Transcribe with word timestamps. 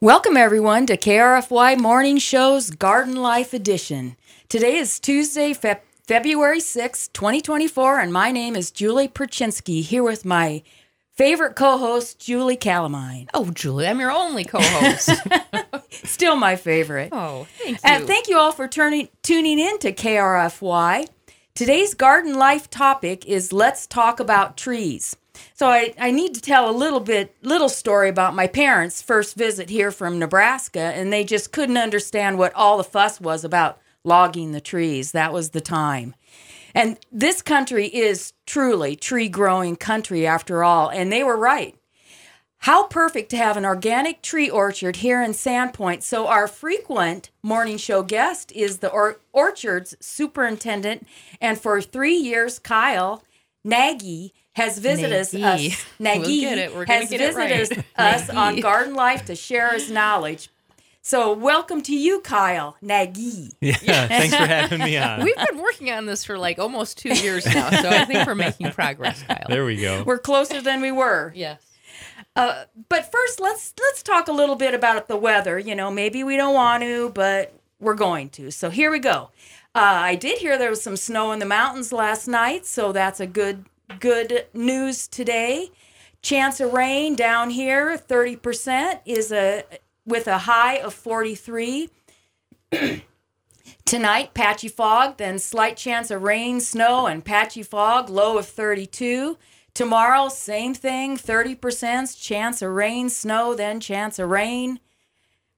Welcome, 0.00 0.36
everyone, 0.36 0.86
to 0.86 0.96
KRFY 0.96 1.78
Morning 1.78 2.18
Show's 2.18 2.70
Garden 2.70 3.16
Life 3.16 3.54
Edition. 3.54 4.16
Today 4.48 4.76
is 4.76 5.00
Tuesday, 5.00 5.54
Fe- 5.54 5.80
February 6.06 6.60
6, 6.60 7.08
2024, 7.08 8.00
and 8.00 8.12
my 8.12 8.30
name 8.30 8.54
is 8.54 8.70
Julie 8.70 9.08
Perchinsky, 9.08 9.82
here 9.82 10.02
with 10.02 10.24
my 10.24 10.62
favorite 11.14 11.56
co 11.56 11.78
host, 11.78 12.18
Julie 12.18 12.56
Calamine. 12.56 13.28
Oh, 13.32 13.50
Julie, 13.50 13.86
I'm 13.86 14.00
your 14.00 14.12
only 14.12 14.44
co-host. 14.44 15.10
Still 15.90 16.36
my 16.36 16.56
favorite. 16.56 17.08
oh, 17.12 17.46
thank 17.58 17.76
you. 17.76 17.78
And 17.84 18.06
thank 18.06 18.28
you 18.28 18.36
all 18.38 18.52
for 18.52 18.68
turning, 18.68 19.08
tuning 19.22 19.58
in 19.58 19.78
to 19.78 19.92
KRFY. 19.92 21.08
Today's 21.54 21.94
garden 21.94 22.34
life 22.34 22.68
topic 22.68 23.24
is 23.26 23.52
let's 23.52 23.86
talk 23.86 24.20
about 24.20 24.56
trees. 24.56 25.16
So 25.54 25.68
I, 25.68 25.94
I 25.98 26.10
need 26.10 26.34
to 26.34 26.40
tell 26.40 26.68
a 26.68 26.72
little 26.72 27.00
bit 27.00 27.34
little 27.42 27.68
story 27.68 28.08
about 28.08 28.34
my 28.34 28.46
parents' 28.46 29.02
first 29.02 29.36
visit 29.36 29.70
here 29.70 29.90
from 29.90 30.18
Nebraska 30.18 30.80
and 30.80 31.12
they 31.12 31.24
just 31.24 31.52
couldn't 31.52 31.76
understand 31.76 32.38
what 32.38 32.54
all 32.54 32.76
the 32.76 32.84
fuss 32.84 33.20
was 33.20 33.44
about 33.44 33.80
logging 34.04 34.52
the 34.52 34.60
trees. 34.60 35.12
That 35.12 35.32
was 35.32 35.50
the 35.50 35.60
time. 35.60 36.14
And 36.74 36.98
this 37.12 37.40
country 37.40 37.86
is 37.86 38.32
truly 38.46 38.96
tree 38.96 39.28
growing 39.28 39.76
country 39.76 40.26
after 40.26 40.64
all, 40.64 40.90
and 40.90 41.10
they 41.10 41.22
were 41.22 41.36
right. 41.36 41.76
How 42.58 42.86
perfect 42.86 43.30
to 43.30 43.36
have 43.36 43.56
an 43.56 43.64
organic 43.64 44.22
tree 44.22 44.48
orchard 44.48 44.96
here 44.96 45.22
in 45.22 45.32
Sandpoint. 45.32 46.02
So, 46.02 46.26
our 46.26 46.48
frequent 46.48 47.30
morning 47.42 47.76
show 47.76 48.02
guest 48.02 48.50
is 48.52 48.78
the 48.78 48.88
or- 48.88 49.20
orchard's 49.32 49.94
superintendent. 50.00 51.06
And 51.40 51.60
for 51.60 51.80
three 51.82 52.16
years, 52.16 52.58
Kyle 52.58 53.22
Nagy 53.62 54.32
has 54.54 54.78
visited 54.78 55.12
us. 55.12 55.32
Nagy. 55.32 55.68
us 55.72 55.84
Nagy 55.98 56.20
We'll 56.20 56.40
get 56.40 56.58
it. 56.58 56.74
We're 56.74 56.86
has 56.86 57.10
get 57.10 57.20
it 57.20 57.34
right. 57.34 57.48
visited 57.56 57.84
us 57.96 58.30
on 58.30 58.60
Garden 58.60 58.94
Life 58.94 59.26
to 59.26 59.34
share 59.36 59.72
his 59.72 59.90
knowledge. 59.90 60.48
So, 61.02 61.34
welcome 61.34 61.82
to 61.82 61.94
you, 61.94 62.20
Kyle 62.20 62.76
Nagy. 62.80 63.50
Yeah, 63.60 64.08
thanks 64.08 64.34
for 64.34 64.46
having 64.46 64.78
me 64.80 64.96
on. 64.96 65.22
We've 65.22 65.36
been 65.36 65.58
working 65.58 65.90
on 65.90 66.06
this 66.06 66.24
for 66.24 66.38
like 66.38 66.58
almost 66.58 66.96
two 66.96 67.12
years 67.12 67.44
now, 67.44 67.68
so 67.68 67.90
I 67.90 68.06
think 68.06 68.26
we're 68.26 68.34
making 68.34 68.70
progress, 68.70 69.22
Kyle. 69.22 69.44
there 69.48 69.66
we 69.66 69.76
go. 69.80 70.02
We're 70.04 70.18
closer 70.18 70.62
than 70.62 70.80
we 70.80 70.90
were. 70.92 71.30
yes. 71.36 71.60
Uh, 72.36 72.64
but 72.88 73.12
first, 73.12 73.38
let's 73.38 73.74
let's 73.80 74.02
talk 74.02 74.28
a 74.28 74.32
little 74.32 74.56
bit 74.56 74.72
about 74.74 75.06
the 75.08 75.16
weather. 75.16 75.58
You 75.58 75.74
know, 75.74 75.90
maybe 75.90 76.24
we 76.24 76.36
don't 76.36 76.54
want 76.54 76.82
to, 76.82 77.10
but 77.10 77.52
we're 77.80 77.94
going 77.94 78.28
to. 78.30 78.50
So 78.50 78.70
here 78.70 78.90
we 78.90 78.98
go. 78.98 79.30
Uh, 79.74 79.80
I 79.82 80.14
did 80.16 80.38
hear 80.38 80.56
there 80.58 80.70
was 80.70 80.82
some 80.82 80.96
snow 80.96 81.32
in 81.32 81.38
the 81.38 81.46
mountains 81.46 81.92
last 81.92 82.26
night, 82.26 82.66
so 82.66 82.92
that's 82.92 83.20
a 83.20 83.26
good 83.26 83.64
good 84.00 84.46
news 84.52 85.08
today. 85.08 85.70
Chance 86.22 86.60
of 86.60 86.72
rain 86.72 87.16
down 87.16 87.50
here, 87.50 87.96
thirty 87.96 88.36
percent 88.36 89.00
is 89.04 89.30
a 89.30 89.64
with 90.06 90.26
a 90.26 90.38
high 90.38 90.76
of 90.76 90.94
forty 90.94 91.34
three. 91.34 91.90
Tonight, 93.84 94.32
patchy 94.32 94.68
fog, 94.68 95.18
then 95.18 95.38
slight 95.38 95.76
chance 95.76 96.10
of 96.10 96.22
rain, 96.22 96.60
snow, 96.60 97.06
and 97.06 97.24
patchy 97.24 97.62
fog, 97.62 98.08
low 98.08 98.38
of 98.38 98.46
32. 98.46 99.36
Tomorrow, 99.74 100.28
same 100.30 100.72
thing, 100.72 101.16
30% 101.18 102.18
chance 102.20 102.62
of 102.62 102.70
rain, 102.70 103.10
snow, 103.10 103.54
then 103.54 103.80
chance 103.80 104.18
of 104.18 104.30
rain, 104.30 104.80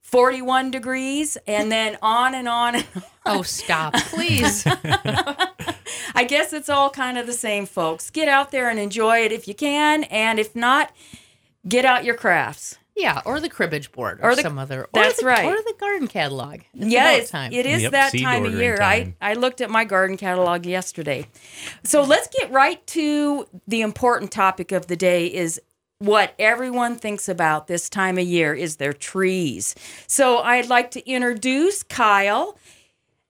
41 0.07 0.71
degrees, 0.71 1.37
and 1.49 1.71
then 1.71 1.99
on 2.01 2.35
and 2.35 2.49
on. 2.49 2.77
and 2.77 2.87
on. 2.95 3.03
Oh, 3.27 3.43
stop, 3.43 3.93
please. 3.95 4.65
I 6.15 6.25
guess 6.29 6.53
it's 6.53 6.69
all 6.69 6.91
kind 6.91 7.19
of 7.19 7.27
the 7.27 7.33
same, 7.33 7.67
folks. 7.67 8.09
Get 8.11 8.29
out 8.29 8.51
there 8.53 8.71
and 8.71 8.79
enjoy 8.79 9.25
it 9.25 9.33
if 9.33 9.49
you 9.49 9.55
can, 9.55 10.05
and 10.05 10.39
if 10.39 10.55
not, 10.55 10.95
get 11.69 11.85
out 11.85 12.05
your 12.05 12.15
crafts. 12.15 12.79
Yeah, 12.95 13.21
or 13.27 13.41
the 13.41 13.51
cribbage 13.51 13.93
board, 13.93 14.21
or, 14.23 14.31
Or 14.31 14.37
the- 14.37 14.43
some 14.43 14.59
other. 14.59 14.85
Or 14.85 14.89
that's 14.95 15.21
the, 15.21 15.27
right. 15.27 15.45
Or 15.45 15.57
the 15.57 15.75
garden 15.79 16.09
catalog. 16.09 16.61
It's 16.73 16.87
yeah, 16.87 17.11
about 17.11 17.21
it's, 17.21 17.31
time. 17.31 17.53
it 17.53 17.67
is 17.67 17.83
Yep, 17.83 17.93
that 17.93 18.13
time 18.17 18.45
of 18.47 18.55
year. 18.55 18.77
time. 18.79 19.17
I, 19.21 19.33
I 19.33 19.35
looked 19.35 19.61
at 19.61 19.69
my 19.69 19.85
garden 19.85 20.17
catalog 20.17 20.65
yesterday. 20.65 21.27
So 21.85 22.03
let's 22.05 22.29
get 22.29 22.51
right 22.53 22.85
to 22.89 23.47
the 23.69 23.83
important 23.83 24.31
topic 24.31 24.73
of 24.73 24.87
the 24.87 24.97
day 24.97 25.27
is 25.27 25.61
what 25.99 26.35
everyone 26.39 26.97
thinks 26.97 27.29
about 27.29 27.67
this 27.67 27.89
time 27.89 28.19
of 28.19 28.25
year 28.25 28.53
is 28.55 28.77
their 28.77 28.93
trees. 28.93 29.75
So 30.07 30.39
I'd 30.39 30.69
like 30.69 30.91
to 30.93 31.09
introduce 31.09 31.83
Kyle 31.83 32.59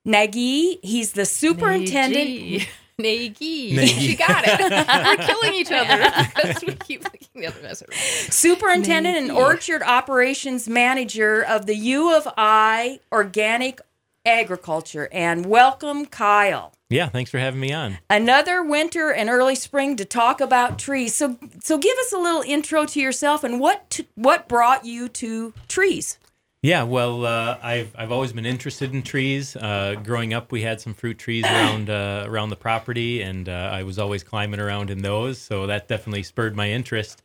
Nagy. 0.04 0.78
He's 0.82 1.12
the 1.12 1.26
superintendent. 1.26 2.28
Nagy. 2.28 2.68
Nagy. 2.98 3.72
Nagy. 3.74 3.88
She 3.88 4.16
got 4.16 4.44
it. 4.46 4.58
We're 5.18 5.26
killing 5.26 5.54
each 5.54 5.70
other 5.70 6.10
because 6.34 6.64
we 6.66 6.74
keep 6.76 7.02
thinking 7.02 7.42
the 7.42 7.48
other 7.48 7.60
message. 7.62 7.92
Superintendent 7.92 9.16
and 9.16 9.30
Orchard 9.30 9.82
Operations 9.82 10.68
Manager 10.68 11.44
of 11.44 11.66
the 11.66 11.76
U 11.76 12.16
of 12.16 12.26
I 12.38 13.00
Organic 13.12 13.80
Agriculture. 14.24 15.08
And 15.12 15.44
welcome, 15.46 16.06
Kyle. 16.06 16.72
Yeah, 16.88 17.08
thanks 17.08 17.30
for 17.32 17.38
having 17.38 17.60
me 17.60 17.72
on. 17.72 17.98
another 18.08 18.62
winter 18.62 19.10
and 19.10 19.28
early 19.28 19.56
spring 19.56 19.96
to 19.96 20.04
talk 20.04 20.40
about 20.40 20.78
trees. 20.78 21.14
So, 21.14 21.36
so 21.60 21.78
give 21.78 21.96
us 21.98 22.12
a 22.12 22.18
little 22.18 22.42
intro 22.42 22.84
to 22.86 23.00
yourself 23.00 23.42
and 23.42 23.58
what 23.58 23.90
t- 23.90 24.06
what 24.14 24.48
brought 24.48 24.84
you 24.84 25.08
to 25.08 25.52
trees. 25.66 26.18
Yeah, 26.62 26.84
well, 26.84 27.26
uh, 27.26 27.58
I've 27.62 27.94
I've 27.98 28.12
always 28.12 28.32
been 28.32 28.46
interested 28.46 28.92
in 28.92 29.02
trees. 29.02 29.56
Uh, 29.56 29.96
growing 30.02 30.32
up, 30.32 30.52
we 30.52 30.62
had 30.62 30.80
some 30.80 30.94
fruit 30.94 31.18
trees 31.18 31.44
around 31.44 31.90
uh, 31.90 32.24
around 32.26 32.50
the 32.50 32.56
property, 32.56 33.20
and 33.20 33.48
uh, 33.48 33.70
I 33.72 33.82
was 33.82 33.98
always 33.98 34.22
climbing 34.22 34.60
around 34.60 34.90
in 34.90 35.02
those. 35.02 35.38
So 35.38 35.66
that 35.66 35.88
definitely 35.88 36.22
spurred 36.22 36.54
my 36.56 36.70
interest. 36.70 37.22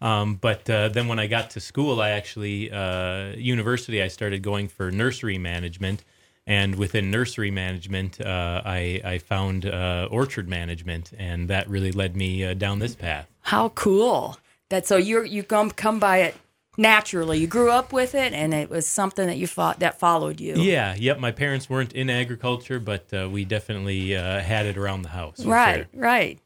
Um, 0.00 0.34
but 0.34 0.68
uh, 0.68 0.88
then 0.88 1.08
when 1.08 1.18
I 1.18 1.28
got 1.28 1.50
to 1.50 1.60
school, 1.60 2.00
I 2.00 2.10
actually 2.10 2.70
uh, 2.70 3.28
university, 3.36 4.02
I 4.02 4.08
started 4.08 4.42
going 4.42 4.68
for 4.68 4.90
nursery 4.90 5.38
management. 5.38 6.04
And 6.46 6.74
within 6.74 7.10
nursery 7.10 7.50
management, 7.50 8.20
uh, 8.20 8.60
I, 8.64 9.00
I 9.02 9.18
found 9.18 9.64
uh, 9.64 10.08
orchard 10.10 10.46
management, 10.46 11.12
and 11.18 11.48
that 11.48 11.68
really 11.70 11.90
led 11.90 12.16
me 12.16 12.44
uh, 12.44 12.52
down 12.52 12.80
this 12.80 12.94
path. 12.94 13.30
How 13.40 13.70
cool! 13.70 14.38
That 14.68 14.86
so 14.86 14.96
you 14.96 15.22
you 15.24 15.42
come 15.42 15.70
come 15.70 15.98
by 15.98 16.18
it 16.18 16.34
naturally. 16.76 17.38
You 17.38 17.46
grew 17.46 17.70
up 17.70 17.92
with 17.92 18.14
it, 18.14 18.32
and 18.32 18.52
it 18.52 18.68
was 18.68 18.86
something 18.86 19.26
that 19.26 19.36
you 19.38 19.46
fought 19.46 19.80
that 19.80 19.98
followed 19.98 20.40
you. 20.40 20.54
Yeah, 20.56 20.94
yep. 20.98 21.18
My 21.18 21.30
parents 21.30 21.70
weren't 21.70 21.92
in 21.92 22.10
agriculture, 22.10 22.80
but 22.80 23.06
uh, 23.12 23.28
we 23.30 23.44
definitely 23.44 24.16
uh, 24.16 24.40
had 24.40 24.66
it 24.66 24.76
around 24.76 25.02
the 25.02 25.10
house. 25.10 25.44
Right, 25.44 25.86
sure. 25.92 26.00
right. 26.00 26.38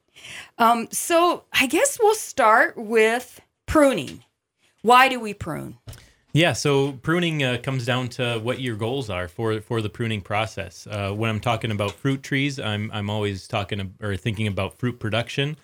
Um, 0.58 0.88
so 0.90 1.44
I 1.52 1.66
guess 1.66 1.98
we'll 2.00 2.14
start 2.14 2.76
with 2.76 3.40
pruning. 3.66 4.24
Why 4.82 5.08
do 5.08 5.20
we 5.20 5.34
prune? 5.34 5.78
Yeah. 6.38 6.52
So 6.52 6.92
pruning 6.92 7.42
uh, 7.42 7.58
comes 7.60 7.84
down 7.84 8.10
to 8.10 8.38
what 8.38 8.60
your 8.60 8.76
goals 8.76 9.10
are 9.10 9.26
for 9.26 9.60
for 9.60 9.82
the 9.82 9.88
pruning 9.88 10.20
process. 10.20 10.86
Uh, 10.88 11.10
when 11.10 11.30
I'm 11.30 11.40
talking 11.40 11.72
about 11.72 11.90
fruit 11.90 12.22
trees, 12.22 12.60
I'm 12.60 12.92
I'm 12.92 13.10
always 13.10 13.48
talking 13.48 13.92
or 14.00 14.16
thinking 14.16 14.46
about 14.46 14.78
fruit 14.78 15.00
production, 15.00 15.56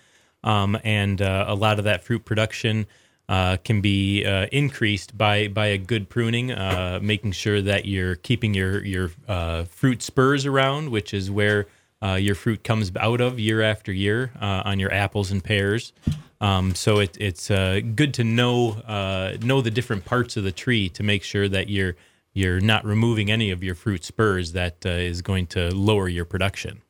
um, 0.43 0.77
and 0.83 1.21
uh, 1.21 1.45
a 1.47 1.55
lot 1.55 1.79
of 1.79 1.85
that 1.85 2.03
fruit 2.03 2.25
production. 2.25 2.87
Uh, 3.27 3.57
can 3.63 3.81
be 3.81 4.23
uh, 4.25 4.47
increased 4.51 5.17
by 5.17 5.47
by 5.47 5.67
a 5.67 5.77
good 5.77 6.09
pruning, 6.09 6.51
uh, 6.51 6.99
making 7.01 7.31
sure 7.31 7.61
that 7.61 7.85
you're 7.85 8.15
keeping 8.15 8.53
your 8.53 8.83
your 8.85 9.07
fruit 9.67 10.03
spurs 10.03 10.45
around, 10.45 10.89
which 10.89 11.13
is 11.13 11.31
where 11.31 11.67
your 12.17 12.35
fruit 12.35 12.65
comes 12.65 12.91
out 12.99 13.21
of 13.21 13.39
year 13.39 13.61
after 13.61 13.93
year 13.93 14.31
on 14.41 14.77
your 14.77 14.91
apples 14.93 15.31
and 15.31 15.41
pears. 15.41 15.93
Um, 16.45 16.75
so 16.75 16.99
it, 16.99 17.17
it's 17.19 17.49
uh, 17.49 17.81
good 17.95 18.13
to 18.15 18.23
know 18.23 18.73
uh, 18.85 19.37
know 19.41 19.61
the 19.61 19.71
different 19.71 20.05
parts 20.05 20.37
of 20.37 20.43
the 20.43 20.51
tree 20.51 20.89
to 20.89 21.01
make 21.01 21.23
sure 21.23 21.49
that 21.49 21.69
you're 21.69 21.95
you're 22.33 22.59
not 22.59 22.85
removing 22.85 23.31
any 23.31 23.49
of 23.49 23.63
your 23.63 23.73
fruit 23.73 24.03
spurs 24.03 24.51
that 24.51 24.85
uh, 24.85 24.89
is 24.89 25.21
going 25.21 25.47
to 25.47 25.73
lower 25.73 26.07
your 26.07 26.25
production. 26.25 26.81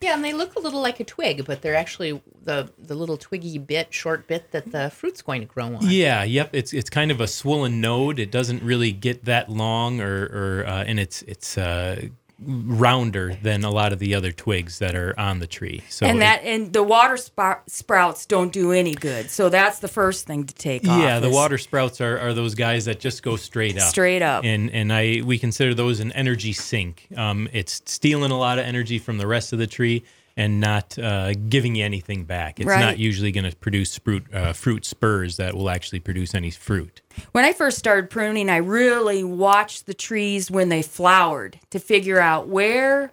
Yeah, 0.00 0.14
and 0.14 0.24
they 0.24 0.32
look 0.32 0.54
a 0.54 0.60
little 0.60 0.80
like 0.80 1.00
a 1.00 1.04
twig, 1.04 1.44
but 1.44 1.60
they're 1.60 1.74
actually 1.74 2.22
the 2.42 2.70
the 2.78 2.94
little 2.94 3.16
twiggy 3.16 3.58
bit, 3.58 3.92
short 3.92 4.28
bit 4.28 4.52
that 4.52 4.70
the 4.70 4.90
fruit's 4.90 5.22
going 5.22 5.40
to 5.40 5.46
grow 5.46 5.74
on. 5.74 5.78
Yeah, 5.82 6.22
yep. 6.22 6.50
It's 6.52 6.72
it's 6.72 6.88
kind 6.88 7.10
of 7.10 7.20
a 7.20 7.26
swollen 7.26 7.80
node. 7.80 8.18
It 8.18 8.30
doesn't 8.30 8.62
really 8.62 8.92
get 8.92 9.24
that 9.24 9.50
long, 9.50 10.00
or 10.00 10.24
or 10.24 10.64
uh, 10.66 10.84
and 10.84 11.00
it's 11.00 11.22
it's 11.22 11.58
uh, 11.58 12.08
rounder 12.42 13.36
than 13.42 13.64
a 13.64 13.70
lot 13.70 13.92
of 13.92 13.98
the 13.98 14.14
other 14.14 14.32
twigs 14.32 14.78
that 14.78 14.94
are 14.94 15.18
on 15.18 15.40
the 15.40 15.46
tree. 15.46 15.82
So 15.88 16.06
and 16.06 16.18
it- 16.18 16.20
that 16.20 16.42
and 16.44 16.72
the 16.72 16.82
water 16.82 17.14
spou- 17.14 17.58
sprouts 17.68 18.26
don't 18.26 18.52
do 18.52 18.72
any 18.72 18.94
good. 18.94 19.30
So 19.30 19.48
that's 19.48 19.78
the 19.80 19.88
first 19.88 20.26
thing 20.26 20.44
to 20.44 20.54
take 20.54 20.88
off. 20.88 21.00
yeah, 21.02 21.20
the 21.20 21.30
water 21.30 21.58
sprouts 21.58 22.00
are, 22.00 22.18
are 22.18 22.32
those 22.34 22.54
guys 22.54 22.86
that 22.86 23.00
just 23.00 23.22
go 23.22 23.36
straight 23.36 23.76
up. 23.78 23.88
straight 23.88 24.22
up. 24.22 24.44
and 24.44 24.70
and 24.70 24.92
I 24.92 25.22
we 25.24 25.38
consider 25.38 25.74
those 25.74 26.00
an 26.00 26.12
energy 26.12 26.52
sink. 26.52 27.08
Um, 27.16 27.48
it's 27.52 27.82
stealing 27.84 28.30
a 28.30 28.38
lot 28.38 28.58
of 28.58 28.64
energy 28.64 28.98
from 28.98 29.18
the 29.18 29.26
rest 29.26 29.52
of 29.52 29.58
the 29.58 29.66
tree 29.66 30.04
and 30.40 30.58
not 30.58 30.98
uh, 30.98 31.34
giving 31.50 31.74
you 31.74 31.84
anything 31.84 32.24
back. 32.24 32.58
It's 32.60 32.66
Right. 32.66 32.80
not 32.80 32.98
usually 32.98 33.30
going 33.30 33.48
to 33.50 33.54
produce 33.56 33.98
fruit 33.98 34.24
uh, 34.32 34.52
fruit 34.54 34.84
spurs 34.86 35.36
that 35.36 35.54
will 35.54 35.68
actually 35.68 36.00
produce 36.00 36.34
any 36.34 36.50
fruit. 36.50 37.02
When 37.32 37.44
I 37.44 37.52
first 37.52 37.78
started 37.78 38.08
pruning, 38.08 38.48
I 38.48 38.56
really 38.56 39.22
watched 39.22 39.84
the 39.84 39.92
trees 39.94 40.50
when 40.50 40.70
they 40.70 40.82
flowered 40.82 41.60
to 41.70 41.78
figure 41.78 42.20
out 42.20 42.48
where 42.48 43.12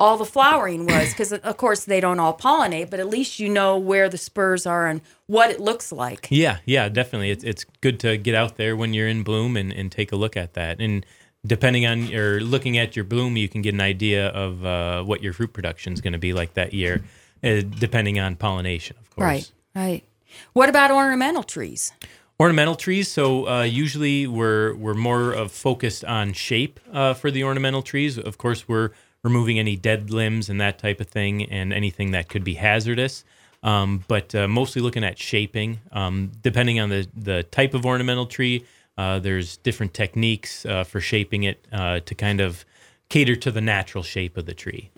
all 0.00 0.16
the 0.16 0.24
flowering 0.24 0.86
was 0.86 1.10
because 1.12 1.32
of 1.32 1.56
course 1.56 1.84
they 1.84 1.98
don't 1.98 2.20
all 2.20 2.36
pollinate 2.36 2.88
but 2.88 3.00
at 3.00 3.08
least 3.08 3.40
you 3.40 3.48
know 3.48 3.76
where 3.76 4.08
the 4.08 4.16
spurs 4.16 4.64
are 4.64 4.86
and 4.86 5.00
what 5.26 5.50
it 5.50 5.58
looks 5.58 5.90
like 5.90 6.28
Yeah, 6.30 6.58
yeah, 6.64 6.88
definitely. 6.88 7.32
It's 7.32 7.42
it's 7.42 7.64
good 7.80 7.98
to 8.00 8.16
get 8.16 8.36
out 8.36 8.56
there 8.56 8.76
when 8.76 8.94
you're 8.94 9.08
in 9.08 9.24
bloom 9.24 9.56
and, 9.56 9.72
and 9.72 9.90
take 9.90 10.12
a 10.12 10.16
look 10.16 10.36
at 10.36 10.54
that. 10.54 10.80
And 10.80 11.04
depending 11.46 11.86
on 11.86 12.06
your 12.06 12.40
looking 12.40 12.78
at 12.78 12.96
your 12.96 13.04
bloom, 13.04 13.36
you 13.36 13.48
can 13.48 13.62
get 13.62 13.74
an 13.74 13.80
idea 13.80 14.28
of 14.28 14.64
uh, 14.64 15.02
what 15.02 15.22
your 15.22 15.32
fruit 15.32 15.52
production 15.52 15.92
is 15.92 16.00
going 16.00 16.12
to 16.12 16.18
be 16.18 16.32
like 16.32 16.54
that 16.54 16.72
year, 16.74 17.02
uh, 17.42 17.60
depending 17.78 18.18
on 18.18 18.36
pollination, 18.36 18.96
of 19.00 19.10
course. 19.10 19.24
right 19.24 19.52
right 19.74 20.04
what 20.52 20.68
about 20.68 20.90
ornamental 20.90 21.42
trees 21.42 21.92
Ornamental 22.40 22.76
trees. 22.76 23.08
So 23.08 23.48
uh, 23.48 23.62
usually 23.62 24.28
we're 24.28 24.72
we're 24.76 24.94
more 24.94 25.32
of 25.32 25.50
focused 25.50 26.04
on 26.04 26.32
shape 26.34 26.78
uh, 26.92 27.12
for 27.12 27.32
the 27.32 27.42
ornamental 27.42 27.82
trees. 27.82 28.16
Of 28.16 28.38
course, 28.38 28.68
we're 28.68 28.90
removing 29.24 29.58
any 29.58 29.74
dead 29.74 30.10
limbs 30.10 30.48
and 30.48 30.60
that 30.60 30.78
type 30.78 31.00
of 31.00 31.08
thing, 31.08 31.42
and 31.42 31.72
anything 31.72 32.12
that 32.12 32.28
could 32.28 32.44
be 32.44 32.54
hazardous. 32.54 33.24
Um, 33.64 34.04
but 34.06 34.36
uh, 34.36 34.46
mostly 34.46 34.80
looking 34.80 35.02
at 35.02 35.18
shaping. 35.18 35.80
Um, 35.90 36.30
depending 36.40 36.78
on 36.78 36.90
the 36.90 37.08
the 37.12 37.42
type 37.42 37.74
of 37.74 37.84
ornamental 37.84 38.26
tree, 38.26 38.64
uh, 38.98 39.18
there's 39.20 39.56
different 39.58 39.94
techniques 39.94 40.66
uh, 40.66 40.84
for 40.84 41.00
shaping 41.00 41.44
it 41.44 41.58
uh, 41.72 42.00
to 42.00 42.14
kind 42.14 42.40
of 42.40 42.64
cater 43.08 43.36
to 43.36 43.50
the 43.50 43.60
natural 43.60 44.04
shape 44.04 44.36
of 44.36 44.44
the 44.44 44.54
tree. 44.54 44.90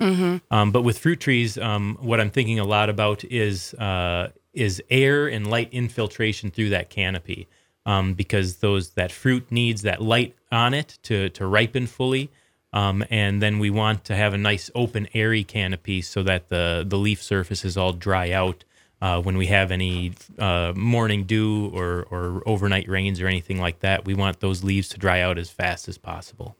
Um, 0.50 0.72
but 0.72 0.82
with 0.82 0.98
fruit 0.98 1.20
trees, 1.20 1.56
um, 1.58 1.96
what 2.00 2.18
I'm 2.18 2.30
thinking 2.30 2.58
a 2.58 2.64
lot 2.64 2.88
about 2.88 3.22
is 3.24 3.74
uh, 3.74 4.30
is 4.52 4.82
air 4.90 5.28
and 5.28 5.48
light 5.48 5.68
infiltration 5.72 6.50
through 6.50 6.70
that 6.70 6.90
canopy, 6.90 7.46
um, 7.86 8.14
because 8.14 8.56
those 8.56 8.90
that 8.94 9.12
fruit 9.12 9.52
needs 9.52 9.82
that 9.82 10.00
light 10.00 10.34
on 10.50 10.74
it 10.74 10.98
to 11.02 11.28
to 11.30 11.46
ripen 11.46 11.86
fully, 11.86 12.30
um, 12.72 13.04
and 13.10 13.40
then 13.42 13.58
we 13.60 13.70
want 13.70 14.04
to 14.06 14.16
have 14.16 14.34
a 14.34 14.38
nice 14.38 14.70
open 14.74 15.06
airy 15.14 15.44
canopy 15.44 16.02
so 16.02 16.22
that 16.22 16.48
the 16.48 16.84
the 16.88 16.96
leaf 16.98 17.22
surfaces 17.22 17.76
all 17.76 17.92
dry 17.92 18.32
out. 18.32 18.64
Uh, 19.02 19.20
when 19.20 19.38
we 19.38 19.46
have 19.46 19.70
any 19.70 20.12
uh, 20.38 20.72
morning 20.76 21.24
dew 21.24 21.70
or, 21.72 22.06
or 22.10 22.42
overnight 22.46 22.86
rains 22.86 23.20
or 23.20 23.26
anything 23.26 23.58
like 23.58 23.80
that, 23.80 24.04
we 24.04 24.12
want 24.12 24.40
those 24.40 24.62
leaves 24.62 24.88
to 24.88 24.98
dry 24.98 25.20
out 25.20 25.38
as 25.38 25.48
fast 25.50 25.88
as 25.88 25.96
possible. 25.96 26.54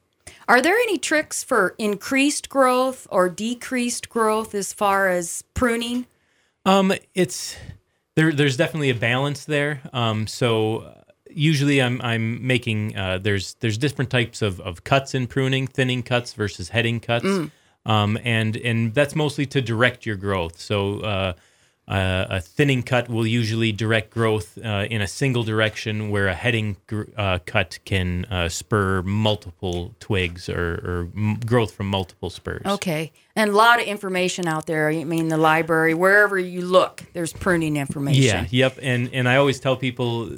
Are 0.48 0.62
there 0.62 0.76
any 0.76 0.96
tricks 0.96 1.44
for 1.44 1.74
increased 1.78 2.48
growth 2.48 3.06
or 3.10 3.28
decreased 3.28 4.08
growth 4.08 4.54
as 4.54 4.72
far 4.72 5.08
as 5.08 5.44
pruning? 5.54 6.06
Um, 6.64 6.92
it's 7.14 7.56
there. 8.16 8.32
There's 8.32 8.56
definitely 8.56 8.90
a 8.90 8.94
balance 8.94 9.44
there. 9.44 9.82
Um, 9.92 10.26
so 10.26 10.78
uh, 10.78 10.94
usually 11.30 11.80
I'm 11.80 12.00
I'm 12.02 12.46
making 12.46 12.96
uh, 12.96 13.18
there's 13.18 13.54
there's 13.60 13.78
different 13.78 14.10
types 14.10 14.42
of, 14.42 14.60
of 14.60 14.82
cuts 14.82 15.14
in 15.14 15.26
pruning, 15.26 15.66
thinning 15.66 16.02
cuts 16.02 16.32
versus 16.32 16.70
heading 16.70 17.00
cuts. 17.00 17.26
Um, 17.86 18.18
and 18.24 18.56
and 18.56 18.94
that's 18.94 19.14
mostly 19.14 19.46
to 19.46 19.62
direct 19.62 20.04
your 20.04 20.16
growth. 20.16 20.58
So 20.60 21.00
uh, 21.00 21.32
uh, 21.90 22.26
a 22.30 22.40
thinning 22.40 22.84
cut 22.84 23.08
will 23.08 23.26
usually 23.26 23.72
direct 23.72 24.10
growth 24.10 24.56
uh, 24.64 24.86
in 24.88 25.02
a 25.02 25.08
single 25.08 25.42
direction, 25.42 26.08
where 26.08 26.28
a 26.28 26.34
heading 26.34 26.76
gr- 26.86 27.02
uh, 27.16 27.40
cut 27.44 27.80
can 27.84 28.24
uh, 28.26 28.48
spur 28.48 29.02
multiple 29.02 29.92
twigs 29.98 30.48
or, 30.48 30.74
or 30.74 31.08
m- 31.16 31.40
growth 31.44 31.72
from 31.72 31.88
multiple 31.88 32.30
spurs. 32.30 32.62
Okay. 32.64 33.10
And 33.34 33.50
a 33.50 33.56
lot 33.56 33.80
of 33.80 33.86
information 33.86 34.46
out 34.46 34.66
there. 34.66 34.88
I 34.88 35.02
mean, 35.02 35.28
the 35.28 35.36
library, 35.36 35.94
wherever 35.94 36.38
you 36.38 36.62
look, 36.62 37.02
there's 37.12 37.32
pruning 37.32 37.76
information. 37.76 38.22
Yeah, 38.22 38.46
yep. 38.50 38.78
And 38.80 39.10
and 39.12 39.28
I 39.28 39.36
always 39.36 39.58
tell 39.58 39.76
people 39.76 40.30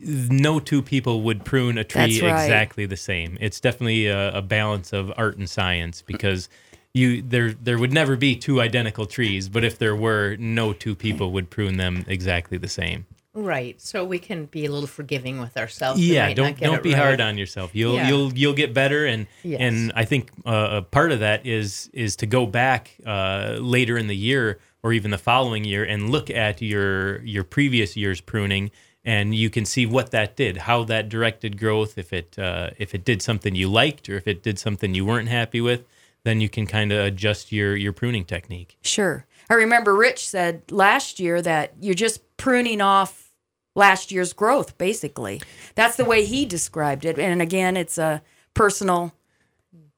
no 0.00 0.58
two 0.58 0.82
people 0.82 1.22
would 1.22 1.44
prune 1.44 1.78
a 1.78 1.84
tree 1.84 2.20
right. 2.20 2.42
exactly 2.42 2.86
the 2.86 2.96
same. 2.96 3.38
It's 3.40 3.60
definitely 3.60 4.06
a, 4.06 4.38
a 4.38 4.42
balance 4.42 4.92
of 4.92 5.12
art 5.16 5.36
and 5.36 5.48
science 5.48 6.02
because 6.02 6.48
you 6.94 7.22
there 7.22 7.52
there 7.52 7.78
would 7.78 7.92
never 7.92 8.16
be 8.16 8.34
two 8.36 8.60
identical 8.60 9.06
trees, 9.06 9.48
but 9.48 9.64
if 9.64 9.78
there 9.78 9.94
were, 9.94 10.36
no 10.38 10.72
two 10.72 10.94
people 10.94 11.32
would 11.32 11.50
prune 11.50 11.76
them 11.76 12.04
exactly 12.08 12.58
the 12.58 12.68
same. 12.68 13.06
Right. 13.32 13.80
So 13.80 14.04
we 14.04 14.18
can 14.18 14.46
be 14.46 14.66
a 14.66 14.72
little 14.72 14.88
forgiving 14.88 15.38
with 15.40 15.56
ourselves. 15.56 16.04
Yeah, 16.04 16.34
don't 16.34 16.58
don't 16.58 16.82
be 16.82 16.92
right. 16.92 16.98
hard 16.98 17.20
on 17.20 17.38
yourself. 17.38 17.70
You'll 17.74 17.94
Yeah. 17.94 18.08
you'll 18.08 18.32
you'll 18.34 18.54
get 18.54 18.74
better, 18.74 19.06
and 19.06 19.28
Yes. 19.44 19.60
and 19.60 19.92
I 19.94 20.04
think 20.04 20.30
uh, 20.44 20.68
a 20.78 20.82
part 20.82 21.12
of 21.12 21.20
that 21.20 21.46
is 21.46 21.90
is 21.92 22.16
to 22.16 22.26
go 22.26 22.44
back 22.46 22.96
uh, 23.06 23.58
later 23.60 23.96
in 23.96 24.08
the 24.08 24.16
year 24.16 24.58
or 24.82 24.92
even 24.92 25.12
the 25.12 25.18
following 25.18 25.62
year 25.64 25.84
and 25.84 26.10
look 26.10 26.28
at 26.28 26.60
your 26.60 27.22
your 27.22 27.44
previous 27.44 27.96
year's 27.96 28.20
pruning, 28.20 28.72
and 29.04 29.32
you 29.32 29.48
can 29.48 29.64
see 29.64 29.86
what 29.86 30.10
that 30.10 30.34
did, 30.34 30.56
how 30.56 30.82
that 30.84 31.08
directed 31.08 31.56
growth. 31.56 31.96
If 31.98 32.12
it 32.12 32.36
uh, 32.36 32.70
if 32.78 32.96
it 32.96 33.04
did 33.04 33.22
something 33.22 33.54
you 33.54 33.70
liked, 33.70 34.08
or 34.08 34.16
if 34.16 34.26
it 34.26 34.42
did 34.42 34.58
something 34.58 34.92
you 34.92 35.04
weren't 35.04 35.28
happy 35.28 35.60
with, 35.60 35.84
then 36.24 36.40
you 36.40 36.48
can 36.48 36.66
kind 36.66 36.92
of 36.92 37.04
adjust 37.04 37.52
your 37.52 37.76
your 37.76 37.92
pruning 37.92 38.24
technique. 38.24 38.76
Sure. 38.82 39.26
I 39.48 39.54
remember 39.54 39.94
Rich 39.96 40.28
said 40.28 40.62
last 40.70 41.18
year 41.18 41.42
that 41.42 41.74
you're 41.80 41.94
just 41.94 42.20
pruning 42.36 42.80
off 42.80 43.32
last 43.74 44.12
year's 44.12 44.32
growth, 44.32 44.78
basically. 44.78 45.40
That's 45.74 45.96
the 45.96 46.04
way 46.04 46.24
he 46.24 46.44
described 46.44 47.04
it. 47.04 47.18
And 47.18 47.40
again, 47.42 47.76
it's 47.76 47.98
a 47.98 48.22
personal. 48.54 49.12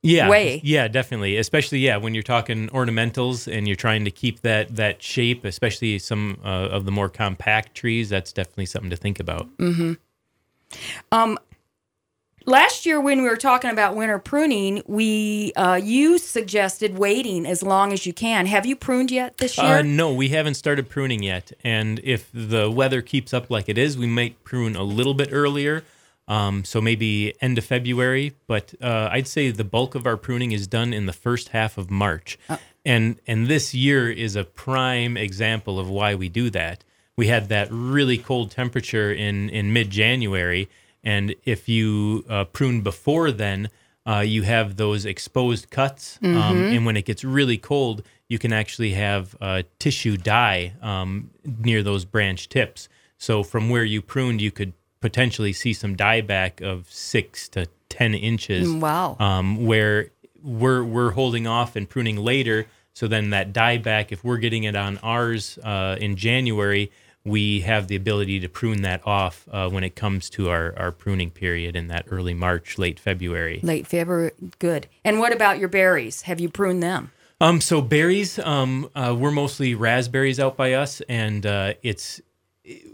yeah 0.03 0.29
way. 0.29 0.61
yeah 0.65 0.89
definitely 0.89 1.37
especially 1.37 1.79
yeah 1.79 1.97
when 1.97 2.13
you're 2.13 2.25
talking 2.25 2.69
ornamentals 2.71 3.47
and 3.47 3.69
you're 3.69 3.77
trying 3.77 4.05
to 4.05 4.11
keep 4.11 4.41
that 4.41 4.75
that 4.75 5.01
shape 5.01 5.45
especially 5.45 5.97
some 5.99 6.39
uh, 6.45 6.49
of 6.77 6.85
the 6.85 6.91
more 6.91 7.09
compact 7.09 7.73
trees 7.77 8.09
that's 8.09 8.33
definitely 8.33 8.67
something 8.67 8.91
to 8.91 8.97
think 8.97 9.21
about 9.21 9.49
Um, 11.13 11.39
last 12.47 12.87
year, 12.87 13.01
when 13.01 13.23
we 13.23 13.29
were 13.29 13.37
talking 13.37 13.71
about 13.71 13.97
winter 13.97 14.19
pruning, 14.19 14.83
we 14.87 15.53
uh, 15.55 15.81
you 15.83 16.19
suggested 16.19 16.99
waiting 16.99 17.47
as 17.47 17.63
long 17.63 17.93
as 17.93 18.07
you 18.07 18.13
can. 18.13 18.47
Have 18.47 18.67
you 18.67 18.77
pruned 18.77 19.11
yet 19.11 19.39
this 19.39 19.59
year? 19.59 19.79
uh, 19.79 19.83
no 19.83 20.13
we 20.13 20.29
haven't 20.29 20.55
started 20.55 20.89
pruning 20.89 21.23
yet. 21.23 21.53
And 21.65 22.01
if 22.05 22.31
the 22.33 22.71
weather 22.71 23.03
keeps 23.03 23.33
up 23.33 23.51
like 23.51 23.69
it 23.69 23.79
is 23.79 23.97
we 23.97 24.07
might 24.07 24.43
prune 24.45 24.77
a 24.77 24.83
little 24.83 25.15
bit 25.15 25.29
earlier 25.33 25.85
um, 26.29 26.65
so 26.65 26.81
maybe 26.81 27.35
end 27.43 27.59
of 27.59 27.65
february. 27.65 28.35
But 28.47 28.75
uh, 28.81 29.09
i'd 29.13 29.29
say 29.29 29.51
the 29.51 29.65
bulk 29.65 29.95
of 29.95 30.07
our 30.07 30.17
pruning 30.17 30.53
is 30.53 30.67
done 30.67 30.93
in 30.93 31.07
the 31.07 31.13
first 31.13 31.51
half 31.51 31.79
of 31.79 31.91
march. 31.91 32.39
And 32.85 33.21
and 33.27 33.47
this 33.47 33.75
year 33.75 34.11
is 34.11 34.35
a 34.37 34.45
prime 34.45 35.17
example 35.17 35.79
of 35.79 35.89
why 35.89 36.15
we 36.15 36.29
do 36.29 36.51
that. 36.51 36.85
We 37.17 37.29
had 37.29 37.49
that 37.51 37.69
really 37.71 38.19
cold 38.19 38.51
temperature 38.51 39.13
in 39.13 39.51
in 39.51 39.73
mid 39.73 39.91
January, 39.91 40.69
and 41.05 41.35
if 41.45 41.69
you 41.69 42.25
uh, 42.29 42.45
prune 42.45 42.81
before 42.81 43.31
then, 43.31 43.71
uh, 44.07 44.21
you 44.21 44.43
have 44.43 44.77
those 44.77 45.05
exposed 45.05 45.71
cuts, 45.71 46.19
um, 46.23 46.57
and 46.75 46.85
when 46.85 46.97
it 46.97 47.05
gets 47.05 47.23
really 47.25 47.57
cold, 47.57 48.03
you 48.29 48.39
can 48.39 48.53
actually 48.53 48.93
have 48.93 49.37
uh, 49.41 49.63
tissue 49.79 50.17
die 50.17 50.73
um, 50.83 51.31
near 51.45 51.83
those 51.83 52.05
branch 52.05 52.49
tips. 52.49 52.89
So 53.19 53.43
from 53.45 53.69
where 53.69 53.85
you 53.85 54.03
pruned, 54.03 54.41
you 54.41 54.51
could 54.51 54.73
potentially 55.01 55.53
see 55.53 55.73
some 55.73 55.95
dieback 55.95 56.63
of 56.63 56.91
six 56.91 57.49
to 57.51 57.67
ten 57.89 58.15
inches 58.15 58.73
wow. 58.73 59.17
um, 59.21 59.67
where 59.67 60.11
we're 60.43 60.83
we're 60.83 61.11
holding 61.11 61.47
off 61.47 61.77
and 61.77 61.89
pruning 61.89 62.17
later. 62.17 62.67
So 62.95 63.07
then 63.07 63.31
that 63.31 63.53
dieback, 63.53 64.13
if 64.13 64.25
we're 64.25 64.39
getting 64.39 64.65
it 64.65 64.77
on 64.77 64.99
ours 64.99 65.59
uh, 65.63 65.97
in 66.01 66.17
January, 66.17 66.91
we 67.25 67.61
have 67.61 67.89
the 67.89 67.97
ability 67.97 68.41
to 68.41 68.49
prune 68.49 68.83
that 68.83 69.01
off 69.07 69.49
uh, 69.53 69.69
when 69.69 69.85
it 69.85 69.95
comes 69.95 70.29
to 70.31 70.51
our, 70.51 70.77
our 70.79 70.91
pruning 70.91 71.31
period 71.31 71.77
in 71.77 71.89
that 71.89 72.07
early 72.11 72.35
March, 72.35 72.79
late 72.79 72.99
February. 72.99 73.61
Late 73.63 73.87
February. 73.87 74.33
Good. 74.59 74.89
And 75.05 75.19
what 75.19 75.33
about 75.33 75.59
your 75.59 75.69
berries? 75.69 76.23
Have 76.23 76.41
you 76.41 76.49
pruned 76.49 76.83
them? 76.83 77.13
Um, 77.41 77.61
so 77.61 77.81
berries, 77.81 78.39
um, 78.39 78.89
uh, 78.95 79.17
we're 79.19 79.33
mostly 79.33 79.75
raspberries 79.75 80.39
out 80.39 80.57
by 80.57 80.75
us, 80.75 81.01
and 81.09 81.45
uh, 81.45 81.75
it's 81.83 82.21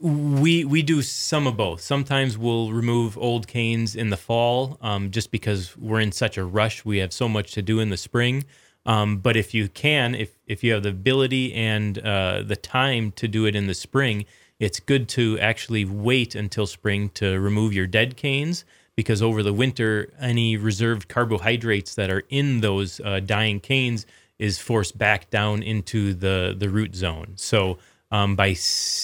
we 0.00 0.64
we 0.64 0.80
do 0.80 1.02
some 1.02 1.46
of 1.46 1.56
both. 1.58 1.82
Sometimes 1.82 2.38
we'll 2.38 2.72
remove 2.72 3.18
old 3.18 3.46
canes 3.46 3.94
in 3.94 4.08
the 4.08 4.16
fall, 4.16 4.78
um, 4.80 5.10
just 5.10 5.30
because 5.30 5.76
we're 5.76 6.00
in 6.00 6.12
such 6.12 6.38
a 6.38 6.44
rush. 6.44 6.82
We 6.82 6.96
have 6.98 7.12
so 7.12 7.28
much 7.28 7.52
to 7.52 7.62
do 7.62 7.78
in 7.78 7.90
the 7.90 7.98
spring. 7.98 8.44
Um, 8.86 9.18
but 9.18 9.36
if 9.36 9.54
you 9.54 9.68
can, 9.68 10.14
if 10.14 10.32
if 10.46 10.64
you 10.64 10.72
have 10.72 10.82
the 10.82 10.90
ability 10.90 11.52
and 11.54 11.98
uh, 11.98 12.42
the 12.42 12.56
time 12.56 13.12
to 13.12 13.28
do 13.28 13.44
it 13.44 13.54
in 13.54 13.66
the 13.66 13.74
spring, 13.74 14.24
it's 14.58 14.80
good 14.80 15.08
to 15.10 15.38
actually 15.38 15.84
wait 15.84 16.34
until 16.34 16.66
spring 16.66 17.10
to 17.10 17.38
remove 17.38 17.72
your 17.74 17.86
dead 17.86 18.16
canes 18.16 18.64
because 18.96 19.22
over 19.22 19.42
the 19.44 19.52
winter, 19.52 20.12
any 20.18 20.56
reserved 20.56 21.06
carbohydrates 21.06 21.94
that 21.94 22.10
are 22.10 22.24
in 22.30 22.62
those 22.62 23.00
uh, 23.04 23.20
dying 23.20 23.60
canes 23.60 24.06
is 24.38 24.58
forced 24.58 24.98
back 24.98 25.30
down 25.30 25.62
into 25.62 26.14
the 26.14 26.54
the 26.58 26.68
root 26.68 26.94
zone. 26.96 27.34
So 27.36 27.78
um, 28.10 28.36
by 28.36 28.56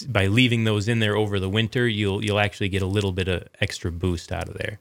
by 0.09 0.26
leaving 0.26 0.64
those 0.64 0.88
in 0.88 0.99
there 0.99 1.16
over 1.16 1.38
the 1.38 1.49
winter, 1.49 1.87
you'll 1.87 2.25
you'll 2.25 2.40
actually 2.40 2.71
get 2.71 2.83
a 2.83 2.87
little 2.87 3.12
bit 3.12 3.28
of 3.28 3.47
extra 3.61 3.93
boost 3.93 4.33
out 4.33 4.49
of 4.49 4.57
there. 4.57 4.81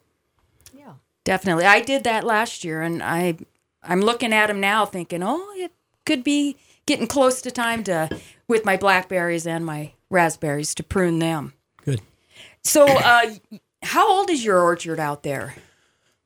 Yeah. 0.76 0.94
Definitely. 1.24 1.66
I 1.66 1.82
did 1.82 2.04
that 2.06 2.24
last 2.24 2.64
year, 2.64 2.82
and 2.82 3.04
I 3.04 3.38
I'm 3.84 4.02
looking 4.02 4.34
at 4.34 4.48
them 4.48 4.60
now, 4.60 4.86
thinking, 4.86 5.24
oh, 5.24 5.54
it 5.58 5.72
could 6.06 6.24
be 6.24 6.58
getting 6.86 7.08
close 7.08 7.42
to 7.42 7.52
time 7.52 7.84
to 7.86 8.10
with 8.48 8.66
my 8.66 8.78
blackberries 8.78 9.48
and 9.48 9.66
my 9.66 9.94
raspberries 10.10 10.75
to 10.75 10.84
prune 10.84 11.20
them. 11.20 11.54
Good. 11.84 12.02
So, 12.63 12.86
uh, 12.88 13.36
how 13.82 14.10
old 14.10 14.30
is 14.30 14.44
your 14.44 14.60
orchard 14.60 15.00
out 15.00 15.24
there? 15.24 15.56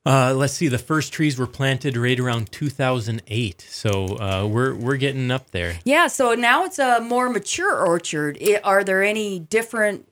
Uh, 0.06 0.32
let's 0.34 0.54
see. 0.54 0.68
The 0.68 0.78
first 0.78 1.12
trees 1.12 1.36
were 1.36 1.46
planted 1.46 1.96
right 1.96 2.18
around 2.18 2.50
2008, 2.50 3.66
so 3.68 4.16
uh, 4.18 4.46
we're 4.50 4.74
we're 4.74 4.96
getting 4.96 5.30
up 5.30 5.50
there. 5.50 5.80
Yeah, 5.84 6.06
so 6.06 6.34
now 6.34 6.64
it's 6.64 6.78
a 6.78 7.00
more 7.00 7.28
mature 7.28 7.84
orchard. 7.84 8.38
I 8.40 8.58
are 8.64 8.82
there 8.82 9.02
any 9.02 9.38
different 9.38 10.07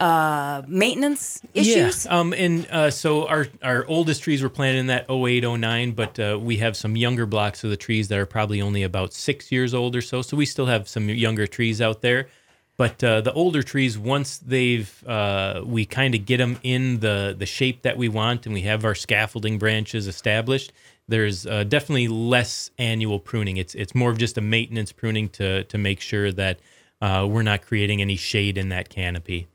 uh, 0.00 0.62
maintenance 0.66 1.40
issues? 1.54 2.04
Yeah. 2.04 2.18
Um, 2.18 2.32
and 2.32 2.66
uh, 2.68 2.90
so 2.90 3.26
our 3.26 3.46
our 3.62 3.86
oldest 3.86 4.22
trees 4.22 4.42
were 4.42 4.48
planted 4.48 4.78
in 4.78 4.86
that 4.88 5.10
08, 5.10 5.44
09, 5.44 5.92
but 5.92 6.18
uh, 6.18 6.38
we 6.40 6.58
have 6.58 6.76
some 6.76 6.96
younger 6.96 7.26
blocks 7.26 7.64
of 7.64 7.70
the 7.70 7.76
trees 7.76 8.08
that 8.08 8.18
are 8.18 8.26
probably 8.26 8.60
only 8.60 8.82
about 8.82 9.12
six 9.12 9.50
years 9.50 9.74
old 9.74 9.96
or 9.96 10.02
so. 10.02 10.22
So 10.22 10.36
we 10.36 10.46
still 10.46 10.66
have 10.66 10.88
some 10.88 11.08
younger 11.08 11.46
trees 11.46 11.80
out 11.80 12.02
there. 12.02 12.28
But 12.76 13.02
uh, 13.02 13.22
the 13.22 13.32
older 13.32 13.62
trees, 13.62 13.98
once 13.98 14.36
they've, 14.36 15.02
uh, 15.06 15.62
we 15.64 15.86
kind 15.86 16.14
of 16.14 16.26
get 16.26 16.36
them 16.38 16.58
in 16.62 17.00
the 17.00 17.34
the 17.36 17.46
shape 17.46 17.82
that 17.82 17.96
we 17.96 18.08
want, 18.08 18.44
and 18.44 18.54
we 18.54 18.62
have 18.62 18.84
our 18.84 18.94
scaffolding 18.94 19.58
branches 19.58 20.06
established. 20.06 20.72
There's 21.08 21.46
uh, 21.46 21.64
definitely 21.64 22.08
less 22.08 22.70
annual 22.78 23.18
pruning. 23.18 23.56
It's 23.56 23.74
it's 23.74 23.94
more 23.94 24.10
of 24.10 24.18
just 24.18 24.36
a 24.36 24.42
maintenance 24.42 24.92
pruning 24.92 25.30
to 25.30 25.64
to 25.64 25.78
make 25.78 26.00
sure 26.00 26.30
that 26.32 26.58
uh, 27.00 27.26
we're 27.28 27.42
not 27.42 27.62
creating 27.62 28.02
any 28.02 28.16
shade 28.16 28.58
in 28.58 28.68
that 28.70 28.90
canopy. 28.90 29.46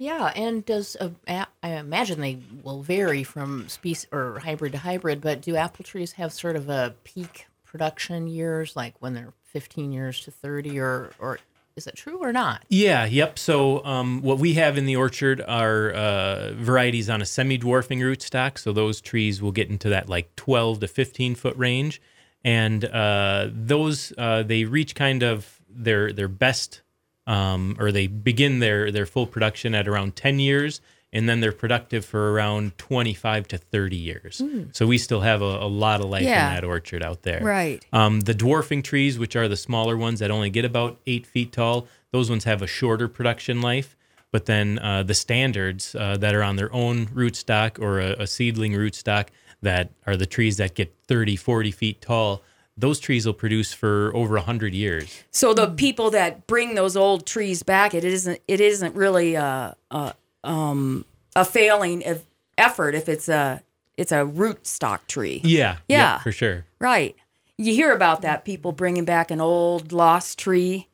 Yeah, 0.00 0.32
and 0.34 0.64
does 0.64 0.96
uh, 0.98 1.10
I 1.28 1.68
imagine 1.72 2.22
they 2.22 2.38
will 2.62 2.82
vary 2.82 3.22
from 3.22 3.68
species 3.68 4.06
or 4.10 4.38
hybrid 4.38 4.72
to 4.72 4.78
hybrid, 4.78 5.20
but 5.20 5.42
do 5.42 5.56
apple 5.56 5.84
trees 5.84 6.12
have 6.12 6.32
sort 6.32 6.56
of 6.56 6.70
a 6.70 6.94
peak 7.04 7.48
production 7.66 8.26
years, 8.26 8.74
like 8.74 8.94
when 9.00 9.12
they're 9.12 9.34
15 9.44 9.92
years 9.92 10.22
to 10.22 10.30
30, 10.30 10.80
or 10.80 11.10
or 11.18 11.38
is 11.76 11.86
it 11.86 11.96
true 11.96 12.16
or 12.16 12.32
not? 12.32 12.64
Yeah, 12.70 13.04
yep. 13.04 13.38
So 13.38 13.84
um, 13.84 14.22
what 14.22 14.38
we 14.38 14.54
have 14.54 14.78
in 14.78 14.86
the 14.86 14.96
orchard 14.96 15.42
are 15.42 15.90
uh, 15.90 16.52
varieties 16.54 17.10
on 17.10 17.20
a 17.20 17.26
semi-dwarfing 17.26 18.00
rootstock. 18.00 18.56
So 18.56 18.72
those 18.72 19.02
trees 19.02 19.42
will 19.42 19.52
get 19.52 19.68
into 19.68 19.90
that 19.90 20.08
like 20.08 20.34
12 20.36 20.80
to 20.80 20.88
15 20.88 21.34
foot 21.34 21.56
range, 21.58 22.00
and 22.42 22.86
uh, 22.86 23.48
those 23.52 24.14
uh, 24.16 24.44
they 24.44 24.64
reach 24.64 24.94
kind 24.94 25.22
of 25.22 25.60
their 25.68 26.10
their 26.10 26.28
best, 26.28 26.80
um, 27.26 27.76
or 27.78 27.92
they 27.92 28.06
begin 28.06 28.58
their 28.60 28.90
their 28.90 29.06
full 29.06 29.26
production 29.26 29.74
at 29.74 29.86
around 29.86 30.16
10 30.16 30.38
years, 30.38 30.80
and 31.12 31.28
then 31.28 31.40
they're 31.40 31.52
productive 31.52 32.04
for 32.04 32.32
around 32.32 32.76
25 32.78 33.48
to 33.48 33.58
30 33.58 33.96
years. 33.96 34.42
So 34.72 34.86
we 34.86 34.96
still 34.98 35.20
have 35.20 35.42
a, 35.42 35.44
a 35.44 35.66
lot 35.68 36.00
of 36.00 36.06
life 36.08 36.22
Yeah. 36.22 36.48
in 36.48 36.54
that 36.54 36.64
orchard 36.64 37.02
out 37.02 37.22
there. 37.22 37.40
Right. 37.42 37.84
Um, 37.92 38.20
the 38.20 38.34
dwarfing 38.34 38.82
trees, 38.82 39.18
which 39.18 39.34
are 39.36 39.48
the 39.48 39.56
smaller 39.56 39.96
ones 39.96 40.20
that 40.20 40.30
only 40.30 40.50
get 40.50 40.64
about 40.64 40.98
eight 41.06 41.26
feet 41.26 41.52
tall, 41.52 41.86
those 42.12 42.30
ones 42.30 42.44
have 42.44 42.62
a 42.62 42.66
shorter 42.66 43.08
production 43.08 43.60
life. 43.60 43.96
But 44.32 44.46
then 44.46 44.78
uh, 44.78 45.02
the 45.02 45.14
standards 45.14 45.96
uh, 45.96 46.16
that 46.18 46.34
are 46.36 46.44
on 46.44 46.54
their 46.54 46.72
own 46.72 47.06
rootstock 47.06 47.80
or 47.80 47.98
a, 47.98 48.12
a 48.22 48.26
seedling 48.28 48.72
rootstock 48.74 49.26
that 49.62 49.90
are 50.06 50.16
the 50.16 50.26
trees 50.26 50.56
that 50.58 50.76
get 50.76 50.94
30, 51.08 51.34
40 51.34 51.70
feet 51.72 52.00
tall, 52.00 52.40
those 52.76 52.98
trees 53.00 53.26
will 53.26 53.34
produce 53.34 53.72
for 53.72 54.10
over 54.14 54.36
a 54.36 54.40
100 54.40 54.74
years. 54.74 55.22
So 55.30 55.52
the 55.52 55.68
people 55.68 56.10
that 56.10 56.46
bring 56.46 56.74
those 56.74 56.96
old 56.96 57.26
trees 57.26 57.62
back, 57.62 57.94
it 57.94 58.04
isn't 58.04 58.40
it 58.48 58.60
isn't 58.60 58.94
really 58.94 59.34
a 59.34 59.76
a, 59.90 60.14
um, 60.44 61.04
a 61.36 61.44
failing 61.44 62.06
of 62.06 62.24
effort 62.56 62.94
if 62.94 63.08
it's 63.08 63.28
a 63.28 63.62
it's 63.96 64.12
a 64.12 64.24
root 64.24 64.66
stock 64.66 65.06
tree. 65.06 65.40
Yeah. 65.44 65.72
yep, 65.72 65.78
Yeah. 65.88 66.18
for 66.20 66.32
sure. 66.32 66.64
Right. 66.78 67.14
You 67.58 67.74
hear 67.74 67.92
about 67.92 68.22
that 68.22 68.46
people 68.46 68.72
bringing 68.72 69.04
back 69.04 69.30
an 69.30 69.40
old 69.42 69.92
lost 69.92 70.38
tree. 70.38 70.88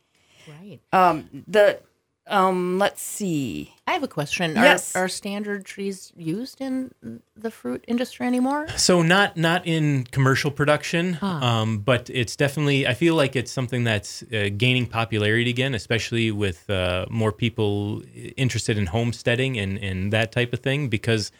Right. 0.48 0.80
Um, 0.92 1.44
the 1.46 1.78
um, 2.28 2.78
let's 2.78 3.02
see. 3.02 3.74
I 3.86 3.92
have 3.92 4.02
a 4.02 4.08
question. 4.08 4.54
Yes. 4.54 4.96
Are, 4.96 5.04
are 5.04 5.08
standard 5.08 5.64
trees 5.64 6.12
used 6.16 6.60
in 6.60 6.90
the 7.36 7.50
fruit 7.50 7.84
industry 7.86 8.26
anymore? 8.26 8.66
So 8.76 9.02
not 9.02 9.36
not 9.36 9.66
in 9.66 10.04
commercial 10.10 10.50
production, 10.50 11.18
um, 11.22 11.78
but 11.78 12.10
it's 12.10 12.34
definitely. 12.34 12.86
I 12.86 12.94
feel 12.94 13.14
like 13.14 13.36
it's 13.36 13.52
something 13.52 13.84
that's 13.84 14.24
uh, 14.24 14.50
gaining 14.56 14.86
popularity 14.86 15.50
again, 15.50 15.74
especially 15.74 16.32
with 16.32 16.68
uh, 16.68 17.06
more 17.10 17.32
people 17.32 18.02
interested 18.36 18.76
in 18.76 18.86
homesteading 18.86 19.58
and 19.58 19.78
and 19.78 20.12
that 20.12 20.32
type 20.32 20.52
of 20.52 20.60
thing, 20.60 20.88
because 20.88 21.30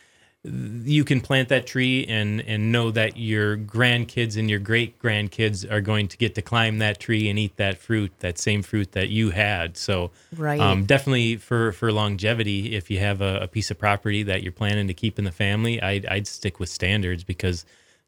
you 0.85 1.05
can 1.05 1.21
plant 1.21 1.49
that 1.49 1.67
tree 1.67 2.05
and 2.07 2.41
and 2.43 2.71
know 2.71 2.91
that 2.91 3.17
your 3.17 3.57
grandkids 3.57 4.37
and 4.37 4.49
your 4.49 4.59
great 4.59 4.99
grandkids 4.99 5.71
are 5.71 5.81
going 5.81 6.09
to 6.09 6.17
get 6.17 6.35
to 6.37 6.43
climb 6.43 6.79
that 6.79 7.01
tree 7.01 7.29
and 7.29 7.39
eat 7.39 7.57
that 7.57 7.79
fruit, 7.79 8.13
that 8.21 8.39
same 8.39 8.63
fruit 8.63 8.93
that 8.93 9.09
you 9.09 9.31
had. 9.31 9.77
So 9.77 10.11
Right. 10.37 10.61
um, 10.61 10.85
definitely 10.85 11.37
for 11.37 11.73
for 11.73 11.93
longevity, 11.93 12.75
if 12.77 12.91
you 12.91 12.99
have 12.99 13.21
a, 13.21 13.41
a 13.43 13.49
piece 13.49 13.71
of 13.71 13.79
property 13.79 14.23
that 14.23 14.43
you're 14.43 14.53
planning 14.53 14.87
to 14.89 14.95
keep 14.95 15.19
in 15.19 15.25
the 15.25 15.33
family, 15.33 15.81
I'd 15.83 16.07
I'd 16.07 16.27
stick 16.27 16.61
with 16.61 16.69
standards 16.69 17.25
because 17.25 17.65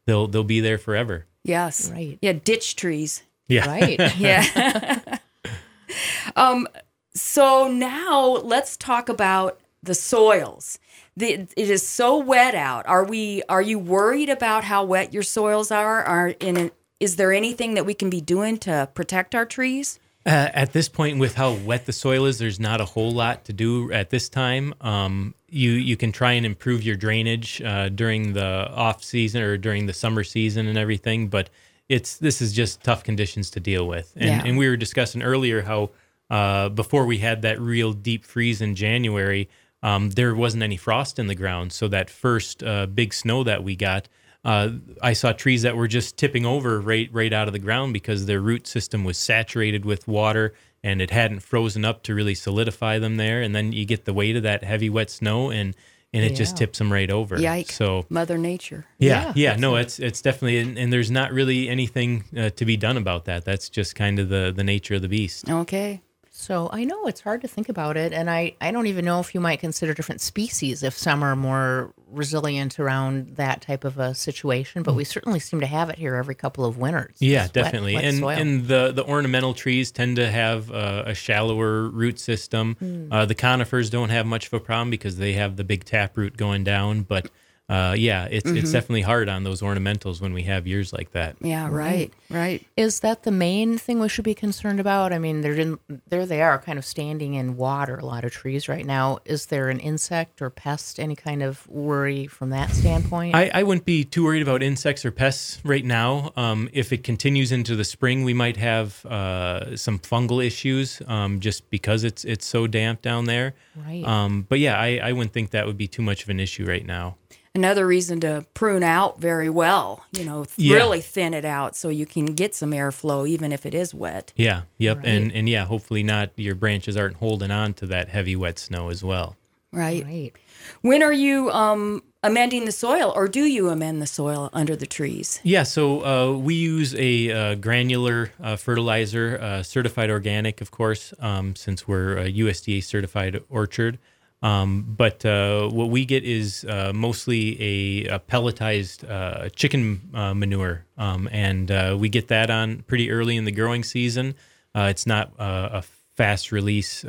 they'll 0.07 0.27
they'll 0.29 0.45
be 0.45 0.61
there 0.61 0.79
forever. 0.79 1.27
Yes. 1.45 1.91
Right. 1.91 2.19
Yeah, 2.21 2.33
ditch 2.33 2.77
trees. 2.77 3.23
Yeah. 3.49 3.67
Right. 3.69 3.99
Yeah. 4.19 5.19
um, 6.37 6.69
so 7.15 7.69
now 7.69 8.37
let's 8.45 8.77
talk 8.77 9.09
about 9.09 9.61
the 9.83 9.95
soils. 9.95 10.79
The, 11.19 11.33
it 11.33 11.71
is 11.71 11.85
so 11.85 12.19
wet 12.19 12.55
out. 12.55 12.87
Are 12.87 13.05
we? 13.05 13.43
Are 13.49 13.61
you 13.61 13.77
worried 13.81 14.29
about 14.29 14.63
how 14.63 14.85
wet 14.85 15.13
your 15.13 15.25
soils 15.25 15.73
are? 15.73 16.03
Are 16.05 16.29
in? 16.39 16.71
Is 17.01 17.17
there 17.17 17.33
anything 17.33 17.75
that 17.75 17.85
we 17.85 17.93
can 17.93 18.09
be 18.09 18.21
doing 18.21 18.57
to 18.59 18.89
protect 18.95 19.35
our 19.35 19.45
trees? 19.45 19.99
Uh, 20.25 20.49
at 20.55 20.73
this 20.73 20.89
point, 20.89 21.19
with 21.19 21.35
how 21.35 21.55
wet 21.55 21.87
the 21.87 21.93
soil 21.93 22.25
is, 22.27 22.39
there's 22.39 22.61
not 22.61 22.81
a 22.81 22.85
whole 22.85 23.11
lot 23.11 23.45
to 23.47 23.53
do 23.53 23.91
at 23.93 24.11
this 24.11 24.29
time. 24.29 24.73
Um, 24.81 25.35
you 25.49 25.73
you 25.73 25.97
can 25.97 26.13
try 26.13 26.33
and 26.33 26.47
improve 26.47 26.85
your 26.85 26.95
drainage 26.97 27.61
uh, 27.63 27.89
during 27.89 28.35
the 28.35 28.71
off 28.71 29.03
season 29.03 29.43
or 29.43 29.57
during 29.57 29.87
the 29.87 29.95
summer 29.95 30.23
season 30.23 30.69
and 30.69 30.79
everything, 30.79 31.27
but 31.27 31.51
it's 31.89 32.17
this 32.19 32.41
is 32.41 32.53
just 32.53 32.85
tough 32.85 33.03
conditions 33.03 33.51
to 33.51 33.61
deal 33.61 33.89
with. 33.89 34.13
And 34.15 34.25
Yeah. 34.27 34.43
and 34.45 34.57
we 34.57 34.69
were 34.69 34.77
discussing 34.77 35.23
earlier 35.23 35.63
how 35.63 35.91
uh, 36.31 36.69
before 36.69 37.07
we 37.07 37.19
had 37.19 37.43
that 37.43 37.61
real 37.61 37.93
deep 37.93 38.25
freeze 38.25 38.61
in 38.61 38.77
January, 38.77 39.49
um, 39.83 40.11
there 40.11 40.35
wasn't 40.35 40.63
any 40.63 40.77
frost 40.77 41.19
in 41.19 41.27
the 41.27 41.35
ground. 41.35 41.73
So 41.73 41.89
that 41.89 42.11
first 42.11 42.63
uh, 42.63 42.87
big 42.87 43.15
snow 43.15 43.45
that 43.45 43.63
we 43.63 43.77
got, 43.77 44.09
uh, 44.45 44.71
I 45.03 45.13
saw 45.13 45.33
trees 45.33 45.63
that 45.63 45.77
were 45.77 45.89
just 45.89 46.17
tipping 46.17 46.47
over 46.47 46.81
right 46.81 47.09
right 47.13 47.33
out 47.33 47.49
of 47.49 47.53
the 47.53 47.59
ground 47.59 47.93
because 47.93 48.27
their 48.27 48.41
root 48.41 48.67
system 48.67 49.05
was 49.05 49.19
saturated 49.19 49.85
with 49.85 50.09
water 50.09 50.55
and 50.83 51.03
it 51.03 51.11
hadn't 51.11 51.41
frozen 51.41 51.85
up 51.85 52.03
to 52.05 52.15
really 52.15 52.35
solidify 52.35 52.99
them 52.99 53.17
there. 53.17 53.43
And 53.43 53.55
then 53.55 53.73
you 53.73 53.85
get 53.85 54.05
the 54.05 54.15
weight 54.15 54.37
of 54.37 54.43
that 54.45 54.65
heavy 54.65 54.91
wet 54.91 55.11
snow 55.11 55.51
and 55.51 55.75
and 56.13 56.25
it 56.25 56.35
just 56.35 56.57
tips 56.57 56.79
them 56.79 56.91
right 56.91 57.11
over. 57.11 57.39
Yike! 57.39 57.71
So 57.71 58.07
Mother 58.09 58.39
Nature. 58.39 58.87
yeah, 58.99 59.27
Yeah, 59.27 59.53
yeah, 59.53 59.57
no, 59.57 59.77
it's 59.77 59.99
it's 59.99 60.23
definitely 60.23 60.59
and, 60.59 60.79
and 60.79 60.93
there's 60.93 61.11
not 61.11 61.33
really 61.33 61.69
anything 61.69 62.25
uh, 62.37 62.51
to 62.51 62.65
be 62.65 62.77
done 62.77 62.97
about 62.97 63.27
that. 63.27 63.45
That's 63.45 63.69
just 63.69 63.95
kind 63.95 64.19
of 64.19 64.29
the 64.29 64.53
the 64.55 64.65
nature 64.65 64.95
of 64.95 65.03
the 65.03 65.09
beast. 65.09 65.51
Okay. 65.51 66.01
So 66.41 66.71
I 66.73 66.85
know 66.85 67.09
it's 67.09 67.21
hard 67.21 67.43
to 67.43 67.49
think 67.49 67.69
about 67.69 67.97
it, 67.97 68.13
and 68.13 68.31
I, 68.31 68.55
I 68.61 68.71
don't 68.71 68.87
even 68.87 69.05
know 69.05 69.19
if 69.19 69.35
you 69.35 69.41
might 69.41 69.59
consider 69.59 69.93
different 69.93 70.21
species 70.21 70.85
if 70.85 70.97
some 70.97 71.25
are 71.25 71.35
more 71.35 71.93
resilient 72.13 72.79
around 72.79 73.35
that 73.39 73.61
type 73.61 73.85
of 73.85 73.99
a 73.99 74.15
situation. 74.15 74.85
But 74.85 74.95
we 74.95 75.03
certainly 75.03 75.41
seem 75.41 75.59
to 75.61 75.67
have 75.67 75.91
it 75.91 75.99
here 75.99 76.15
every 76.15 76.37
couple 76.37 76.65
of 76.65 76.79
winters. 76.79 77.17
Yeah, 77.19 77.43
wet- 77.43 77.53
definitely. 77.55 77.95
wet 77.97 78.05
and 78.05 78.19
soil. 78.21 78.31
and 78.31 78.69
the 78.69 78.93
the 78.93 79.05
ornamental 79.05 79.53
trees 79.53 79.91
tend 79.91 80.15
to 80.15 80.31
have 80.31 80.71
uh, 80.71 81.03
a 81.07 81.15
shallower 81.15 81.89
root 81.89 82.21
system. 82.21 82.77
Hmm. 82.79 83.13
Uh, 83.13 83.27
the 83.27 83.35
conifers 83.35 83.91
don't 83.91 84.11
have 84.11 84.25
much 84.25 84.47
of 84.47 84.53
a 84.53 84.61
problem 84.61 84.91
because 84.91 85.17
they 85.17 85.33
have 85.33 85.57
the 85.57 85.65
big 85.65 85.85
tap 85.85 86.17
root 86.17 86.37
going 86.37 86.63
down. 86.63 87.03
But 87.03 87.31
uh, 87.69 87.95
yeah, 87.99 88.27
it's 88.31 88.49
Mm-hmm. 88.49 88.57
it's 88.59 88.73
definitely 88.73 89.03
hard 89.03 89.29
on 89.29 89.45
those 89.45 89.61
ornamentals 89.61 90.21
when 90.23 90.33
we 90.33 90.45
have 90.45 90.67
years 90.67 90.93
like 90.93 91.13
that. 91.13 91.37
Yeah. 91.41 91.69
Right. 91.71 92.13
Right. 92.31 92.65
Is 92.77 93.01
that 93.01 93.25
the 93.25 93.31
main 93.31 93.77
thing 93.79 94.01
we 94.01 94.09
should 94.09 94.25
be 94.25 94.35
concerned 94.35 94.81
about? 94.81 95.13
I 95.13 95.19
mean, 95.19 95.43
they're 95.43 95.55
in, 95.55 95.79
there 96.09 96.25
they 96.25 96.41
are, 96.41 96.59
kind 96.59 96.79
of 96.79 96.85
standing 96.85 97.35
in 97.35 97.57
water. 97.57 97.97
A 97.97 98.05
lot 98.07 98.25
of 98.25 98.33
trees 98.33 98.69
right 98.69 98.87
now. 98.87 99.19
Is 99.25 99.47
there 99.47 99.69
an 99.69 99.81
insect 99.81 100.41
or 100.41 100.49
pest? 100.51 100.99
Any 100.99 101.15
kind 101.17 101.43
of 101.43 101.67
worry 101.69 102.27
from 102.27 102.51
that 102.51 102.71
standpoint? 102.71 103.35
I, 103.35 103.51
I 103.53 103.63
wouldn't 103.65 103.85
be 103.85 104.05
too 104.05 104.25
worried 104.25 104.43
about 104.43 104.63
insects 104.63 105.05
or 105.05 105.11
pests 105.11 105.61
right 105.65 105.85
now. 105.85 106.33
Um, 106.37 106.69
if 106.73 106.93
it 106.93 107.05
continues 107.05 107.53
into 107.53 107.77
the 107.77 107.85
spring, 107.85 108.25
we 108.25 108.35
might 108.35 108.57
have 108.57 109.05
uh, 109.05 109.77
some 109.77 109.99
fungal 109.99 110.45
issues 110.45 111.03
um, 111.07 111.41
just 111.41 111.69
because 111.71 112.05
it's 112.05 112.25
it's 112.25 112.47
so 112.47 112.67
damp 112.67 113.03
down 113.03 113.25
there. 113.27 113.55
Right. 113.77 114.05
Um, 114.05 114.47
but 114.49 114.59
yeah, 114.59 114.79
I, 114.79 115.01
I 115.03 115.13
wouldn't 115.13 115.33
think 115.33 115.51
that 115.51 115.67
would 115.67 115.77
be 115.79 115.89
too 115.89 116.03
much 116.03 116.23
of 116.23 116.29
an 116.31 116.41
issue 116.41 116.65
right 116.65 116.85
now. 116.87 117.17
Another 117.55 117.87
reason 117.87 118.21
to 118.21 118.45
prune 118.55 118.83
out 118.83 119.21
very 119.21 119.49
well. 119.51 120.05
You 120.13 120.25
know, 120.25 120.45
th- 120.45 120.55
Yeah. 120.59 120.77
really 120.77 121.01
thin 121.01 121.35
it 121.35 121.45
out 121.45 121.75
so 121.77 121.89
you 121.89 122.07
can 122.07 122.27
get 122.35 122.55
some 122.55 122.71
airflow 122.73 123.27
even 123.29 123.53
if 123.53 123.65
it 123.67 123.75
is 123.75 123.93
wet. 123.95 124.33
Yeah, 124.37 124.63
yep, 124.79 125.01
and 125.05 125.27
Right. 125.27 125.35
and 125.35 125.49
yeah, 125.49 125.65
hopefully 125.65 126.03
not. 126.03 126.31
Your 126.37 126.55
branches 126.55 126.97
aren't 126.97 127.17
holding 127.17 127.51
on 127.51 127.75
to 127.75 127.87
that 127.87 128.09
heavy 128.11 128.37
wet 128.37 128.59
snow 128.59 128.91
as 128.91 129.03
well. 129.03 129.37
Right. 129.73 130.03
right. 130.05 130.33
When 130.81 131.03
are 131.03 131.13
you 131.13 131.51
um, 131.51 132.03
amending 132.23 132.65
the 132.65 132.73
soil, 132.73 133.13
or 133.15 133.29
do 133.29 133.45
you 133.45 133.69
amend 133.69 134.01
the 134.01 134.07
soil 134.07 134.49
under 134.55 134.75
the 134.75 134.87
trees? 134.87 135.41
Yeah, 135.43 135.63
so 135.65 136.05
uh, 136.05 136.37
we 136.39 136.55
use 136.55 136.95
a 136.95 137.31
uh, 137.31 137.55
granular 137.57 138.33
uh, 138.43 138.57
fertilizer, 138.57 139.39
uh, 139.41 139.63
certified 139.63 140.11
organic, 140.11 140.61
of 140.61 140.71
course, 140.71 141.13
um, 141.21 141.55
since 141.55 141.87
we're 141.87 142.17
a 142.17 142.33
USDA 142.33 142.83
certified 142.83 143.43
orchard. 143.51 143.99
Um, 144.41 144.95
but 144.97 145.25
uh, 145.25 145.69
what 145.69 145.91
we 145.91 146.05
get 146.05 146.25
is 146.25 146.65
uh, 146.65 146.93
mostly 146.95 147.61
a, 147.61 148.15
a 148.15 148.19
pelletized 148.21 149.09
uh, 149.09 149.49
chicken 149.51 150.11
uh, 150.15 150.33
manure, 150.33 150.85
um, 150.97 151.29
and 151.33 151.71
uh, 151.71 151.97
we 151.99 152.09
get 152.09 152.29
that 152.29 152.49
on 152.49 152.83
pretty 152.83 153.11
early 153.11 153.37
in 153.37 153.45
the 153.45 153.53
growing 153.53 153.83
season. 153.83 154.35
Uh, 154.75 154.89
it's 154.91 155.07
not 155.07 155.33
a 155.39 155.83
fast 156.15 156.53
release 156.53 157.05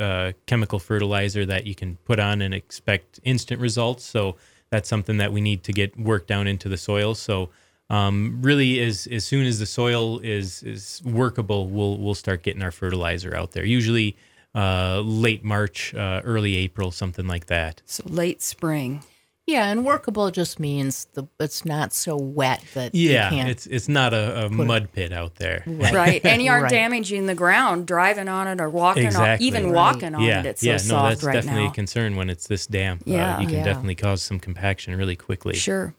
chemical 0.48 0.80
fertilizer 0.80 1.46
that 1.46 1.68
you 1.68 1.76
can 1.76 1.98
put 2.06 2.20
on 2.20 2.42
and 2.42 2.54
expect 2.54 3.20
instant 3.24 3.62
results. 3.62 4.04
So 4.04 4.36
that's 4.72 4.90
something 4.90 5.18
that 5.18 5.32
we 5.32 5.42
need 5.42 5.64
to 5.64 5.74
get 5.74 6.00
worked 6.00 6.28
down 6.28 6.48
into 6.48 6.70
the 6.70 6.78
soil. 6.78 7.14
So 7.16 7.50
um, 7.92 8.40
really, 8.42 8.80
as 8.80 9.08
as 9.08 9.26
soon 9.26 9.46
as 9.46 9.60
the 9.60 9.66
soil 9.66 10.20
is 10.20 10.64
is 10.64 11.02
workable, 11.04 11.68
we'll 11.68 11.98
we'll 11.98 12.16
start 12.16 12.44
getting 12.44 12.62
our 12.62 12.72
fertilizer 12.72 13.36
out 13.36 13.52
there. 13.52 13.66
Usually 13.66 14.16
uh, 14.56 15.02
late 15.06 15.44
March, 15.44 15.94
uh, 15.94 16.22
early 16.24 16.56
April, 16.58 16.92
something 16.92 17.28
like 17.28 17.46
that. 17.48 17.82
So 17.86 18.04
late 18.08 18.42
spring. 18.42 19.04
Yeah, 19.48 19.72
and 19.72 19.84
workable 19.84 20.30
just 20.30 20.60
means 20.60 21.08
the 21.16 21.24
it's 21.40 21.66
not 21.66 21.92
so 21.92 22.16
wet 22.16 22.64
that 22.76 22.94
Yeah, 22.94 23.32
you 23.32 23.38
can't. 23.38 23.50
it's 23.50 23.66
it's 23.66 23.90
not 23.90 24.14
a, 24.14 24.46
a 24.46 24.50
mud 24.52 24.92
pit 24.94 25.12
out 25.12 25.38
there. 25.38 25.64
Right. 25.66 26.24
And 26.24 26.40
you 26.44 26.52
aren't 26.52 26.66
Right. 26.66 26.72
damaging 26.72 27.26
the 27.26 27.34
ground 27.34 27.88
driving 27.88 28.28
on 28.30 28.48
it 28.48 28.62
or 28.62 28.70
walking 28.70 29.08
Exactly. 29.08 29.48
on 29.48 29.48
even 29.48 29.66
Right. 29.72 29.74
walking 29.76 30.14
on 30.14 30.22
yeah, 30.22 30.42
it. 30.42 30.46
It's 30.46 30.62
so 30.62 30.68
yeah, 30.68 30.74
no, 30.74 30.78
soft 30.78 31.10
that's 31.10 31.24
right 31.24 31.34
definitely 31.34 31.64
now. 31.64 31.72
a 31.72 31.74
concern 31.74 32.16
when 32.16 32.30
it's 32.30 32.46
this 32.48 32.68
damp. 32.68 33.02
Yeah. 33.06 33.38
uh, 33.38 33.42
you 33.42 33.48
can 33.48 33.56
Yeah. 33.58 33.64
definitely 33.64 33.96
cause 33.96 34.22
some 34.22 34.40
compaction 34.40 34.96
really 34.96 35.16
quickly. 35.16 35.56
Sure. 35.56 35.96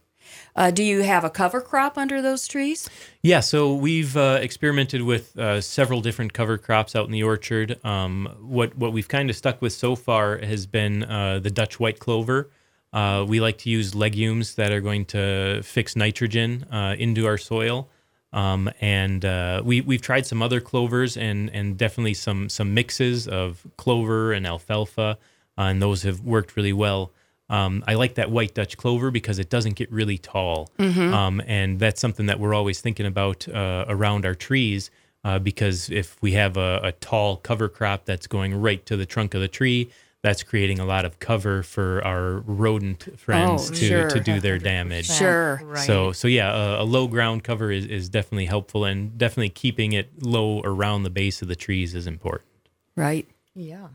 Uh, 0.56 0.70
do 0.70 0.82
you 0.82 1.02
have 1.02 1.24
a 1.24 1.30
cover 1.30 1.60
crop 1.60 1.96
under 1.96 2.20
those 2.20 2.46
trees? 2.48 2.88
Yeah, 3.22 3.40
so 3.40 3.74
we've 3.74 4.16
uh, 4.16 4.38
experimented 4.40 5.02
with 5.02 5.38
uh, 5.38 5.60
several 5.60 6.00
different 6.00 6.32
cover 6.32 6.58
crops 6.58 6.96
out 6.96 7.06
in 7.06 7.12
the 7.12 7.22
orchard. 7.22 7.84
Um, 7.84 8.28
what 8.40 8.76
what 8.76 8.92
we've 8.92 9.08
kind 9.08 9.30
of 9.30 9.36
stuck 9.36 9.62
with 9.62 9.72
so 9.72 9.94
far 9.96 10.38
has 10.38 10.66
been 10.66 11.04
uh, 11.04 11.38
the 11.38 11.50
Dutch 11.50 11.78
white 11.78 11.98
clover. 11.98 12.50
Uh, 12.92 13.24
we 13.28 13.40
like 13.40 13.58
to 13.58 13.70
use 13.70 13.94
legumes 13.94 14.56
that 14.56 14.72
are 14.72 14.80
going 14.80 15.04
to 15.06 15.62
fix 15.62 15.94
nitrogen 15.94 16.64
uh, 16.72 16.96
into 16.98 17.24
our 17.24 17.38
soil, 17.38 17.88
um, 18.32 18.68
and 18.80 19.24
uh, 19.24 19.62
we 19.64 19.80
we've 19.80 20.02
tried 20.02 20.26
some 20.26 20.42
other 20.42 20.60
clovers 20.60 21.16
and 21.16 21.50
and 21.50 21.76
definitely 21.76 22.14
some 22.14 22.48
some 22.48 22.74
mixes 22.74 23.28
of 23.28 23.64
clover 23.76 24.32
and 24.32 24.44
alfalfa, 24.44 25.18
uh, 25.56 25.62
and 25.62 25.80
those 25.80 26.02
have 26.02 26.20
worked 26.20 26.56
really 26.56 26.72
well. 26.72 27.12
Um, 27.50 27.82
I 27.86 27.94
like 27.94 28.14
that 28.14 28.30
white 28.30 28.54
Dutch 28.54 28.76
clover 28.78 29.10
because 29.10 29.38
it 29.38 29.50
doesn't 29.50 29.74
get 29.74 29.90
really 29.92 30.16
tall, 30.18 30.70
um, 30.78 31.42
and 31.46 31.78
that's 31.78 32.00
something 32.00 32.26
that 32.26 32.38
we're 32.40 32.54
always 32.54 32.80
thinking 32.80 33.06
about 33.06 33.46
uh, 33.48 33.84
around 33.88 34.24
our 34.24 34.34
trees. 34.34 34.90
Uh, 35.22 35.38
because 35.38 35.90
if 35.90 36.16
we 36.22 36.32
have 36.32 36.56
a, 36.56 36.80
a 36.82 36.92
tall 36.92 37.36
cover 37.36 37.68
crop 37.68 38.06
that's 38.06 38.26
going 38.26 38.54
right 38.58 38.86
to 38.86 38.96
the 38.96 39.04
trunk 39.04 39.34
of 39.34 39.42
the 39.42 39.48
tree, 39.48 39.90
that's 40.22 40.42
creating 40.42 40.78
a 40.78 40.84
lot 40.86 41.04
of 41.04 41.18
cover 41.18 41.62
for 41.62 42.02
our 42.06 42.38
rodent 42.46 43.18
friends 43.18 43.70
Oh, 43.70 43.74
to, 43.74 43.86
sure. 43.88 44.08
to 44.10 44.20
do 44.20 44.40
their 44.40 44.58
damage. 44.58 45.10
Sure. 45.10 45.60
Right. 45.62 45.78
So, 45.86 46.12
so 46.12 46.26
yeah, 46.28 46.54
a, 46.78 46.82
a 46.82 46.84
low 46.84 47.06
ground 47.06 47.44
cover 47.44 47.70
is, 47.70 47.84
is 47.84 48.08
definitely 48.08 48.46
helpful, 48.46 48.84
and 48.86 49.18
definitely 49.18 49.50
keeping 49.50 49.92
it 49.92 50.08
low 50.22 50.62
around 50.62 51.02
the 51.02 51.10
base 51.10 51.42
of 51.42 51.48
the 51.48 51.56
trees 51.56 51.94
is 51.94 52.06
important. 52.06 52.48
Right. 52.96 53.28
yeah. 53.54 53.88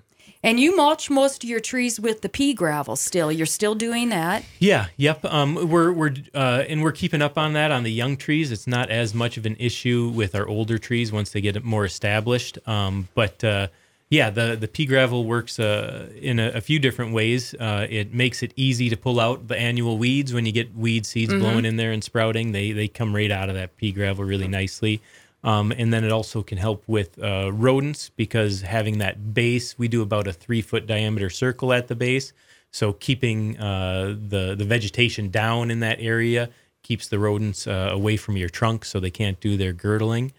And 0.46 0.60
you 0.60 0.76
mulch 0.76 1.10
most 1.10 1.44
of 1.44 1.50
your 1.50 1.60
trees 1.60 2.00
with 2.00 2.22
the 2.22 2.30
pea 2.30 2.54
gravel 2.54 2.96
still. 2.96 3.32
You're 3.32 3.48
still 3.48 3.74
doing 3.74 4.10
that. 4.10 4.44
Yeah, 4.60 4.86
yep. 4.96 5.26
Um, 5.26 5.56
we're 5.72 5.92
we're 5.92 6.14
uh, 6.36 6.66
and 6.70 6.84
we're 6.84 6.92
keeping 6.92 7.24
up 7.24 7.36
on 7.36 7.54
that 7.54 7.72
on 7.72 7.82
the 7.82 7.92
young 7.92 8.16
trees. 8.16 8.52
It's 8.52 8.68
not 8.68 8.92
as 8.92 9.16
much 9.16 9.38
of 9.38 9.48
an 9.48 9.56
issue 9.58 10.12
with 10.14 10.36
our 10.36 10.48
older 10.48 10.78
trees 10.78 11.12
once 11.12 11.32
they 11.32 11.42
get 11.42 11.64
more 11.64 11.84
established. 11.84 12.60
Um, 12.68 13.08
but 13.16 13.44
uh, 13.44 13.70
yeah, 14.12 14.30
the 14.30 14.56
the 14.56 14.68
pea 14.68 14.86
gravel 14.86 15.26
works 15.26 15.60
uh, 15.60 16.12
in 16.22 16.38
a, 16.38 16.50
a 16.50 16.62
few 16.62 16.78
different 16.78 17.14
ways. 17.14 17.56
Uh, 17.56 17.88
it 17.90 18.14
makes 18.14 18.44
it 18.44 18.54
easy 18.56 18.88
to 18.92 18.98
pull 18.98 19.20
out 19.20 19.48
the 19.48 19.58
annual 19.58 19.98
weeds 19.98 20.32
when 20.32 20.46
you 20.46 20.52
get 20.52 20.76
weed 20.76 21.08
seeds 21.08 21.34
blowing 21.34 21.66
in 21.66 21.78
there 21.78 21.92
and 21.92 22.04
sprouting. 22.04 22.52
They 22.52 22.72
they 22.72 22.88
come 22.88 23.16
right 23.16 23.32
out 23.32 23.50
of 23.50 23.56
that 23.56 23.78
pea 23.78 23.92
gravel 23.92 24.24
really 24.24 24.48
nicely. 24.48 25.02
Um, 25.46 25.72
and 25.72 25.94
then 25.94 26.04
it 26.04 26.12
also 26.12 26.42
can 26.44 26.58
help 26.58 26.84
with 26.88 27.22
uh, 27.24 27.52
rodents 27.54 28.10
because 28.10 28.62
having 28.62 28.98
that 28.98 29.34
base, 29.34 29.78
we 29.78 29.88
do 29.88 30.02
about 30.02 30.28
a 30.28 30.34
three 30.34 30.62
foot 30.62 30.88
diameter 30.88 31.30
circle 31.30 31.72
at 31.72 31.88
the 31.88 31.96
base. 31.96 32.34
So 32.72 32.92
keeping 32.94 33.58
uh, 33.60 34.16
the 34.28 34.56
the 34.58 34.66
vegetation 34.66 35.30
down 35.30 35.72
in 35.72 35.80
that 35.82 35.98
area 36.02 36.50
keeps 36.84 37.08
the 37.08 37.20
rodents 37.20 37.68
uh, 37.68 37.90
away 37.92 38.18
from 38.18 38.38
your 38.38 38.50
trunk, 38.50 38.86
so 38.86 39.00
they 39.00 39.12
can't 39.12 39.40
do 39.40 39.56
their 39.56 39.72
girdling. 39.72 40.34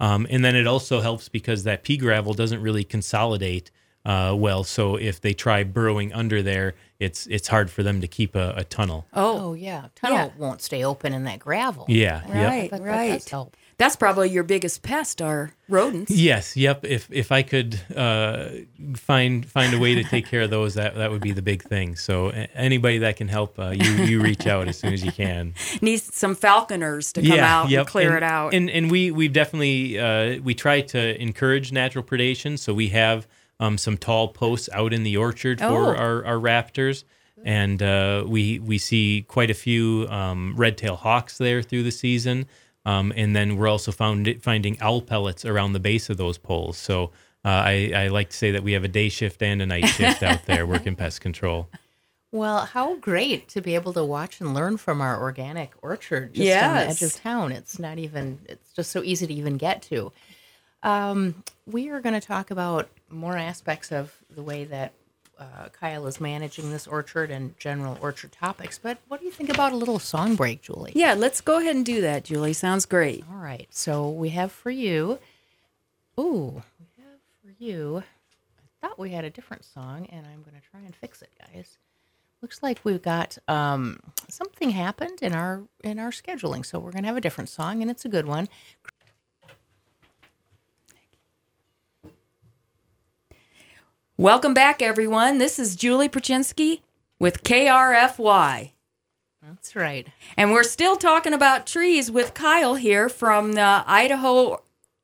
Um, 0.00 0.26
and 0.30 0.44
then 0.44 0.56
it 0.56 0.66
also 0.66 1.00
helps 1.00 1.28
because 1.28 1.64
that 1.64 1.82
pea 1.84 1.96
gravel 1.96 2.32
doesn't 2.34 2.62
really 2.62 2.84
consolidate 2.84 3.70
uh, 4.04 4.34
well. 4.36 4.64
So 4.64 4.96
if 4.96 5.20
they 5.20 5.32
try 5.34 5.64
burrowing 5.64 6.12
under 6.12 6.40
there, 6.42 6.74
it's 7.00 7.26
it's 7.26 7.48
hard 7.48 7.68
for 7.70 7.82
them 7.82 8.00
to 8.00 8.06
keep 8.08 8.34
a, 8.36 8.54
a 8.56 8.64
tunnel. 8.64 9.06
Oh, 9.12 9.50
Oh 9.50 9.54
yeah, 9.54 9.88
tunnel 9.96 10.18
Yeah. 10.18 10.30
won't 10.38 10.62
stay 10.62 10.84
open 10.84 11.12
in 11.12 11.24
that 11.24 11.40
gravel. 11.40 11.84
Yeah. 11.88 12.22
Yep. 12.26 12.34
right, 12.34 12.70
But 12.70 12.82
that 12.82 12.88
right. 12.88 13.12
does 13.12 13.28
help. 13.28 13.56
That's 13.78 13.96
probably 13.96 14.30
your 14.30 14.44
biggest 14.44 14.82
pest 14.82 15.20
are 15.20 15.52
rodents. 15.68 16.10
Yes. 16.10 16.56
Yep. 16.56 16.84
If 16.84 17.08
if 17.10 17.32
I 17.32 17.42
could 17.42 17.80
uh, 17.96 18.48
find 18.94 19.44
find 19.46 19.74
a 19.74 19.78
way 19.78 19.94
to 19.94 20.04
take 20.04 20.26
care 20.26 20.42
of 20.42 20.50
those, 20.50 20.74
that 20.74 20.94
that 20.96 21.10
would 21.10 21.22
be 21.22 21.32
the 21.32 21.42
big 21.42 21.62
thing. 21.62 21.96
So 21.96 22.28
anybody 22.54 22.98
that 22.98 23.16
can 23.16 23.28
help, 23.28 23.58
uh, 23.58 23.70
you 23.70 23.90
you 24.04 24.20
reach 24.22 24.46
out 24.46 24.68
as 24.68 24.78
soon 24.78 24.92
as 24.92 25.04
you 25.04 25.12
can. 25.12 25.54
Needs 25.82 26.14
some 26.14 26.34
falconers 26.34 27.12
to 27.14 27.22
come 27.22 27.38
out 27.40 27.72
and 27.72 27.86
clear 27.86 28.16
it 28.16 28.22
out. 28.22 28.54
And 28.54 28.70
and 28.70 28.90
we 28.90 29.10
we 29.10 29.28
definitely 29.28 29.98
uh, 29.98 30.40
we 30.42 30.54
try 30.54 30.80
to 30.82 31.20
encourage 31.20 31.72
natural 31.72 32.04
predation. 32.04 32.58
So 32.58 32.72
we 32.74 32.88
have 32.90 33.26
um, 33.58 33.78
some 33.78 33.96
tall 33.96 34.28
posts 34.28 34.68
out 34.72 34.92
in 34.92 35.02
the 35.02 35.16
orchard 35.16 35.60
for 35.60 35.66
Oh. 35.66 35.96
our, 35.96 36.24
our 36.24 36.36
raptors. 36.36 37.04
And 37.44 37.82
uh, 37.82 38.24
we 38.26 38.60
we 38.60 38.78
see 38.78 39.24
quite 39.26 39.50
a 39.50 39.54
few 39.54 40.06
um, 40.08 40.54
red-tailed 40.56 41.00
hawks 41.00 41.38
there 41.38 41.60
through 41.62 41.82
the 41.82 41.90
season, 41.90 42.46
um, 42.84 43.12
and 43.16 43.34
then 43.34 43.56
we're 43.56 43.68
also 43.68 43.92
found 43.92 44.28
finding 44.42 44.80
owl 44.80 45.02
pellets 45.02 45.44
around 45.44 45.72
the 45.72 45.80
base 45.80 46.10
of 46.10 46.16
those 46.16 46.38
poles. 46.38 46.76
So 46.76 47.12
uh, 47.44 47.48
I, 47.48 47.92
I 47.94 48.08
like 48.08 48.30
to 48.30 48.36
say 48.36 48.50
that 48.52 48.62
we 48.62 48.72
have 48.72 48.84
a 48.84 48.88
day 48.88 49.08
shift 49.08 49.42
and 49.42 49.62
a 49.62 49.66
night 49.66 49.86
shift 49.86 50.22
out 50.22 50.44
there 50.46 50.66
working 50.66 50.96
pest 50.96 51.20
control. 51.20 51.68
Well, 52.32 52.60
how 52.60 52.96
great 52.96 53.48
to 53.50 53.60
be 53.60 53.74
able 53.74 53.92
to 53.92 54.04
watch 54.04 54.40
and 54.40 54.54
learn 54.54 54.78
from 54.78 55.00
our 55.02 55.20
organic 55.20 55.72
orchard 55.82 56.34
just 56.34 56.56
on 56.56 56.74
the 56.74 56.80
edge 56.80 57.02
of 57.02 57.14
town. 57.14 57.52
It's 57.52 57.78
not 57.78 57.98
even, 57.98 58.38
it's 58.48 58.72
just 58.72 58.90
so 58.90 59.02
easy 59.02 59.26
to 59.26 59.34
even 59.34 59.58
get 59.58 59.82
to. 59.82 60.12
Um, 60.82 61.44
we 61.66 61.90
are 61.90 62.00
going 62.00 62.18
to 62.18 62.26
talk 62.26 62.50
about 62.50 62.88
more 63.10 63.36
aspects 63.36 63.92
of 63.92 64.16
the 64.30 64.42
way 64.42 64.64
that 64.64 64.94
uh, 65.42 65.68
Kyle 65.70 66.06
is 66.06 66.20
managing 66.20 66.70
this 66.70 66.86
orchard 66.86 67.30
and 67.30 67.58
general 67.58 67.98
orchard 68.00 68.32
topics. 68.32 68.78
But 68.78 68.98
what 69.08 69.20
do 69.20 69.26
you 69.26 69.32
think 69.32 69.50
about 69.50 69.72
a 69.72 69.76
little 69.76 69.98
song 69.98 70.36
break, 70.36 70.62
Julie? 70.62 70.92
yeah, 70.94 71.14
let's 71.14 71.40
go 71.40 71.58
ahead 71.58 71.76
and 71.76 71.84
do 71.84 72.00
that, 72.02 72.24
Julie. 72.24 72.52
Sounds 72.52 72.86
great. 72.86 73.24
All 73.30 73.38
right. 73.38 73.66
So 73.70 74.08
we 74.08 74.30
have 74.30 74.52
for 74.52 74.70
you. 74.70 75.18
Ooh, 76.18 76.62
we 76.78 77.02
have 77.02 77.20
for 77.42 77.54
you. 77.58 78.02
I 78.82 78.86
thought 78.86 78.98
we 78.98 79.10
had 79.10 79.24
a 79.24 79.30
different 79.30 79.64
song, 79.64 80.06
and 80.10 80.26
I'm 80.26 80.42
going 80.42 80.60
to 80.60 80.70
try 80.70 80.80
and 80.84 80.94
fix 80.94 81.22
it, 81.22 81.30
guys. 81.38 81.78
Looks 82.42 82.62
like 82.62 82.80
we've 82.82 83.00
got 83.02 83.38
um, 83.46 84.00
something 84.28 84.70
happened 84.70 85.20
in 85.22 85.32
our 85.32 85.62
in 85.84 86.00
our 86.00 86.10
scheduling, 86.10 86.66
so 86.66 86.80
we're 86.80 86.90
going 86.90 87.04
to 87.04 87.08
have 87.08 87.16
a 87.16 87.20
different 87.20 87.48
song, 87.48 87.82
and 87.82 87.90
it's 87.90 88.04
a 88.04 88.08
good 88.08 88.26
one. 88.26 88.48
Welcome 94.22 94.54
back, 94.54 94.80
everyone. 94.80 95.38
This 95.38 95.58
is 95.58 95.74
Julie 95.74 96.08
Perchinsky 96.08 96.82
with 97.18 97.42
KRFY. 97.42 98.70
That's 99.42 99.74
right. 99.74 100.06
And 100.36 100.52
we're 100.52 100.62
still 100.62 100.94
talking 100.94 101.32
about 101.32 101.66
trees 101.66 102.08
with 102.08 102.32
Kyle 102.32 102.76
here 102.76 103.08
from 103.08 103.54
the 103.54 103.82
Idaho 103.84 104.62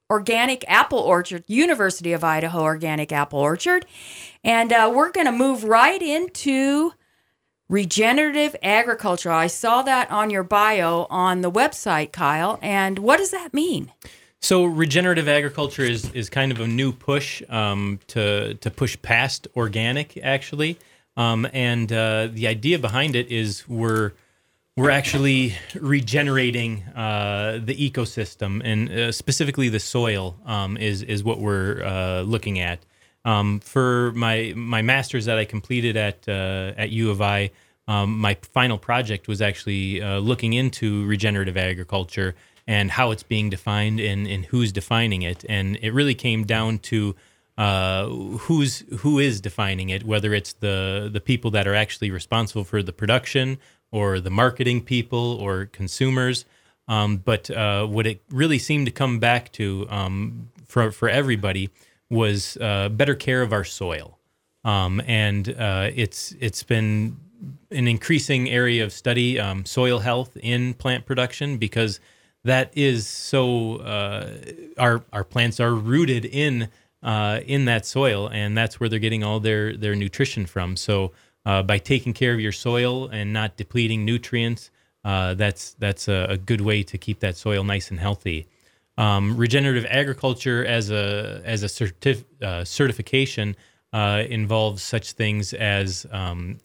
Organic 0.08 0.64
Apple 0.68 1.00
Orchard, 1.00 1.42
University 1.48 2.12
of 2.12 2.22
Idaho 2.22 2.60
Organic 2.60 3.10
Apple 3.10 3.40
Orchard. 3.40 3.86
And 4.44 4.72
uh, 4.72 4.92
we're 4.94 5.10
going 5.10 5.26
to 5.26 5.32
move 5.32 5.64
right 5.64 6.00
into 6.00 6.92
regenerative 7.68 8.54
agriculture. 8.62 9.32
I 9.32 9.48
saw 9.48 9.82
that 9.82 10.12
on 10.12 10.30
your 10.30 10.44
bio 10.44 11.08
on 11.10 11.40
the 11.40 11.50
website, 11.50 12.12
Kyle. 12.12 12.60
And 12.62 13.00
what 13.00 13.16
does 13.16 13.32
that 13.32 13.52
mean? 13.52 13.90
So 14.40 14.64
regenerative 14.64 15.28
agriculture 15.28 15.82
is, 15.82 16.10
is 16.12 16.30
kind 16.30 16.52
of 16.52 16.60
a 16.60 16.66
new 16.66 16.92
push 16.92 17.42
um, 17.48 17.98
to 18.08 18.54
to 18.54 18.70
push 18.70 18.96
past 19.02 19.48
organic, 19.56 20.16
actually. 20.22 20.78
Um, 21.16 21.48
and 21.52 21.92
uh, 21.92 22.28
the 22.32 22.46
idea 22.46 22.78
behind 22.78 23.16
it 23.16 23.30
is 23.30 23.68
we're 23.68 24.12
we're 24.76 24.90
actually 24.90 25.56
regenerating 25.74 26.84
uh, 26.94 27.58
the 27.64 27.74
ecosystem 27.74 28.62
and 28.64 28.88
uh, 28.88 29.10
specifically 29.10 29.68
the 29.68 29.80
soil 29.80 30.36
um, 30.46 30.76
is 30.76 31.02
is 31.02 31.24
what 31.24 31.40
we're 31.40 31.82
uh, 31.82 32.22
looking 32.22 32.60
at. 32.60 32.78
Um, 33.24 33.58
for 33.58 34.12
my 34.12 34.52
my 34.54 34.82
master's 34.82 35.24
that 35.24 35.36
I 35.36 35.44
completed 35.44 35.96
at 35.96 36.28
uh, 36.28 36.74
at 36.76 36.90
U 36.90 37.10
of 37.10 37.20
I, 37.20 37.50
um, 37.88 38.16
my 38.16 38.36
final 38.52 38.78
project 38.78 39.26
was 39.26 39.42
actually 39.42 40.00
uh, 40.00 40.20
looking 40.20 40.52
into 40.52 41.04
regenerative 41.06 41.56
agriculture 41.56 42.36
and 42.68 42.90
how 42.90 43.10
it's 43.10 43.22
being 43.24 43.48
defined 43.48 43.98
and, 43.98 44.26
and 44.28 44.44
who's 44.44 44.70
defining 44.70 45.22
it. 45.22 45.44
And 45.48 45.78
it 45.80 45.92
really 45.92 46.14
came 46.14 46.44
down 46.44 46.78
to 46.80 47.16
uh, 47.56 48.06
who's 48.06 48.84
who 48.98 49.18
is 49.18 49.40
defining 49.40 49.88
it, 49.88 50.04
whether 50.04 50.32
it's 50.32 50.52
the 50.52 51.08
the 51.12 51.20
people 51.20 51.50
that 51.52 51.66
are 51.66 51.74
actually 51.74 52.12
responsible 52.12 52.62
for 52.64 52.82
the 52.82 52.92
production 52.92 53.58
or 53.90 54.20
the 54.20 54.30
marketing 54.30 54.84
people 54.84 55.38
or 55.40 55.66
consumers. 55.66 56.44
Um, 56.86 57.16
but 57.16 57.50
uh, 57.50 57.86
what 57.86 58.06
it 58.06 58.22
really 58.30 58.58
seemed 58.58 58.86
to 58.86 58.92
come 58.92 59.18
back 59.18 59.50
to 59.52 59.86
um, 59.90 60.50
for 60.66 60.92
for 60.92 61.08
everybody 61.08 61.70
was 62.10 62.56
uh, 62.60 62.90
better 62.90 63.14
care 63.14 63.42
of 63.42 63.52
our 63.52 63.64
soil, 63.64 64.18
um, 64.64 65.02
and 65.06 65.48
uh, 65.58 65.90
it's 65.94 66.34
it's 66.38 66.62
been 66.62 67.16
an 67.70 67.88
increasing 67.88 68.48
area 68.48 68.84
of 68.84 68.92
study, 68.92 69.38
um, 69.38 69.64
soil 69.64 69.98
health 69.98 70.36
in 70.36 70.74
plant 70.74 71.06
production, 71.06 71.58
because 71.58 72.00
that 72.48 72.72
is 72.76 73.06
so. 73.06 73.76
Uh, 73.76 74.36
our 74.76 75.04
our 75.12 75.24
plants 75.24 75.60
are 75.60 75.74
rooted 75.74 76.24
in 76.24 76.68
uh, 77.02 77.40
in 77.46 77.64
that 77.66 77.86
soil, 77.86 78.28
and 78.28 78.56
that's 78.56 78.80
where 78.80 78.88
they're 78.88 78.98
getting 78.98 79.22
all 79.22 79.40
their 79.40 79.76
their 79.76 79.94
nutrition 79.94 80.46
from. 80.46 80.76
So 80.76 81.12
uh, 81.46 81.62
by 81.62 81.78
taking 81.78 82.12
care 82.12 82.34
of 82.34 82.40
your 82.40 82.52
soil 82.52 83.08
and 83.08 83.32
not 83.32 83.56
depleting 83.56 84.04
nutrients, 84.04 84.70
uh, 85.04 85.34
that's 85.34 85.74
that's 85.74 86.08
a, 86.08 86.26
a, 86.30 86.36
good 86.36 86.60
way 86.60 86.82
to 86.82 86.98
keep 86.98 87.20
that 87.20 87.36
soil 87.36 87.64
nice 87.64 87.90
and 87.90 88.00
healthy. 88.00 88.46
Um, 88.96 89.36
regenerative 89.36 89.86
agriculture 89.88 90.64
as 90.64 90.90
a 90.90 91.40
as 91.44 91.62
a 91.62 91.66
certif- 91.66 92.24
uh, 92.42 92.64
certification 92.64 93.56
uh, 93.92 94.24
involves 94.28 94.82
such 94.82 95.12
things 95.12 95.54
as 95.54 96.04
um, 96.10 96.58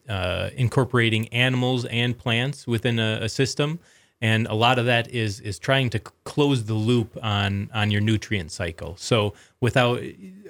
incorporating 0.56 1.28
animals 1.30 1.86
and 1.86 2.18
plants 2.18 2.68
within 2.68 3.00
a, 3.00 3.20
a, 3.22 3.30
system, 3.30 3.80
and 4.24 4.48
a 4.48 4.56
lot 4.56 4.80
of 4.80 4.86
that 4.86 5.12
is 5.12 5.42
is 5.42 5.60
trying 5.60 5.90
to 5.92 6.00
close 6.24 6.64
the 6.64 6.74
loop 6.74 7.16
on 7.22 7.70
on 7.74 7.92
your 7.92 8.02
nutrient 8.02 8.52
cycle. 8.52 8.96
So 8.98 9.34
without 9.60 10.02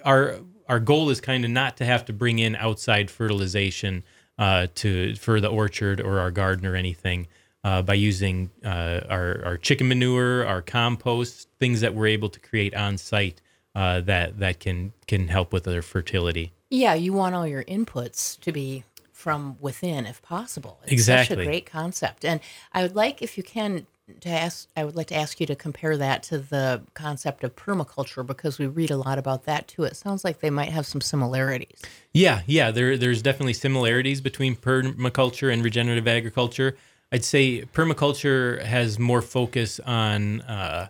our 0.05 0.35
our 0.69 0.79
goal 0.79 1.09
is 1.09 1.19
kind 1.19 1.43
of 1.43 1.51
not 1.51 1.75
to 1.77 1.85
have 1.85 2.05
to 2.05 2.13
bring 2.13 2.39
in 2.39 2.55
outside 2.55 3.09
fertilization 3.09 4.03
uh, 4.37 4.67
to 4.75 5.15
for 5.15 5.41
the 5.41 5.49
orchard 5.49 5.99
or 5.99 6.19
our 6.19 6.31
garden 6.31 6.65
or 6.65 6.75
anything. 6.77 7.27
Uh, 7.65 7.81
by 7.81 7.93
using 7.93 8.49
uh, 8.65 8.99
our, 9.09 9.41
our 9.45 9.57
chicken 9.57 9.87
manure, 9.87 10.45
our 10.45 10.61
compost, 10.61 11.47
things 11.59 11.79
that 11.79 11.95
we're 11.95 12.07
able 12.07 12.27
to 12.27 12.37
create 12.41 12.75
on 12.75 12.97
site 12.97 13.41
uh, 13.73 14.01
that 14.01 14.37
that 14.39 14.59
can 14.59 14.91
can 15.07 15.29
help 15.29 15.53
with 15.53 15.63
their 15.63 15.81
fertility. 15.81 16.51
Yeah, 16.69 16.93
you 16.93 17.13
want 17.13 17.35
all 17.35 17.47
your 17.47 17.63
inputs 17.63 18.37
to 18.41 18.51
be 18.51 18.83
from 19.23 19.55
within, 19.61 20.05
if 20.05 20.21
possible. 20.21 20.79
It's 20.83 20.91
exactly, 20.91 21.35
such 21.37 21.41
a 21.43 21.45
great 21.45 21.65
concept, 21.65 22.25
and 22.25 22.41
I 22.73 22.81
would 22.81 22.93
like, 22.93 23.21
if 23.21 23.37
you 23.37 23.43
can, 23.43 23.87
to 24.19 24.27
ask. 24.29 24.67
I 24.75 24.83
would 24.83 24.97
like 24.97 25.07
to 25.07 25.15
ask 25.15 25.39
you 25.39 25.47
to 25.47 25.55
compare 25.55 25.95
that 25.95 26.23
to 26.23 26.39
the 26.39 26.81
concept 26.93 27.45
of 27.45 27.55
permaculture 27.55 28.27
because 28.27 28.59
we 28.59 28.67
read 28.67 28.91
a 28.91 28.97
lot 28.97 29.17
about 29.17 29.45
that 29.45 29.69
too. 29.69 29.83
It 29.85 29.95
sounds 29.95 30.25
like 30.25 30.41
they 30.41 30.49
might 30.49 30.71
have 30.73 30.85
some 30.85 30.99
similarities. 30.99 31.81
Yeah, 32.11 32.41
yeah, 32.45 32.69
there 32.71 32.97
there's 32.97 33.21
definitely 33.21 33.53
similarities 33.53 34.19
between 34.19 34.57
permaculture 34.57 35.53
and 35.53 35.63
regenerative 35.63 36.07
agriculture. 36.07 36.75
I'd 37.13 37.23
say 37.23 37.61
permaculture 37.61 38.61
has 38.63 38.99
more 38.99 39.21
focus 39.21 39.79
on. 39.79 40.41
Uh, 40.41 40.89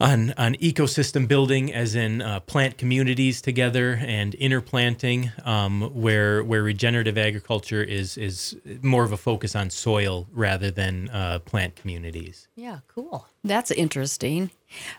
on 0.00 0.34
on 0.36 0.54
ecosystem 0.56 1.28
building, 1.28 1.72
as 1.72 1.94
in 1.94 2.20
uh, 2.20 2.40
plant 2.40 2.76
communities 2.78 3.40
together 3.40 4.00
and 4.02 4.34
interplanting, 4.34 5.30
um, 5.44 5.82
where 5.94 6.42
where 6.42 6.62
regenerative 6.62 7.16
agriculture 7.16 7.82
is 7.82 8.16
is 8.16 8.56
more 8.82 9.04
of 9.04 9.12
a 9.12 9.16
focus 9.16 9.54
on 9.54 9.70
soil 9.70 10.26
rather 10.32 10.70
than 10.70 11.08
uh, 11.10 11.38
plant 11.40 11.76
communities. 11.76 12.48
Yeah, 12.56 12.80
cool. 12.88 13.26
That's 13.44 13.70
interesting. 13.70 14.50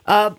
Uh, 0.06 0.34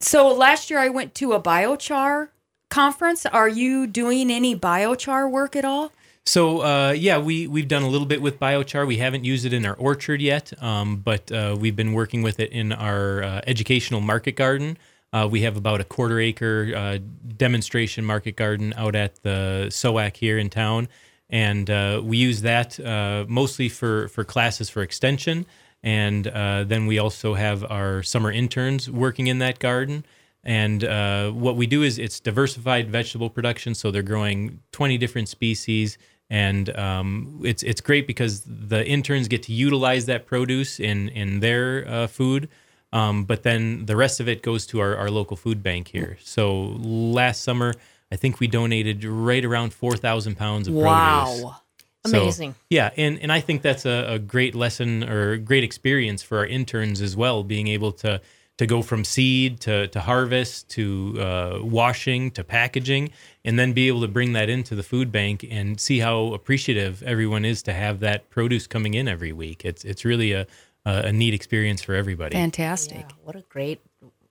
so 0.00 0.32
last 0.32 0.70
year 0.70 0.80
I 0.80 0.88
went 0.88 1.14
to 1.16 1.32
a 1.32 1.40
biochar 1.40 2.28
conference. 2.70 3.24
Are 3.26 3.48
you 3.48 3.86
doing 3.86 4.30
any 4.30 4.56
biochar 4.56 5.30
work 5.30 5.56
at 5.56 5.64
all? 5.64 5.92
So 6.28 6.60
uh, 6.60 6.90
yeah, 6.90 7.16
we 7.16 7.46
we've 7.46 7.68
done 7.68 7.82
a 7.82 7.88
little 7.88 8.06
bit 8.06 8.20
with 8.20 8.38
biochar. 8.38 8.86
We 8.86 8.98
haven't 8.98 9.24
used 9.24 9.46
it 9.46 9.54
in 9.54 9.64
our 9.64 9.74
orchard 9.76 10.20
yet, 10.20 10.52
um, 10.62 10.96
but 10.96 11.32
uh, 11.32 11.56
we've 11.58 11.74
been 11.74 11.94
working 11.94 12.20
with 12.20 12.38
it 12.38 12.52
in 12.52 12.70
our 12.70 13.22
uh, 13.22 13.40
educational 13.46 14.02
market 14.02 14.32
garden. 14.32 14.76
Uh, 15.10 15.26
we 15.30 15.40
have 15.40 15.56
about 15.56 15.80
a 15.80 15.84
quarter 15.84 16.20
acre 16.20 16.74
uh, 16.76 16.98
demonstration 17.38 18.04
market 18.04 18.36
garden 18.36 18.74
out 18.76 18.94
at 18.94 19.22
the 19.22 19.68
SOAC 19.70 20.18
here 20.18 20.36
in 20.36 20.50
town, 20.50 20.88
and 21.30 21.70
uh, 21.70 22.02
we 22.04 22.18
use 22.18 22.42
that 22.42 22.78
mostly 23.26 23.70
for 23.70 24.08
for 24.08 24.22
classes 24.22 24.68
for 24.68 24.82
extension. 24.82 25.46
And 25.82 26.24
then 26.24 26.86
we 26.86 26.98
also 26.98 27.34
have 27.34 27.64
our 27.64 28.02
summer 28.02 28.30
interns 28.30 28.90
working 28.90 29.28
in 29.28 29.38
that 29.38 29.60
garden. 29.60 30.04
And 30.44 30.84
uh, 30.84 31.30
what 31.30 31.56
we 31.56 31.66
do 31.66 31.82
is 31.82 31.98
it's 31.98 32.20
diversified 32.20 32.90
vegetable 32.90 33.28
production. 33.28 33.74
So 33.74 33.90
they're 33.90 34.02
growing 34.02 34.60
20 34.72 34.96
different 34.98 35.28
species 35.28 35.98
and 36.30 36.76
um, 36.76 37.40
it's 37.44 37.62
it's 37.62 37.80
great 37.80 38.06
because 38.06 38.42
the 38.46 38.86
interns 38.86 39.28
get 39.28 39.42
to 39.44 39.52
utilize 39.52 40.06
that 40.06 40.26
produce 40.26 40.80
in 40.80 41.08
in 41.10 41.40
their 41.40 41.86
uh, 41.88 42.06
food. 42.06 42.48
Um, 42.92 43.24
but 43.24 43.42
then 43.42 43.86
the 43.86 43.96
rest 43.96 44.20
of 44.20 44.28
it 44.28 44.42
goes 44.42 44.66
to 44.66 44.80
our, 44.80 44.96
our 44.96 45.10
local 45.10 45.36
food 45.36 45.62
bank 45.62 45.88
here. 45.88 46.16
So 46.22 46.76
last 46.78 47.42
summer, 47.42 47.74
I 48.10 48.16
think 48.16 48.40
we 48.40 48.46
donated 48.46 49.04
right 49.04 49.44
around 49.44 49.74
four 49.74 49.96
thousand 49.96 50.36
pounds 50.36 50.68
of 50.68 50.74
wow. 50.74 51.24
produce. 51.24 51.44
Wow. 51.44 51.56
Amazing. 52.04 52.54
Yeah, 52.70 52.90
and, 52.96 53.18
and 53.18 53.30
I 53.30 53.40
think 53.40 53.60
that's 53.60 53.84
a, 53.84 54.14
a 54.14 54.18
great 54.18 54.54
lesson 54.54 55.04
or 55.04 55.36
great 55.36 55.64
experience 55.64 56.22
for 56.22 56.38
our 56.38 56.46
interns 56.46 57.02
as 57.02 57.16
well, 57.16 57.42
being 57.42 57.68
able 57.68 57.92
to 57.92 58.22
to 58.58 58.66
go 58.66 58.82
from 58.82 59.04
seed 59.04 59.60
to, 59.60 59.88
to 59.88 60.00
harvest 60.00 60.68
to 60.68 61.16
uh, 61.18 61.58
washing 61.62 62.30
to 62.32 62.44
packaging 62.44 63.10
and 63.44 63.58
then 63.58 63.72
be 63.72 63.88
able 63.88 64.00
to 64.00 64.08
bring 64.08 64.34
that 64.34 64.48
into 64.48 64.74
the 64.74 64.82
food 64.82 65.10
bank 65.10 65.46
and 65.48 65.80
see 65.80 66.00
how 66.00 66.34
appreciative 66.34 67.02
everyone 67.04 67.44
is 67.44 67.62
to 67.62 67.72
have 67.72 68.00
that 68.00 68.28
produce 68.30 68.66
coming 68.66 68.94
in 68.94 69.08
every 69.08 69.32
week. 69.32 69.64
It's 69.64 69.84
it's 69.84 70.04
really 70.04 70.32
a 70.32 70.46
a, 70.84 71.06
a 71.06 71.12
neat 71.12 71.34
experience 71.34 71.82
for 71.82 71.94
everybody. 71.94 72.34
Fantastic. 72.34 73.06
Yeah, 73.08 73.16
what 73.22 73.36
a 73.36 73.42
great 73.48 73.80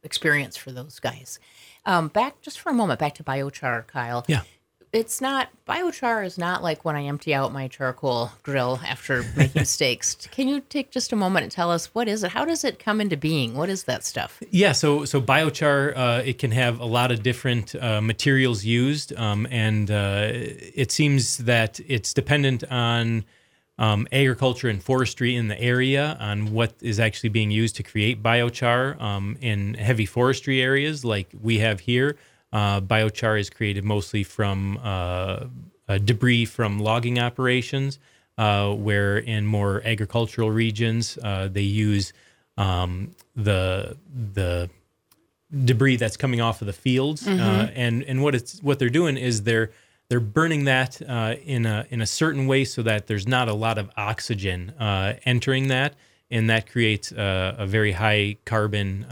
experience 0.04 0.58
for 0.58 0.72
those 0.72 1.00
guys. 1.00 1.40
Um, 1.86 2.10
back 2.10 2.42
just 2.42 2.60
for 2.60 2.70
a 2.70 2.74
moment 2.74 3.00
back 3.00 3.16
to 3.16 3.24
biochar 3.24 3.88
kyle. 3.88 4.26
Yeah 4.28 4.42
it's 4.94 5.20
not 5.20 5.50
biochar 5.68 6.26
is 6.26 6.38
not 6.38 6.64
like 6.64 6.86
when 6.86 6.96
I 6.96 7.04
empty 7.04 7.34
out 7.34 7.52
my 7.52 7.68
charcoal 7.68 8.32
grill 8.44 8.80
after 8.86 9.24
making 9.36 9.66
steaks. 9.66 10.16
Can 10.32 10.48
you 10.48 10.62
take 10.62 10.92
just 10.92 11.12
a 11.12 11.16
moment 11.16 11.44
and 11.44 11.52
tell 11.52 11.72
us 11.72 11.94
what 11.94 12.08
is 12.08 12.24
it? 12.24 12.32
How 12.32 12.46
does 12.46 12.64
it 12.64 12.80
come 12.80 13.02
into 13.02 13.18
being? 13.18 13.54
What 13.56 13.70
is 13.70 13.84
that 13.84 14.06
stuff? 14.06 14.42
Yeah, 14.50 14.72
so 14.72 15.06
so 15.06 15.22
biochar 15.22 15.94
uh, 15.96 16.22
it 16.26 16.40
can 16.40 16.52
have 16.52 16.80
a 16.80 16.86
lot 16.86 17.12
of 17.12 17.22
different 17.22 17.76
uh, 17.76 18.02
materials 18.02 18.64
used, 18.64 19.14
um, 19.16 19.48
and 19.52 19.92
uh, 19.92 20.30
it 20.32 20.92
seems 20.92 21.38
that 21.40 21.80
it's 21.88 22.14
dependent 22.14 22.64
on. 22.70 23.26
Um, 23.80 24.08
agriculture 24.12 24.70
and 24.70 24.82
forestry 24.82 25.36
in 25.36 25.50
the 25.50 25.62
area 25.62 26.18
on 26.20 26.52
what 26.52 26.74
is 26.82 27.00
actually 27.00 27.30
being 27.30 27.52
used 27.52 27.76
to 27.76 27.84
create 27.84 28.24
biochar 28.24 29.00
um, 29.00 29.38
in 29.40 29.76
heavy 29.76 30.08
forestry 30.08 30.64
areas 30.64 31.06
like 31.06 31.30
we 31.40 31.60
have 31.60 31.82
here. 31.82 32.18
Uh, 32.54 32.80
biochar 32.82 33.40
is 33.40 33.50
created 33.50 33.84
mostly 33.84 34.24
from 34.24 34.80
uh, 34.82 35.46
uh, 35.90 35.98
debris 35.98 36.46
from 36.46 36.80
logging 36.80 37.20
operations, 37.20 38.00
uh, 38.38 38.74
where 38.74 39.18
in 39.18 39.46
more 39.46 39.82
agricultural 39.86 40.50
regions 40.50 41.18
uh, 41.24 41.48
they 41.52 41.62
use 41.62 42.14
um, 42.58 43.12
the 43.36 43.98
the 44.34 44.70
debris 45.66 45.96
that's 45.98 46.18
coming 46.18 46.42
off 46.42 46.62
of 46.62 46.68
the 46.68 46.74
fields, 46.74 47.24
Mm-hmm. 47.26 47.72
and 47.76 48.04
and 48.04 48.24
what 48.24 48.34
it's 48.36 48.62
what 48.64 48.80
they're 48.80 48.90
doing 48.90 49.18
is 49.18 49.44
they're 49.44 49.72
they're 50.10 50.20
burning 50.22 50.64
that 50.66 51.02
in 51.02 51.66
a 51.66 51.86
in 51.90 52.02
a 52.02 52.06
certain 52.08 52.48
way 52.48 52.64
so 52.64 52.82
that 52.84 53.08
there's 53.08 53.28
not 53.28 53.48
a 53.50 53.54
lot 53.54 53.78
of 53.78 53.90
oxygen 53.98 54.74
entering 55.26 55.68
that, 55.68 55.96
and 56.32 56.50
that 56.50 56.70
creates 56.70 57.12
a 57.12 57.66
very 57.68 57.92
high 57.92 58.38
carbon 58.46 59.06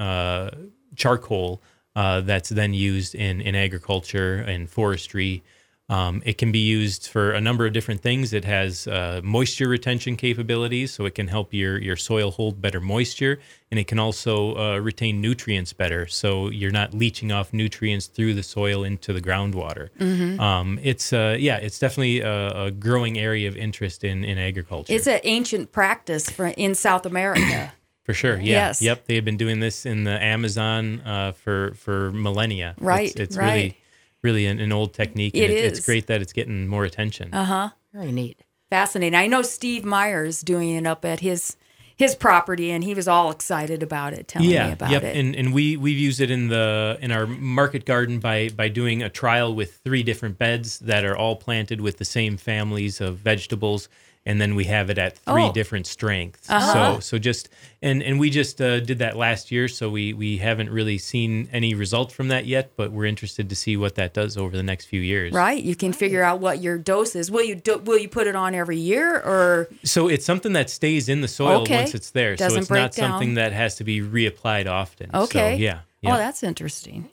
charcoal 0.96 1.62
uh, 1.96 2.22
that's 2.22 2.50
then 2.50 2.74
used 2.74 3.16
in, 3.16 3.42
in 3.42 3.56
agriculture 3.56 4.36
and 4.36 4.70
forestry. 4.70 5.44
Um, 5.88 6.24
it 6.26 6.40
can 6.40 6.52
be 6.52 6.60
used 6.60 7.08
for 7.08 7.32
a 7.32 7.40
number 7.40 7.68
of 7.68 7.74
different 7.74 8.02
things. 8.02 8.34
It 8.34 8.44
has 8.44 8.88
uh, 8.88 9.22
moisture 9.24 9.68
retention 9.68 10.16
capabilities, 10.16 10.92
so 10.92 11.06
it 11.06 11.14
can 11.14 11.28
help 11.28 11.54
your, 11.54 11.80
your 11.80 11.96
soil 11.96 12.32
hold 12.32 12.60
better 12.60 12.82
moisture, 12.82 13.40
and 13.70 13.80
it 13.80 13.86
can 13.86 14.00
also 14.00 14.58
uh, 14.58 14.78
retain 14.80 15.22
nutrients 15.22 15.74
better, 15.74 16.08
so 16.08 16.50
you're 16.50 16.72
not 16.72 16.96
leaching 16.96 17.32
off 17.32 17.54
nutrients 17.54 18.08
through 18.08 18.34
the 18.34 18.42
soil 18.42 18.84
into 18.84 19.14
the 19.14 19.22
groundwater. 19.22 19.90
Mm-hmm. 20.00 20.40
Um, 20.40 20.80
it's 20.82 21.14
uh, 21.14 21.38
yeah, 21.40 21.58
it's 21.58 21.78
definitely 21.78 22.22
a, 22.22 22.66
a, 22.66 22.72
growing 22.72 23.20
area 23.20 23.48
of 23.48 23.56
interest 23.56 24.04
in, 24.04 24.24
in 24.24 24.40
agriculture. 24.40 24.92
It's 24.92 25.08
an 25.08 25.20
ancient 25.24 25.72
practice 25.72 26.28
for, 26.32 26.48
in 26.48 26.74
South 26.74 27.06
America. 27.06 27.74
For 28.06 28.14
sure, 28.14 28.38
yeah, 28.38 28.68
Yes. 28.68 28.82
yep. 28.82 29.06
They 29.08 29.16
have 29.16 29.26
been 29.26 29.36
doing 29.38 29.60
this 29.60 29.86
in 29.86 30.04
the 30.04 30.24
Amazon 30.24 31.02
uh, 31.02 31.32
for 31.34 31.74
for 31.74 32.12
millennia. 32.12 32.76
Right, 32.80 33.10
It's, 33.10 33.20
it's 33.20 33.38
right. 33.38 33.52
really, 33.54 33.78
really 34.22 34.46
an, 34.46 34.60
an 34.60 34.72
old 34.72 34.94
technique. 34.94 35.36
It 35.36 35.50
and 35.50 35.54
It's 35.54 35.80
is. 35.80 35.86
great 35.86 36.06
that 36.08 36.22
it's 36.22 36.32
getting 36.34 36.68
more 36.68 36.86
attention. 36.86 37.34
Uh 37.34 37.44
huh. 37.46 37.70
Very 37.94 38.12
neat. 38.12 38.42
Fascinating. 38.70 39.16
I 39.18 39.28
know 39.28 39.42
Steve 39.42 39.84
Myers 39.86 40.42
doing 40.42 40.70
it 40.70 40.86
up 40.86 41.04
at 41.04 41.20
his 41.22 41.58
his 41.98 42.14
property, 42.14 42.72
and 42.72 42.84
he 42.84 42.94
was 42.94 43.08
all 43.08 43.32
excited 43.32 43.82
about 43.82 44.12
it, 44.14 44.28
telling 44.28 44.50
me 44.50 44.56
about 44.74 44.92
yep. 44.92 45.02
it. 45.04 45.16
And 45.16 45.36
and 45.36 45.54
we 45.54 45.76
we've 45.78 45.98
used 45.98 46.20
it 46.22 46.30
in 46.30 46.50
the 46.50 46.98
in 47.02 47.12
our 47.12 47.26
market 47.26 47.86
garden 47.86 48.20
by 48.20 48.50
by 48.50 48.68
doing 48.68 49.02
a 49.02 49.10
trial 49.10 49.56
with 49.56 49.78
three 49.84 50.04
different 50.04 50.38
beds 50.38 50.78
that 50.80 51.06
are 51.06 51.16
all 51.18 51.38
planted 51.38 51.82
with 51.82 51.98
the 51.98 52.06
same 52.06 52.38
families 52.38 53.00
of 53.02 53.18
vegetables, 53.18 53.88
and 54.26 54.42
then 54.42 54.56
we 54.56 54.64
have 54.66 54.90
it 54.90 54.98
at 54.98 55.18
three 55.20 55.44
Oh. 55.44 55.52
different 55.52 55.86
strengths. 55.88 56.50
Uh-huh. 56.50 56.96
So 56.96 57.00
so 57.00 57.18
just 57.20 57.50
and 57.82 58.02
and 58.02 58.20
we 58.20 58.30
just 58.30 58.60
uh, 58.62 58.80
did 58.80 59.00
that 59.00 59.16
last 59.16 59.52
year, 59.52 59.68
so 59.68 59.90
we 59.90 60.14
we 60.14 60.38
haven't 60.38 60.70
really 60.70 60.98
seen 60.98 61.48
any 61.54 61.74
results 61.76 62.14
from 62.14 62.30
that 62.30 62.46
yet, 62.46 62.72
but 62.76 62.92
we're 62.92 63.06
interested 63.06 63.50
to 63.50 63.56
see 63.56 63.78
what 63.78 63.96
that 63.96 64.14
does 64.14 64.38
over 64.38 64.56
the 64.58 64.64
next 64.64 64.86
few 64.86 65.02
years. 65.02 65.34
Right, 65.34 65.62
you 65.64 65.76
can 65.76 65.94
figure 65.94 66.24
out 66.24 66.40
what 66.40 66.62
your 66.62 66.78
dose 66.78 67.16
is. 67.16 67.30
Will 67.30 67.44
you 67.44 67.56
do, 67.56 67.78
will 67.80 67.98
you 68.00 68.10
put 68.10 68.28
it 68.28 68.36
on 68.36 68.56
every 68.56 68.78
year 68.78 69.16
or 69.18 69.68
So 69.84 70.08
it's 70.08 70.26
something 70.26 70.54
that 70.54 70.70
stays 70.70 71.08
in 71.10 71.22
the 71.22 71.28
soil 71.28 71.62
Okay. 71.62 71.78
once 71.78 71.94
it's 71.94 72.10
there. 72.12 72.36
Doesn't 72.36 72.52
so 72.56 72.60
it's 72.60 72.68
break 72.68 72.82
not 72.82 72.94
something 72.96 73.36
that 73.36 73.54
has 73.54 73.76
to 73.76 73.84
be 73.84 74.02
reapplied 74.02 74.68
often. 74.68 75.10
okay? 75.14 75.56
So, 75.58 75.62
yeah. 75.62 75.80
Oh, 76.08 76.18
that's 76.18 76.44
interesting. 76.44 77.10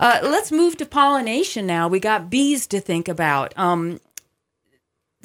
Uh, 0.00 0.18
let's 0.22 0.50
move 0.50 0.76
to 0.78 0.86
pollination 0.86 1.66
now. 1.68 1.86
We 1.86 2.00
got 2.00 2.30
bees 2.30 2.66
to 2.68 2.80
think 2.80 3.06
about. 3.08 3.56
Um, 3.56 4.00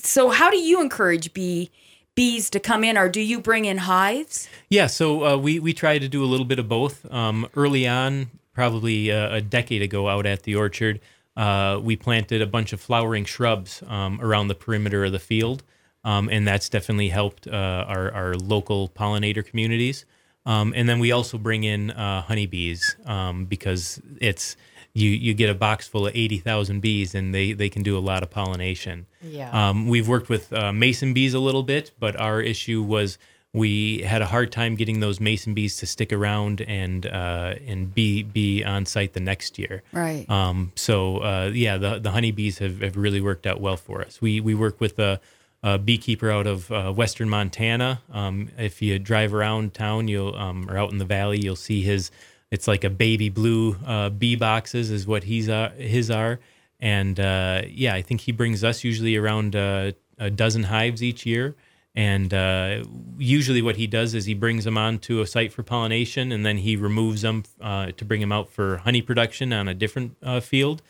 so, 0.03 0.29
how 0.29 0.49
do 0.49 0.57
you 0.57 0.81
encourage 0.81 1.33
bee 1.33 1.71
bees 2.15 2.49
to 2.49 2.59
come 2.59 2.83
in, 2.83 2.97
or 2.97 3.07
do 3.07 3.21
you 3.21 3.39
bring 3.39 3.65
in 3.65 3.77
hives? 3.77 4.49
Yeah, 4.69 4.87
so 4.87 5.25
uh, 5.25 5.37
we 5.37 5.59
we 5.59 5.73
try 5.73 5.99
to 5.99 6.07
do 6.07 6.23
a 6.23 6.27
little 6.27 6.45
bit 6.45 6.59
of 6.59 6.67
both. 6.67 7.09
Um, 7.11 7.47
early 7.55 7.87
on, 7.87 8.29
probably 8.53 9.11
uh, 9.11 9.35
a 9.35 9.41
decade 9.41 9.81
ago, 9.81 10.09
out 10.09 10.25
at 10.25 10.43
the 10.43 10.55
orchard, 10.55 10.99
uh, 11.37 11.79
we 11.81 11.95
planted 11.95 12.41
a 12.41 12.47
bunch 12.47 12.73
of 12.73 12.81
flowering 12.81 13.25
shrubs 13.25 13.81
um, 13.87 14.19
around 14.21 14.49
the 14.49 14.55
perimeter 14.55 15.05
of 15.05 15.11
the 15.11 15.19
field, 15.19 15.63
um, 16.03 16.29
and 16.29 16.47
that's 16.47 16.67
definitely 16.67 17.09
helped 17.09 17.47
uh, 17.47 17.85
our 17.87 18.11
our 18.11 18.35
local 18.35 18.89
pollinator 18.89 19.45
communities. 19.45 20.05
Um, 20.45 20.73
and 20.75 20.89
then 20.89 20.99
we 20.99 21.11
also 21.11 21.37
bring 21.37 21.63
in 21.63 21.91
uh, 21.91 22.23
honeybees 22.23 22.95
um, 23.05 23.45
because 23.45 24.01
it's 24.19 24.55
you 25.01 25.11
you 25.11 25.33
get 25.33 25.49
a 25.49 25.55
box 25.55 25.87
full 25.87 26.07
of 26.07 26.15
eighty 26.15 26.37
thousand 26.37 26.81
bees, 26.81 27.15
and 27.15 27.33
they 27.33 27.53
they 27.53 27.69
can 27.69 27.83
do 27.83 27.97
a 27.97 27.99
lot 27.99 28.23
of 28.23 28.29
pollination. 28.29 29.05
Yeah. 29.21 29.51
Um, 29.51 29.87
we've 29.87 30.07
worked 30.07 30.29
with 30.29 30.51
uh, 30.53 30.71
mason 30.71 31.13
bees 31.13 31.33
a 31.33 31.39
little 31.39 31.63
bit, 31.63 31.91
but 31.99 32.15
our 32.15 32.41
issue 32.41 32.81
was 32.81 33.17
we 33.53 34.01
had 34.03 34.21
a 34.21 34.27
hard 34.27 34.51
time 34.51 34.75
getting 34.75 34.99
those 34.99 35.19
mason 35.19 35.53
bees 35.53 35.77
to 35.77 35.87
stick 35.87 36.13
around 36.13 36.61
and 36.61 37.07
uh, 37.07 37.55
and 37.65 37.93
be 37.93 38.23
be 38.23 38.63
on 38.63 38.85
site 38.85 39.13
the 39.13 39.19
next 39.19 39.57
year. 39.57 39.81
Right. 39.91 40.29
Um, 40.29 40.71
so 40.75 41.17
uh, 41.17 41.51
yeah, 41.53 41.77
the 41.77 41.99
the 41.99 42.11
honeybees 42.11 42.59
have, 42.59 42.81
have 42.81 42.95
really 42.95 43.21
worked 43.21 43.47
out 43.47 43.59
well 43.59 43.77
for 43.77 44.01
us. 44.01 44.21
We 44.21 44.39
we 44.39 44.53
work 44.53 44.79
with 44.79 44.99
a, 44.99 45.19
a 45.63 45.79
beekeeper 45.79 46.29
out 46.29 46.45
of 46.45 46.71
uh, 46.71 46.93
western 46.93 47.29
Montana. 47.29 48.01
Um, 48.11 48.49
if 48.57 48.81
you 48.81 48.99
drive 48.99 49.33
around 49.33 49.73
town, 49.73 50.07
you'll 50.07 50.35
um, 50.35 50.69
or 50.69 50.77
out 50.77 50.91
in 50.91 50.99
the 50.99 51.05
valley, 51.05 51.39
you'll 51.39 51.55
see 51.55 51.81
his. 51.81 52.11
It's 52.51 52.67
like 52.67 52.83
a 52.83 52.89
baby 52.89 53.29
blue 53.29 53.75
uh, 53.85 54.09
bee 54.09 54.35
boxes 54.35 54.89
is 54.89 55.05
what 55.05 55.23
he's 55.23 55.49
uh, 55.49 55.69
his 55.77 56.09
are, 56.09 56.39
and 56.79 57.19
uh, 57.19 57.61
yeah, 57.69 57.93
I 57.93 58.01
think 58.01 58.21
he 58.21 58.31
brings 58.31 58.63
us 58.63 58.83
usually 58.83 59.15
around 59.15 59.55
uh, 59.55 59.91
a 60.17 60.29
dozen 60.29 60.63
hives 60.63 61.03
each 61.03 61.25
year. 61.25 61.55
And 61.95 62.33
uh, 62.33 62.83
usually, 63.17 63.61
what 63.61 63.75
he 63.75 63.85
does 63.87 64.13
is 64.13 64.25
he 64.25 64.33
brings 64.33 64.63
them 64.63 64.77
onto 64.77 65.21
a 65.21 65.27
site 65.27 65.51
for 65.51 65.63
pollination, 65.63 66.31
and 66.31 66.45
then 66.45 66.57
he 66.57 66.75
removes 66.75 67.21
them 67.21 67.43
uh, 67.61 67.91
to 67.97 68.05
bring 68.05 68.21
them 68.21 68.31
out 68.31 68.49
for 68.49 68.77
honey 68.77 69.01
production 69.01 69.51
on 69.53 69.67
a 69.67 69.73
different 69.73 70.15
uh, 70.23 70.39
field. 70.39 70.81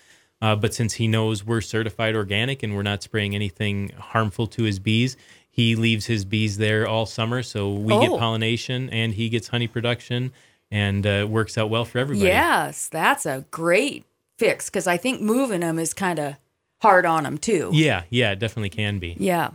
Uh, 0.41 0.55
but 0.55 0.73
since 0.73 0.93
he 0.93 1.07
knows 1.07 1.45
we're 1.45 1.59
certified 1.61 2.15
organic 2.15 2.63
and 2.63 2.73
we're 2.75 2.83
not 2.83 3.03
spraying 3.03 3.35
anything 3.35 3.89
harmful 3.97 4.47
to 4.47 4.63
his 4.63 4.79
bees, 4.79 5.17
he 5.49 5.75
leaves 5.75 6.05
his 6.05 6.23
bees 6.23 6.57
there 6.57 6.87
all 6.87 7.05
summer. 7.05 7.43
So 7.43 7.73
we 7.73 7.93
Oh. 7.93 7.99
get 7.99 8.19
pollination 8.19 8.89
and 8.89 9.13
he 9.15 9.27
gets 9.27 9.49
honey 9.49 9.67
production, 9.67 10.31
and 10.71 11.05
uh, 11.05 11.09
it 11.09 11.29
works 11.29 11.57
out 11.57 11.69
well 11.69 11.85
for 11.85 11.97
everybody. 11.99 12.27
Yes, 12.27 12.87
that's 12.89 13.25
a 13.25 13.45
great 13.51 14.05
fix 14.37 14.69
because 14.69 14.87
I 14.87 14.97
think 14.97 15.21
moving 15.21 15.61
them 15.61 15.79
is 15.79 15.93
kind 15.93 16.19
of 16.19 16.35
hard 16.81 17.05
on 17.05 17.23
them 17.23 17.37
too. 17.37 17.69
Yeah, 17.73 18.03
yeah, 18.09 18.31
it 18.31 18.39
definitely 18.39 18.69
can 18.69 18.99
be. 18.99 19.15
Yeah. 19.19 19.51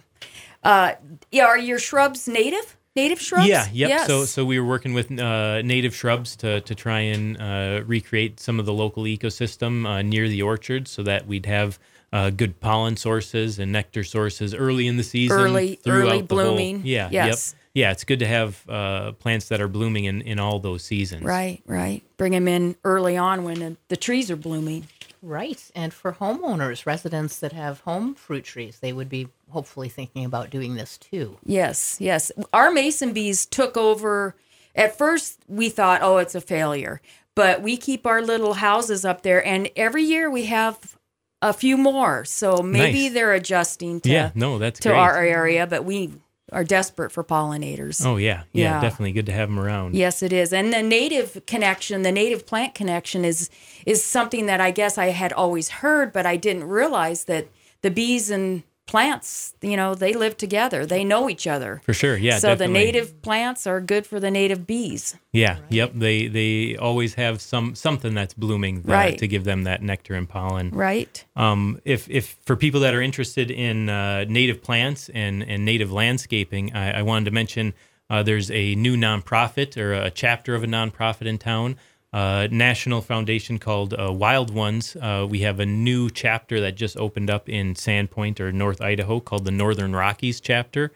Uh, 0.62 0.92
yeah. 1.30 1.44
Are 1.46 1.58
your 1.58 1.78
shrubs 1.78 2.26
native? 2.28 2.76
Native 2.96 3.20
shrubs? 3.20 3.48
Yeah, 3.48 3.66
yep. 3.72 3.88
Yes. 3.90 4.06
So 4.06 4.24
so 4.24 4.44
we 4.44 4.58
were 4.60 4.66
working 4.66 4.94
with 4.94 5.10
uh, 5.18 5.62
native 5.62 5.94
shrubs 5.94 6.36
to 6.36 6.60
to 6.62 6.74
try 6.74 7.00
and 7.00 7.40
uh, 7.40 7.82
recreate 7.86 8.38
some 8.40 8.60
of 8.60 8.66
the 8.66 8.72
local 8.72 9.02
ecosystem 9.04 9.84
uh, 9.86 10.02
near 10.02 10.28
the 10.28 10.42
orchard, 10.42 10.86
so 10.88 11.02
that 11.02 11.26
we'd 11.26 11.46
have 11.46 11.78
uh, 12.12 12.30
good 12.30 12.60
pollen 12.60 12.96
sources 12.96 13.58
and 13.58 13.72
nectar 13.72 14.04
sources 14.04 14.54
early 14.54 14.86
in 14.86 14.96
the 14.96 15.02
season. 15.02 15.36
Early- 15.38 15.80
early 15.86 16.04
the 16.04 16.12
whole- 16.18 16.22
blooming. 16.54 16.82
yeah. 16.84 17.08
Yes. 17.10 17.54
Yep. 17.56 17.60
Yeah, 17.74 17.90
it's 17.90 18.04
good 18.04 18.20
to 18.20 18.26
have 18.26 18.62
uh, 18.68 19.12
plants 19.12 19.48
that 19.48 19.60
are 19.60 19.66
blooming 19.68 20.04
in, 20.04 20.22
in 20.22 20.38
all 20.38 20.60
those 20.60 20.84
seasons. 20.84 21.24
Right, 21.24 21.60
right. 21.66 22.02
Bring 22.16 22.30
them 22.32 22.46
in 22.46 22.76
early 22.84 23.16
on 23.16 23.42
when 23.42 23.58
the, 23.58 23.76
the 23.88 23.96
trees 23.96 24.30
are 24.30 24.36
blooming. 24.36 24.86
Right. 25.22 25.60
And 25.74 25.92
for 25.92 26.12
homeowners, 26.12 26.86
residents 26.86 27.38
that 27.40 27.52
have 27.52 27.80
home 27.80 28.14
fruit 28.14 28.44
trees, 28.44 28.78
they 28.78 28.92
would 28.92 29.08
be 29.08 29.28
hopefully 29.50 29.88
thinking 29.88 30.24
about 30.24 30.50
doing 30.50 30.76
this 30.76 30.98
too. 30.98 31.38
Yes, 31.44 31.96
yes. 31.98 32.30
Our 32.52 32.70
mason 32.70 33.12
bees 33.12 33.44
took 33.44 33.76
over. 33.76 34.36
At 34.76 34.96
first, 34.96 35.40
we 35.48 35.68
thought, 35.68 36.00
oh, 36.02 36.18
it's 36.18 36.34
a 36.34 36.40
failure. 36.40 37.00
But 37.34 37.60
we 37.62 37.76
keep 37.76 38.06
our 38.06 38.22
little 38.22 38.54
houses 38.54 39.04
up 39.04 39.22
there, 39.22 39.44
and 39.44 39.68
every 39.74 40.04
year 40.04 40.30
we 40.30 40.44
have 40.44 40.96
a 41.42 41.52
few 41.52 41.76
more. 41.76 42.24
So 42.24 42.58
maybe 42.58 43.04
Nice. 43.04 43.14
they're 43.14 43.32
adjusting 43.32 44.00
to, 44.02 44.10
Yeah, 44.10 44.30
no, 44.36 44.58
that's 44.58 44.78
to 44.80 44.90
great. 44.90 44.98
our 44.98 45.16
area, 45.24 45.66
but 45.66 45.84
we 45.84 46.12
are 46.54 46.64
desperate 46.64 47.10
for 47.12 47.22
pollinators. 47.24 48.04
oh 48.06 48.16
yeah, 48.16 48.44
yeah, 48.52 48.74
Yeah. 48.76 48.80
definitely 48.80 49.12
good 49.12 49.26
to 49.26 49.32
have 49.32 49.48
them 49.48 49.58
around. 49.60 49.94
Yes, 49.94 50.22
it 50.22 50.32
is. 50.32 50.52
And 50.52 50.72
the 50.72 50.82
native 50.82 51.44
connection, 51.46 52.02
the 52.02 52.12
native 52.12 52.46
plant 52.46 52.74
connection 52.74 53.24
is 53.24 53.50
is 53.84 54.02
something 54.02 54.46
that 54.46 54.60
I 54.60 54.70
guess 54.70 54.96
I 54.96 55.06
had 55.08 55.32
always 55.32 55.68
heard, 55.68 56.12
but 56.12 56.24
I 56.26 56.36
didn't 56.36 56.64
realize 56.64 57.24
that 57.24 57.48
the 57.82 57.90
bees 57.90 58.30
and 58.30 58.62
plants, 58.86 59.54
you 59.62 59.76
know, 59.76 59.94
they 59.94 60.12
live 60.12 60.36
together. 60.36 60.84
They 60.86 61.04
know 61.04 61.28
each 61.28 61.46
other. 61.46 61.80
For 61.84 61.94
sure, 61.94 62.16
yeah. 62.16 62.38
so 62.38 62.54
the 62.54 62.68
native 62.68 63.20
plants 63.22 63.66
are 63.66 63.80
good 63.80 64.06
for 64.06 64.20
the 64.20 64.30
native 64.30 64.66
bees. 64.66 65.16
Yeah, 65.32 65.58
yep. 65.68 65.92
They 65.94 66.28
they 66.28 66.76
always 66.76 67.14
have 67.14 67.40
some 67.40 67.74
something 67.74 68.14
that's 68.14 68.34
blooming 68.34 68.82
that, 68.82 68.92
Right. 68.92 69.18
to 69.18 69.26
give 69.26 69.44
them 69.44 69.64
that 69.64 69.82
nectar 69.82 70.14
and 70.14 70.28
pollen. 70.28 70.70
Right? 70.70 71.24
Um, 71.34 71.80
if 71.84 72.08
if 72.10 72.36
for 72.44 72.56
people 72.56 72.80
that 72.80 72.94
are 72.94 73.02
interested 73.02 73.50
in 73.50 73.88
uh, 73.88 74.24
native 74.28 74.62
plants 74.62 75.08
and 75.08 75.42
and 75.42 75.64
native 75.64 75.90
landscaping, 75.92 76.74
I, 76.74 76.98
I 76.98 77.02
wanted 77.02 77.24
to 77.26 77.30
mention 77.30 77.74
uh, 78.10 78.22
there's 78.22 78.50
a 78.50 78.74
new 78.74 78.96
nonprofit 78.96 79.76
or 79.76 79.94
a 79.94 80.10
chapter 80.10 80.54
of 80.54 80.62
a 80.62 80.66
nonprofit 80.66 81.26
in 81.26 81.38
town, 81.38 81.76
uh, 82.14 82.46
national 82.52 83.00
foundation 83.00 83.58
called 83.58 83.92
uh, 83.92 84.12
Wild 84.12 84.54
Ones. 84.54 84.94
Uh, 84.94 85.26
we 85.28 85.40
have 85.40 85.58
a 85.58 85.66
new 85.66 86.08
chapter 86.08 86.60
that 86.60 86.76
just 86.76 86.96
opened 86.96 87.28
up 87.28 87.48
in 87.48 87.74
Sandpoint 87.74 88.38
or 88.38 88.52
North 88.52 88.80
Idaho 88.80 89.18
called 89.18 89.44
the 89.44 89.50
Northern 89.50 89.96
Rockies 89.96 90.40
chapter. 90.40 90.92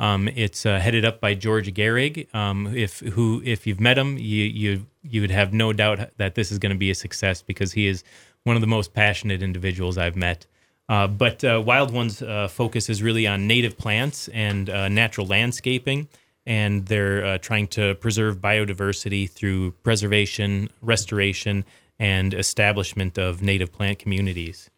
Um, 0.00 0.28
it's 0.28 0.64
uh, 0.64 0.78
headed 0.78 1.04
up 1.04 1.20
by 1.20 1.34
George 1.34 1.74
Gehrig. 1.74 2.34
Um, 2.34 2.74
if 2.74 3.00
who 3.00 3.42
if 3.44 3.66
you've 3.66 3.80
met 3.80 3.98
him, 3.98 4.16
you 4.16 4.44
you 4.44 4.86
you 5.02 5.20
would 5.20 5.30
have 5.30 5.52
no 5.52 5.74
doubt 5.74 6.16
that 6.16 6.36
this 6.36 6.50
is 6.50 6.58
going 6.58 6.72
to 6.72 6.78
be 6.78 6.90
a 6.90 6.94
success 6.94 7.42
because 7.42 7.72
he 7.72 7.86
is 7.86 8.02
one 8.44 8.56
of 8.56 8.62
the 8.62 8.66
most 8.66 8.94
passionate 8.94 9.42
individuals 9.42 9.98
I've 9.98 10.16
met. 10.16 10.46
Uh, 10.88 11.06
but 11.06 11.44
Wild 11.44 11.92
Ones 11.92 12.22
focus 12.50 12.88
is 12.88 13.02
really 13.02 13.26
on 13.26 13.46
native 13.46 13.76
plants 13.76 14.28
and 14.28 14.68
natural 14.68 15.26
landscaping, 15.26 16.08
and 16.46 16.86
they're 16.86 17.24
uh, 17.24 17.38
trying 17.38 17.68
to 17.68 17.94
preserve 17.96 18.38
biodiversity 18.38 19.30
through 19.30 19.72
preservation, 19.82 20.68
restoration, 20.80 21.64
and 21.98 22.34
establishment 22.34 23.18
of 23.18 23.42
native 23.42 23.72
plant 23.72 23.98
communities. 23.98 24.70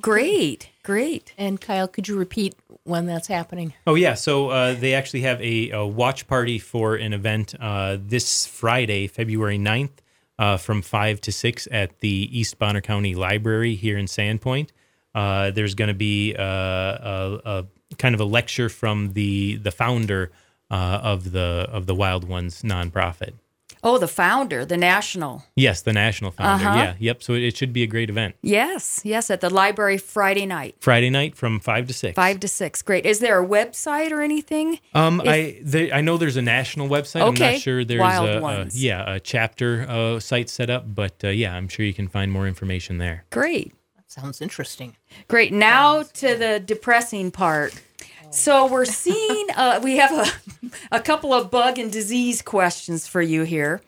Great. 0.00 0.70
Great. 0.82 1.32
And 1.36 1.60
Kyle, 1.60 1.88
could 1.88 2.08
you 2.08 2.16
repeat 2.16 2.54
when 2.84 3.06
that's 3.06 3.26
happening? 3.26 3.74
Oh 3.86 3.94
yeah, 3.94 4.14
so 4.14 4.50
uh, 4.50 4.74
they 4.74 4.94
actually 4.94 5.22
have 5.22 5.40
a, 5.42 5.70
a 5.70 5.86
watch 5.86 6.26
party 6.28 6.58
for 6.58 6.94
an 6.94 7.12
event 7.12 7.54
uh, 7.58 7.96
this 8.00 8.46
Friday, 8.46 9.06
February 9.06 9.58
9th, 9.58 9.90
uh, 10.38 10.56
from 10.56 10.82
five 10.82 11.20
to 11.22 11.32
six 11.32 11.66
at 11.70 11.98
the 12.00 12.28
East 12.38 12.58
Bonner 12.58 12.80
County 12.80 13.14
Library 13.14 13.74
here 13.74 13.98
in 13.98 14.06
Sandpoint. 14.06 14.68
Uh, 15.14 15.50
there's 15.50 15.74
going 15.74 15.88
to 15.88 15.94
be 15.94 16.36
uh, 16.38 16.42
a, 16.42 17.40
a 17.44 17.66
kind 17.96 18.14
of 18.14 18.20
a 18.20 18.24
lecture 18.24 18.68
from 18.68 19.14
the 19.14 19.56
the 19.56 19.70
founder 19.70 20.30
uh, 20.70 21.00
of 21.02 21.32
the 21.32 21.66
of 21.70 21.86
the 21.86 21.94
Wild 21.94 22.28
Ones 22.28 22.62
nonprofit. 22.62 23.34
Oh, 23.84 23.96
the 23.96 24.08
founder, 24.08 24.64
the 24.64 24.76
national. 24.76 25.44
Yes, 25.54 25.82
the 25.82 25.92
national 25.92 26.32
founder. 26.32 26.66
Uh-huh. 26.66 26.76
Yeah, 26.78 26.94
yep. 26.98 27.22
So 27.22 27.34
it, 27.34 27.42
it 27.44 27.56
should 27.56 27.72
be 27.72 27.84
a 27.84 27.86
great 27.86 28.10
event. 28.10 28.34
Yes, 28.42 29.00
yes, 29.04 29.30
at 29.30 29.40
the 29.40 29.50
library 29.50 29.98
Friday 29.98 30.46
night, 30.46 30.74
Friday 30.80 31.10
night 31.10 31.36
from 31.36 31.60
five 31.60 31.86
to 31.86 31.92
six. 31.94 32.16
five 32.16 32.40
to 32.40 32.48
six. 32.48 32.82
Great. 32.82 33.06
Is 33.06 33.20
there 33.20 33.40
a 33.40 33.46
website 33.46 34.10
or 34.10 34.20
anything? 34.20 34.80
Um, 34.94 35.22
I 35.24 35.60
they, 35.62 35.92
I 35.92 36.00
know 36.00 36.16
there's 36.16 36.36
a 36.36 36.42
national 36.42 36.88
website. 36.88 37.20
I'm 37.22 37.28
Okay. 37.34 37.52
not 37.52 37.60
sure 37.60 37.84
there's 37.84 38.00
Wild 38.00 38.28
a, 38.28 38.38
a 38.38 38.40
Ones. 38.40 38.82
yeah 38.82 39.14
a 39.14 39.20
chapter 39.20 39.86
uh, 39.88 40.18
site 40.18 40.50
set 40.50 40.70
up, 40.70 40.92
but 40.92 41.14
uh, 41.22 41.28
yeah, 41.28 41.54
I'm 41.54 41.68
sure 41.68 41.86
you 41.86 41.94
can 41.94 42.08
find 42.08 42.32
more 42.32 42.48
information 42.48 42.98
there. 42.98 43.26
Great. 43.30 43.72
That 43.94 44.10
sounds 44.10 44.40
interesting. 44.42 44.96
Great. 45.28 45.52
Now 45.52 46.02
to 46.02 46.34
the 46.34 46.58
depressing 46.58 47.30
part. 47.30 47.80
So 48.30 48.70
we're 48.70 48.84
seeing, 48.84 49.46
uh, 49.56 49.80
we 49.82 49.96
have 49.96 50.12
a, 50.12 50.68
a 50.96 51.00
couple 51.00 51.32
of 51.32 51.50
bug 51.50 51.78
and 51.78 51.90
disease 51.90 52.42
questions 52.42 53.06
for 53.06 53.22
you 53.22 53.42
here. 53.42 53.80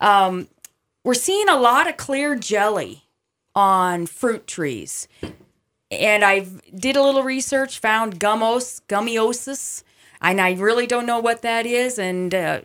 Um, 0.00 0.48
we're 1.04 1.14
seeing 1.14 1.48
a 1.48 1.56
lot 1.56 1.88
of 1.88 1.96
clear 1.96 2.34
jelly 2.34 3.04
on 3.54 4.06
fruit 4.06 4.46
trees. 4.46 5.06
And 5.90 6.24
I 6.24 6.46
did 6.74 6.96
a 6.96 7.02
little 7.02 7.22
research, 7.22 7.78
found 7.78 8.18
gummos, 8.18 8.80
gummiosis, 8.88 9.84
and 10.20 10.40
I 10.40 10.54
really 10.54 10.86
don't 10.86 11.06
know 11.06 11.20
what 11.20 11.42
that 11.42 11.66
is. 11.66 11.98
And 11.98 12.34
uh, 12.34 12.62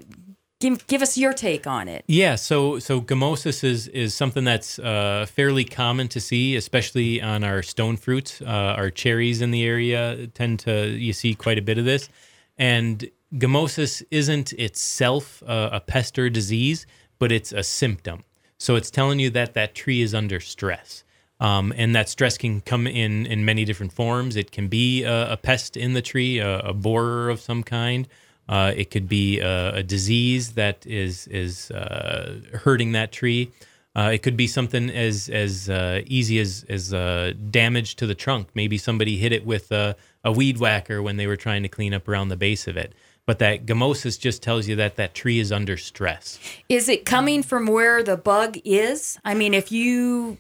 give, 0.59 0.85
give 0.87 1.01
us 1.01 1.17
your 1.17 1.33
take 1.33 1.65
on 1.67 1.87
it. 1.87 2.03
Yeah, 2.07 2.35
so 2.35 2.79
so 2.79 3.01
gummosis 3.01 3.63
is 3.63 3.87
is 3.89 4.13
something 4.13 4.43
that's 4.43 4.79
uh, 4.79 5.25
fairly 5.29 5.65
common 5.65 6.07
to 6.09 6.19
see, 6.19 6.55
especially 6.55 7.21
on 7.21 7.43
our 7.43 7.63
stone 7.63 7.97
fruits. 7.97 8.41
Uh, 8.41 8.45
our 8.77 8.89
cherries 8.89 9.41
in 9.41 9.51
the 9.51 9.63
area 9.63 10.27
tend 10.27 10.59
to 10.59 10.89
you 10.89 11.13
see 11.13 11.35
quite 11.35 11.57
a 11.57 11.61
bit 11.61 11.77
of 11.77 11.85
this, 11.85 12.09
and 12.57 13.09
gummosis 13.35 14.03
isn't 14.11 14.53
itself 14.53 15.43
a 15.45 15.81
pest 15.85 16.17
or 16.17 16.29
disease, 16.29 16.85
but 17.19 17.31
it's 17.31 17.51
a 17.51 17.63
symptom. 17.63 18.23
So 18.57 18.75
it's 18.75 18.91
telling 18.91 19.19
you 19.19 19.29
that 19.31 19.53
that 19.53 19.73
tree 19.75 20.01
is 20.01 20.13
under 20.13 20.39
stress. 20.39 21.03
Um, 21.41 21.73
and 21.77 21.95
that 21.95 22.09
stress 22.09 22.37
can 22.37 22.59
come 22.59 22.85
in 22.85 23.25
in 23.25 23.45
many 23.45 23.63
different 23.63 23.93
forms. 23.93 24.35
It 24.35 24.51
can 24.51 24.67
be 24.67 25.03
a, 25.03 25.31
a 25.31 25.37
pest 25.37 25.77
in 25.77 25.93
the 25.93 26.01
tree, 26.01 26.39
a, 26.39 26.59
a 26.59 26.73
borer 26.73 27.29
of 27.29 27.39
some 27.39 27.63
kind. 27.63 28.09
Uh, 28.49 28.73
it 28.75 28.89
could 28.89 29.07
be 29.07 29.39
a, 29.39 29.75
a, 29.75 29.83
disease 29.83 30.53
that 30.53 30.83
is 30.87 31.27
is 31.27 31.69
uh, 31.69 32.41
hurting 32.63 32.93
that 32.93 33.11
tree. 33.11 33.51
Uh, 33.95 34.09
it 34.11 34.23
could 34.23 34.35
be 34.35 34.47
something 34.47 34.89
as 34.89 35.29
as 35.29 35.69
uh, 35.69 36.01
easy 36.07 36.39
as 36.39 36.65
as 36.67 36.91
uh, 36.91 37.31
damage 37.51 37.95
to 37.95 38.07
the 38.07 38.15
trunk. 38.15 38.47
Maybe 38.55 38.79
somebody 38.79 39.17
hit 39.17 39.31
it 39.31 39.45
with 39.45 39.71
a, 39.71 39.95
a 40.23 40.31
weed 40.31 40.57
whacker 40.57 40.99
when 41.03 41.17
they 41.17 41.27
were 41.27 41.35
trying 41.35 41.61
to 41.61 41.69
clean 41.69 41.93
up 41.93 42.07
around 42.07 42.29
the 42.29 42.37
base 42.37 42.67
of 42.67 42.75
it 42.75 42.93
but 43.29 43.37
that 43.37 43.67
gummosis 43.67 44.19
just 44.19 44.41
tells 44.41 44.67
you 44.67 44.75
that 44.77 44.95
that 44.95 45.13
tree 45.13 45.37
is 45.37 45.51
under 45.51 45.77
stress. 45.77 46.39
Is 46.67 46.89
it 46.89 47.05
coming 47.05 47.43
from 47.43 47.67
where 47.67 48.01
the 48.01 48.17
bug 48.17 48.57
is? 48.65 49.19
I 49.23 49.35
mean, 49.35 49.53
if 49.53 49.71
you 49.71 50.39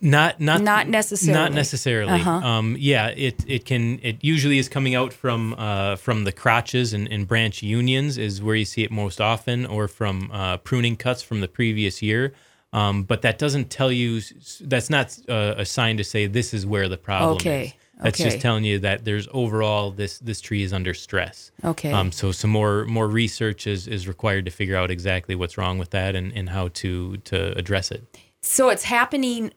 not 0.00 0.40
not 0.40 0.62
not 0.62 0.88
necessarily 0.88 1.38
not 1.38 1.52
necessarily. 1.52 2.12
Uh-huh. 2.12 2.30
Um, 2.30 2.76
yeah, 2.78 3.08
it 3.08 3.44
it 3.46 3.66
can 3.66 4.00
it 4.02 4.24
usually 4.24 4.56
is 4.56 4.70
coming 4.70 4.94
out 4.94 5.12
from 5.12 5.54
uh, 5.58 5.96
from 5.96 6.24
the 6.24 6.32
crotches 6.32 6.94
and, 6.94 7.12
and, 7.12 7.28
branch 7.28 7.62
unions 7.62 8.16
is 8.16 8.42
where 8.42 8.56
you 8.56 8.64
see 8.64 8.84
it 8.84 8.90
most 8.90 9.20
often, 9.20 9.66
or 9.66 9.86
from 9.86 10.30
uh, 10.32 10.56
pruning 10.56 10.96
cuts 10.96 11.20
from 11.20 11.42
the 11.42 11.48
previous 11.48 12.00
year. 12.00 12.32
Um, 12.72 13.02
but 13.02 13.20
that 13.20 13.38
doesn't 13.38 13.68
tell 13.68 13.92
you. 13.92 14.22
That's 14.62 14.88
not 14.88 15.14
uh, 15.28 15.56
a 15.58 15.66
sign 15.66 15.98
to 15.98 16.04
say 16.04 16.26
this 16.26 16.54
is 16.54 16.64
where 16.64 16.88
the 16.88 16.96
problem 16.96 17.34
okay. 17.34 17.64
is. 17.66 17.72
That's 18.02 18.20
okay. 18.20 18.30
just 18.30 18.40
telling 18.40 18.64
you 18.64 18.78
that 18.80 19.04
there's 19.04 19.28
overall 19.32 19.90
this 19.90 20.18
this 20.18 20.40
tree 20.40 20.62
is 20.62 20.72
under 20.72 20.94
stress. 20.94 21.50
Okay. 21.64 21.92
Um, 21.92 22.12
so 22.12 22.32
some 22.32 22.50
more 22.50 22.84
more 22.86 23.06
research 23.06 23.66
is, 23.66 23.86
is 23.86 24.08
required 24.08 24.46
to 24.46 24.50
figure 24.50 24.76
out 24.76 24.90
exactly 24.90 25.34
what's 25.34 25.58
wrong 25.58 25.78
with 25.78 25.90
that 25.90 26.16
and, 26.16 26.32
and 26.32 26.48
how 26.50 26.68
to 26.68 27.18
to 27.18 27.56
address 27.58 27.90
it. 27.90 28.18
So 28.42 28.70
it's 28.70 28.84
happening 28.84 29.52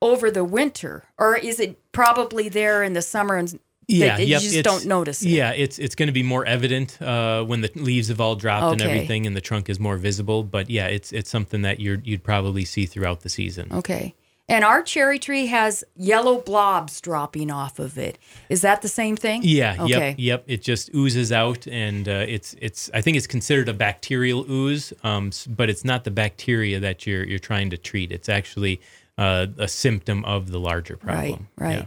over 0.00 0.30
the 0.30 0.44
winter, 0.44 1.04
or 1.18 1.36
is 1.36 1.60
it 1.60 1.78
probably 1.92 2.48
there 2.48 2.82
in 2.82 2.94
the 2.94 3.02
summer 3.02 3.36
and 3.36 3.58
yeah, 3.88 4.18
you 4.18 4.26
yep, 4.26 4.42
just 4.42 4.64
don't 4.64 4.86
notice 4.86 5.22
it? 5.22 5.28
Yeah, 5.28 5.52
it's 5.52 5.78
it's 5.78 5.94
going 5.94 6.08
to 6.08 6.12
be 6.12 6.22
more 6.22 6.44
evident 6.44 7.00
uh, 7.00 7.44
when 7.44 7.60
the 7.60 7.70
leaves 7.76 8.08
have 8.08 8.20
all 8.20 8.34
dropped 8.34 8.72
and 8.72 8.82
everything, 8.82 9.26
and 9.26 9.36
the 9.36 9.40
trunk 9.40 9.68
is 9.68 9.78
more 9.78 9.96
visible. 9.96 10.42
But 10.42 10.70
yeah, 10.70 10.86
it's 10.86 11.12
it's 11.12 11.30
something 11.30 11.62
that 11.62 11.78
you're 11.78 12.00
you'd 12.02 12.24
probably 12.24 12.64
see 12.64 12.86
throughout 12.86 13.20
the 13.20 13.28
season. 13.28 13.68
Okay. 13.72 14.14
And 14.48 14.64
our 14.64 14.80
cherry 14.82 15.18
tree 15.18 15.46
has 15.46 15.82
yellow 15.96 16.38
blobs 16.40 17.00
dropping 17.00 17.50
off 17.50 17.80
of 17.80 17.98
it. 17.98 18.16
Is 18.48 18.62
that 18.62 18.80
the 18.80 18.88
same 18.88 19.16
thing? 19.16 19.40
Yeah, 19.44 19.74
Okay. 19.80 20.10
yep, 20.10 20.14
yep. 20.18 20.44
It 20.46 20.62
just 20.62 20.88
oozes 20.94 21.32
out, 21.32 21.66
and 21.66 22.08
uh, 22.08 22.24
it's 22.28 22.54
it's. 22.60 22.88
I 22.94 23.00
think 23.00 23.16
it's 23.16 23.26
considered 23.26 23.68
a 23.68 23.74
bacterial 23.74 24.48
ooze, 24.48 24.92
um, 25.02 25.32
but 25.48 25.68
it's 25.68 25.84
not 25.84 26.04
the 26.04 26.12
bacteria 26.12 26.78
that 26.78 27.06
you're 27.06 27.24
you're 27.24 27.40
trying 27.40 27.70
to 27.70 27.76
treat. 27.76 28.12
It's 28.12 28.28
actually 28.28 28.80
uh, 29.18 29.48
a 29.58 29.66
symptom 29.66 30.24
of 30.24 30.52
the 30.52 30.60
larger 30.60 30.94
Right, 31.02 31.30
problem. 31.30 31.48
right. 31.58 31.78
Yeah. 31.78 31.84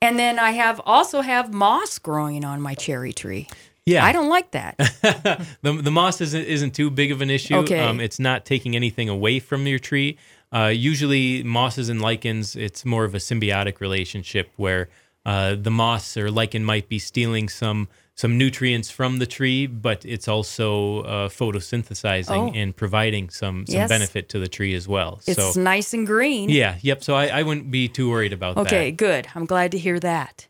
And 0.00 0.18
then 0.18 0.38
I 0.38 0.52
have 0.52 0.80
also 0.86 1.20
have 1.20 1.52
moss 1.52 1.98
growing 1.98 2.42
on 2.44 2.62
my 2.62 2.74
cherry 2.74 3.12
tree. 3.12 3.48
Yeah. 3.84 4.04
I 4.04 4.12
don't 4.12 4.28
like 4.28 4.50
that. 4.52 4.76
the, 5.62 5.72
the 5.72 5.90
moss 5.90 6.20
isn't 6.20 6.44
isn't 6.44 6.74
too 6.74 6.88
big 6.90 7.10
of 7.10 7.20
an 7.20 7.30
issue. 7.30 7.56
Okay. 7.56 7.80
Um, 7.80 8.00
it's 8.00 8.18
not 8.18 8.44
taking 8.46 8.76
anything 8.76 9.08
away 9.08 9.40
from 9.40 9.66
your 9.66 9.78
tree. 9.78 10.16
Uh, 10.52 10.72
usually, 10.74 11.42
mosses 11.42 11.88
and 11.88 12.00
lichens, 12.00 12.56
it's 12.56 12.84
more 12.84 13.04
of 13.04 13.14
a 13.14 13.18
symbiotic 13.18 13.80
relationship 13.80 14.50
where 14.56 14.88
uh, 15.26 15.54
the 15.54 15.70
moss 15.70 16.16
or 16.16 16.30
lichen 16.30 16.64
might 16.64 16.88
be 16.88 16.98
stealing 16.98 17.48
some 17.48 17.88
some 18.14 18.36
nutrients 18.36 18.90
from 18.90 19.18
the 19.18 19.26
tree, 19.26 19.66
but 19.68 20.04
it's 20.04 20.26
also 20.26 21.02
uh, 21.02 21.28
photosynthesizing 21.28 22.50
Oh. 22.50 22.52
and 22.52 22.74
providing 22.74 23.28
some 23.30 23.64
some 23.66 23.74
Yes. 23.76 23.88
benefit 23.88 24.28
to 24.30 24.38
the 24.40 24.48
tree 24.48 24.74
as 24.74 24.88
well. 24.88 25.20
It's 25.26 25.36
so 25.54 25.60
nice 25.60 25.92
and 25.94 26.04
green. 26.06 26.48
yeah, 26.48 26.78
yep. 26.80 27.04
So 27.04 27.14
I, 27.14 27.26
I 27.28 27.42
wouldn't 27.44 27.70
be 27.70 27.86
too 27.88 28.10
worried 28.10 28.32
about 28.32 28.56
Okay, 28.56 28.62
that. 28.62 28.76
Okay, 28.76 28.90
good. 28.90 29.28
I'm 29.36 29.44
glad 29.46 29.70
to 29.72 29.78
hear 29.78 30.00
that. 30.00 30.48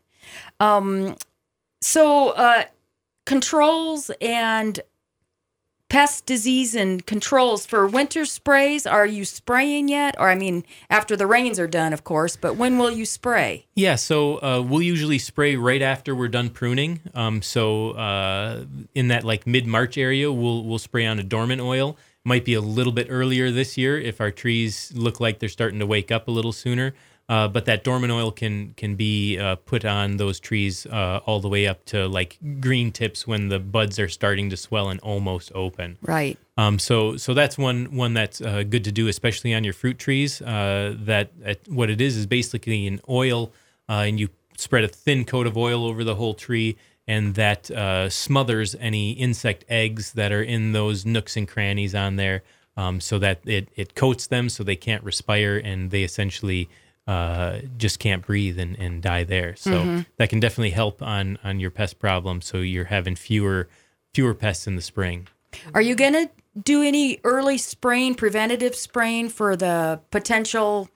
Um, 0.59 1.15
so 1.81 2.29
uh, 2.29 2.63
controls 3.25 4.09
and 4.21 4.79
pest 5.89 6.25
disease 6.25 6.75
and 6.75 7.05
controls 7.05 7.65
for 7.65 7.85
winter 7.87 8.23
sprays. 8.23 8.85
Are 8.85 9.05
you 9.05 9.25
spraying 9.25 9.89
yet? 9.89 10.15
Or 10.19 10.29
I 10.29 10.35
mean, 10.35 10.63
after 10.89 11.15
the 11.17 11.27
rains 11.27 11.59
are 11.59 11.67
done, 11.67 11.93
of 11.93 12.03
course. 12.03 12.35
But 12.35 12.55
when 12.55 12.77
will 12.77 12.91
you 12.91 13.05
spray? 13.05 13.65
Yeah, 13.75 13.95
so 13.95 14.37
uh, 14.37 14.61
we'll 14.61 14.83
usually 14.83 15.19
spray 15.19 15.55
right 15.55 15.81
after 15.81 16.15
we're 16.15 16.27
done 16.27 16.49
pruning. 16.49 17.01
Um, 17.13 17.41
so 17.41 17.91
uh, 17.91 18.65
in 18.93 19.09
that 19.09 19.23
like 19.23 19.45
mid 19.45 19.67
March 19.67 19.97
area, 19.97 20.31
we'll 20.31 20.63
we'll 20.63 20.79
spray 20.79 21.05
on 21.05 21.19
a 21.19 21.23
dormant 21.23 21.61
oil. 21.61 21.97
Might 22.23 22.45
be 22.45 22.53
a 22.53 22.61
little 22.61 22.93
bit 22.93 23.07
earlier 23.09 23.49
this 23.49 23.77
year 23.77 23.99
if 23.99 24.21
our 24.21 24.29
trees 24.29 24.91
look 24.93 25.19
like 25.19 25.39
they're 25.39 25.49
starting 25.49 25.79
to 25.79 25.85
wake 25.85 26.11
up 26.11 26.27
a 26.27 26.31
little 26.31 26.51
sooner. 26.51 26.93
Uh, 27.29 27.47
but 27.47 27.65
that 27.65 27.83
dormant 27.83 28.11
oil 28.11 28.31
can 28.31 28.73
can 28.75 28.95
be 28.95 29.37
uh, 29.37 29.55
put 29.55 29.85
on 29.85 30.17
those 30.17 30.39
trees 30.39 30.87
uh, 30.87 31.19
all 31.27 31.39
the 31.39 31.47
way 31.47 31.67
up 31.67 31.85
to 31.85 32.07
like 32.07 32.39
green 32.59 32.91
tips 32.91 33.27
when 33.27 33.49
the 33.49 33.59
buds 33.59 33.99
are 33.99 34.09
starting 34.09 34.49
to 34.49 34.57
swell 34.57 34.89
and 34.89 34.99
almost 35.01 35.51
open. 35.53 35.99
Right. 36.01 36.39
Um, 36.57 36.79
so 36.79 37.17
so 37.17 37.35
that's 37.35 37.55
one 37.55 37.95
one 37.95 38.15
that's 38.15 38.41
uh, 38.41 38.63
good 38.63 38.83
to 38.83 38.91
do, 38.91 39.07
especially 39.07 39.53
on 39.53 39.63
your 39.63 39.73
fruit 39.73 39.99
trees. 39.99 40.41
Uh, 40.41 40.95
that 41.01 41.29
uh, 41.45 41.53
what 41.67 41.91
it 41.91 42.01
is 42.01 42.17
is 42.17 42.25
basically 42.25 42.87
an 42.87 42.99
oil, 43.07 43.53
uh, 43.87 44.05
and 44.07 44.19
you 44.19 44.29
spread 44.57 44.83
a 44.83 44.87
thin 44.87 45.23
coat 45.23 45.45
of 45.45 45.55
oil 45.55 45.85
over 45.85 46.03
the 46.03 46.15
whole 46.15 46.33
tree, 46.33 46.77
and 47.07 47.35
that 47.35 47.69
uh, 47.69 48.09
smothers 48.09 48.75
any 48.79 49.11
insect 49.11 49.63
eggs 49.69 50.13
that 50.13 50.31
are 50.31 50.43
in 50.43 50.71
those 50.71 51.05
nooks 51.05 51.37
and 51.37 51.47
crannies 51.47 51.93
on 51.93 52.15
there, 52.15 52.41
um, 52.75 52.99
so 52.99 53.19
that 53.19 53.39
it 53.45 53.69
it 53.75 53.93
coats 53.93 54.25
them 54.25 54.49
so 54.49 54.63
they 54.63 54.75
can't 54.75 55.03
respire 55.03 55.61
and 55.63 55.91
they 55.91 56.01
essentially. 56.01 56.67
Uh, 57.09 57.61
just 57.75 57.97
can't 57.97 58.23
breathe 58.23 58.59
and, 58.59 58.77
and 58.77 59.01
die 59.01 59.23
there. 59.23 59.55
So 59.55 60.03
that 60.17 60.29
can 60.29 60.39
definitely 60.39 60.69
help 60.69 61.01
on 61.01 61.39
on 61.43 61.59
your 61.59 61.71
pest 61.71 61.97
problem. 61.97 62.39
So 62.39 62.57
you're 62.59 62.85
having 62.85 63.15
fewer 63.15 63.67
fewer 64.13 64.35
pests 64.35 64.67
in 64.67 64.75
the 64.75 64.81
spring. 64.83 65.27
Are 65.73 65.81
you 65.81 65.95
going 65.95 66.13
to 66.13 66.29
do 66.61 66.83
any 66.83 67.19
early 67.23 67.57
spraying, 67.57 68.13
preventative 68.13 68.75
spraying 68.75 69.29
for 69.29 69.55
the 69.55 70.01
potential 70.11 70.87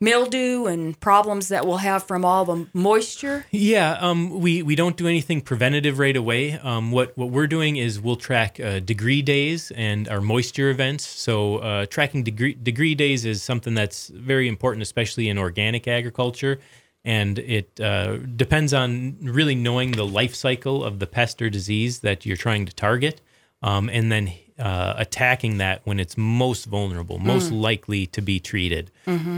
mildew 0.00 0.66
and 0.66 0.98
problems 1.00 1.48
that 1.48 1.66
we'll 1.66 1.78
have 1.78 2.04
from 2.04 2.24
all 2.24 2.44
the 2.44 2.66
moisture? 2.72 3.46
Yeah, 3.50 3.92
um, 4.00 4.40
we 4.40 4.62
we 4.62 4.74
don't 4.74 4.96
do 4.96 5.06
anything 5.06 5.40
preventative 5.40 5.98
right 5.98 6.16
away. 6.16 6.52
Um, 6.52 6.92
what 6.92 7.16
what 7.16 7.30
we're 7.30 7.46
doing 7.46 7.76
is 7.76 8.00
we'll 8.00 8.16
track 8.16 8.60
uh, 8.60 8.80
degree 8.80 9.22
days 9.22 9.70
and 9.72 10.08
our 10.08 10.20
moisture 10.20 10.70
events. 10.70 11.06
So 11.06 11.58
uh, 11.58 11.86
tracking 11.86 12.22
degree 12.22 12.54
degree 12.54 12.94
days 12.94 13.24
is 13.24 13.42
something 13.42 13.74
that's 13.74 14.08
very 14.08 14.48
important, 14.48 14.82
especially 14.82 15.28
in 15.28 15.38
organic 15.38 15.88
agriculture. 15.88 16.58
And 17.04 17.38
it 17.38 17.80
uh, 17.80 18.18
depends 18.18 18.74
on 18.74 19.18
really 19.22 19.54
knowing 19.54 19.92
the 19.92 20.04
life 20.04 20.34
cycle 20.34 20.84
of 20.84 20.98
the 20.98 21.06
pest 21.06 21.40
or 21.40 21.48
disease 21.48 22.00
that 22.00 22.26
you're 22.26 22.36
trying 22.36 22.66
to 22.66 22.74
target, 22.74 23.22
um, 23.62 23.88
and 23.88 24.12
then 24.12 24.32
uh, 24.58 24.94
attacking 24.96 25.58
that 25.58 25.80
when 25.84 26.00
it's 26.00 26.16
most 26.16 26.66
vulnerable, 26.66 27.18
most 27.18 27.50
likely 27.52 28.06
to 28.06 28.20
be 28.20 28.40
treated. 28.40 28.90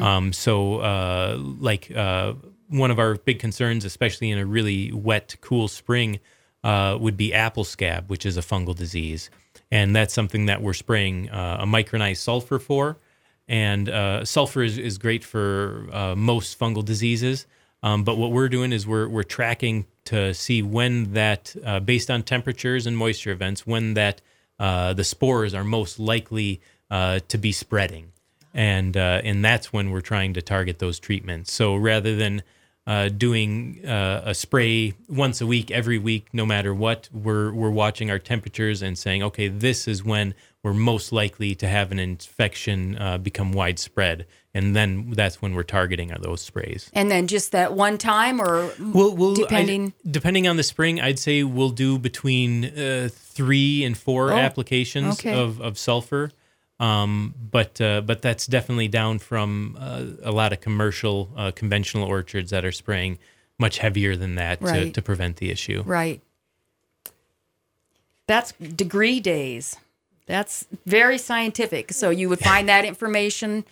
Um, 0.03 0.33
so, 0.33 0.79
uh, 0.79 1.37
like 1.39 1.91
uh, 1.95 2.35
one 2.69 2.91
of 2.91 2.99
our 2.99 3.17
big 3.17 3.39
concerns, 3.39 3.85
especially 3.85 4.31
in 4.31 4.39
a 4.39 4.47
really 4.47 4.93
wet, 4.93 5.37
cool 5.41 5.69
spring, 5.69 6.21
uh, 6.65 6.97
would 7.01 7.17
be 7.17 7.33
apple 7.35 7.65
scab, 7.65 8.09
which 8.11 8.25
is 8.27 8.37
a 8.37 8.43
fungal 8.43 8.75
disease, 8.77 9.31
and 9.71 9.95
that's 9.95 10.15
something 10.15 10.47
that 10.47 10.63
we're 10.63 10.75
spraying 10.75 11.31
uh, 11.31 11.59
a 11.61 11.67
micronized 11.67 12.19
sulfur 12.19 12.59
for. 12.59 12.97
And 13.49 13.89
uh, 13.89 14.25
sulfur 14.25 14.63
is, 14.63 14.79
is 14.79 14.97
great 14.99 15.25
for 15.25 15.89
uh, 15.93 16.15
most 16.15 16.59
fungal 16.59 16.85
diseases. 16.85 17.47
Um, 17.83 18.05
but 18.05 18.17
what 18.17 18.31
we're 18.31 18.49
doing 18.49 18.73
is 18.73 18.87
we're, 18.87 19.09
we're 19.09 19.23
tracking 19.23 19.87
to 20.05 20.35
see 20.35 20.63
when 20.63 21.15
that, 21.15 21.57
uh, 21.65 21.81
based 21.81 22.11
on 22.11 22.23
temperatures 22.23 22.87
and 22.87 22.97
moisture 22.97 23.31
events, 23.31 23.67
when 23.67 23.95
that 23.95 24.21
uh, 24.61 24.93
the 24.93 25.03
spores 25.03 25.55
are 25.55 25.65
most 25.65 25.99
likely 25.99 26.61
uh, 26.91 27.19
to 27.29 27.39
be 27.39 27.51
spreading. 27.51 28.13
And, 28.53 28.97
uh, 28.97 29.23
and 29.25 29.45
that's 29.45 29.73
when 29.73 29.91
we're 29.91 30.01
trying 30.01 30.35
to 30.35 30.43
target 30.43 30.79
those 30.79 30.99
treatments. 31.01 31.51
So 31.51 31.75
rather 31.75 32.15
than 32.15 32.43
uh, 32.91 33.09
doing 33.09 33.81
uh, 33.87 34.23
a 34.25 34.35
spray 34.35 34.95
once 35.09 35.41
a 35.41 35.47
week, 35.47 35.71
every 35.71 35.97
week, 35.99 36.25
no 36.33 36.45
matter 36.45 36.75
what. 36.75 37.09
We're 37.13 37.53
we're 37.53 37.71
watching 37.85 38.11
our 38.11 38.19
temperatures 38.19 38.83
and 38.83 38.99
saying, 38.99 39.23
okay, 39.23 39.47
this 39.47 39.87
is 39.87 40.05
when 40.05 40.35
we're 40.65 40.75
most 40.75 41.13
likely 41.13 41.55
to 41.55 41.67
have 41.69 41.93
an 41.93 42.01
infection 42.01 42.99
uh, 42.99 43.17
become 43.19 43.53
widespread, 43.53 44.27
and 44.53 44.75
then 44.75 45.11
that's 45.13 45.41
when 45.41 45.55
we're 45.55 45.63
targeting 45.79 46.11
those 46.21 46.41
sprays. 46.43 46.91
And 46.93 47.11
then 47.13 47.29
just 47.29 47.53
that 47.53 47.75
one 47.75 47.97
time, 47.97 48.41
or 48.41 48.73
We'll, 48.81 49.15
we'll 49.15 49.35
Depending- 49.35 49.93
I, 50.05 50.11
depending 50.11 50.49
on 50.49 50.57
the 50.57 50.65
spring, 50.65 51.01
I'd 51.01 51.19
say 51.21 51.45
we'll 51.45 51.71
do 51.71 51.97
between 51.99 52.65
uh, 52.65 53.09
three 53.13 53.85
and 53.85 53.97
four 53.97 54.33
Oh, 54.33 54.37
applications 54.37 55.21
okay. 55.21 55.33
of, 55.41 55.61
of 55.61 55.79
sulfur. 55.79 56.31
Um, 56.81 57.35
but 57.51 57.79
uh, 57.81 58.01
but 58.01 58.23
that's 58.23 58.47
definitely 58.47 58.89
down 58.89 59.19
from 59.19 59.77
uh, 59.79 60.05
a 60.23 60.33
lot 60.33 60.53
of 60.53 60.61
commercial 60.63 61.31
uh, 61.37 61.51
conventional 61.51 62.09
orchards 62.09 62.51
that 62.51 62.65
are 62.65 62.73
spraying 62.73 63.19
much 63.59 63.79
heavier 63.79 64.17
than 64.17 64.37
that 64.37 64.61
to, 64.65 64.91
to 64.91 65.03
prevent 65.03 65.37
the 65.37 65.51
issue. 65.51 65.83
right? 65.85 66.23
That's 68.27 68.53
degree 68.53 69.21
days. 69.21 69.77
That's 70.27 70.65
very 70.87 71.19
scientific. 71.19 71.93
So 71.93 72.11
you 72.11 72.29
would 72.29 72.39
find 72.39 72.69
that 72.69 72.85
information 72.85 73.65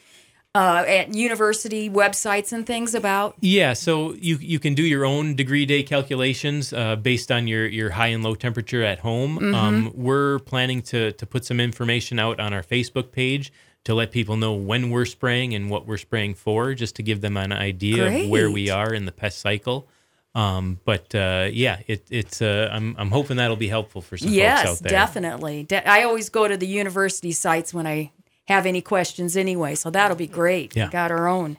uh, 0.54 0.84
at 0.86 1.14
university 1.14 1.88
websites 1.90 2.52
and 2.52 2.66
things 2.66 2.94
about. 2.94 3.36
Yeah, 3.40 3.74
so 3.74 4.14
you 4.14 4.36
you 4.38 4.58
can 4.58 4.74
do 4.74 4.82
your 4.82 5.04
own 5.04 5.34
degree 5.36 5.66
day 5.66 5.82
calculations 5.82 6.72
uh, 6.72 6.96
based 6.96 7.30
on 7.30 7.46
your, 7.46 7.66
your 7.66 7.90
high 7.90 8.08
and 8.08 8.24
low 8.24 8.34
temperature 8.34 8.82
at 8.82 9.00
home. 9.00 9.38
Mm-hmm. 9.38 9.54
Um, 9.54 9.92
we're 9.94 10.38
planning 10.40 10.82
to 10.82 11.12
to 11.12 11.26
put 11.26 11.44
some 11.44 11.60
information 11.60 12.18
out 12.18 12.40
on 12.40 12.52
our 12.52 12.62
Facebook 12.62 13.12
page 13.12 13.52
to 13.84 13.94
let 13.94 14.10
people 14.10 14.36
know 14.36 14.52
when 14.54 14.90
we're 14.90 15.04
spraying 15.04 15.54
and 15.54 15.70
what 15.70 15.86
we're 15.86 15.96
spraying 15.96 16.34
for, 16.34 16.74
just 16.74 16.96
to 16.96 17.02
give 17.02 17.20
them 17.20 17.36
an 17.36 17.52
idea 17.52 18.06
of 18.24 18.28
where 18.28 18.50
we 18.50 18.68
are 18.70 18.92
in 18.92 19.06
the 19.06 19.12
pest 19.12 19.38
cycle. 19.38 19.88
Um, 20.34 20.78
but 20.84 21.14
uh, 21.14 21.48
yeah, 21.52 21.80
it, 21.86 22.06
it's 22.10 22.42
uh, 22.42 22.68
I'm 22.72 22.94
I'm 22.98 23.10
hoping 23.10 23.38
that'll 23.38 23.56
be 23.56 23.68
helpful 23.68 24.02
for 24.02 24.16
some 24.16 24.28
folks 24.28 24.36
Yes, 24.36 24.66
out 24.66 24.78
there. 24.80 24.90
definitely. 24.90 25.64
De- 25.64 25.88
I 25.88 26.02
always 26.02 26.28
go 26.28 26.46
to 26.46 26.56
the 26.56 26.66
university 26.66 27.32
sites 27.32 27.72
when 27.72 27.86
I 27.86 28.12
have 28.48 28.66
any 28.66 28.80
questions 28.82 29.36
anyway, 29.36 29.74
so 29.74 29.90
that'll 29.90 30.16
be 30.16 30.26
great. 30.26 30.74
Yeah. 30.76 30.86
We 30.86 30.90
got 30.90 31.10
our 31.10 31.28
own. 31.28 31.58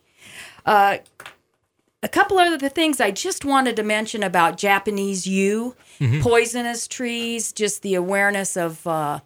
Uh, 0.66 0.98
a 2.02 2.08
couple 2.08 2.40
of 2.40 2.54
other 2.54 2.70
things 2.70 3.00
I 3.02 3.12
just 3.12 3.44
wanted 3.46 3.76
to 3.76 3.84
mention 3.84 4.24
about 4.24 4.58
Japanese 4.58 5.26
yew, 5.28 5.76
Mm-hmm. 6.00 6.22
poisonous 6.22 6.88
trees, 6.88 7.52
just 7.52 7.82
the 7.82 7.94
awareness 7.96 8.56
of 8.56 8.88
uh, 8.88 9.20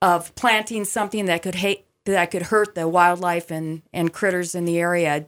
of 0.00 0.32
planting 0.36 0.84
something 0.84 1.24
that 1.26 1.42
could 1.42 1.56
hate 1.56 1.84
that 2.04 2.30
could 2.30 2.42
hurt 2.42 2.76
the 2.76 2.86
wildlife 2.86 3.50
and 3.50 3.82
and 3.92 4.12
critters 4.12 4.54
in 4.54 4.64
the 4.64 4.78
area. 4.78 5.26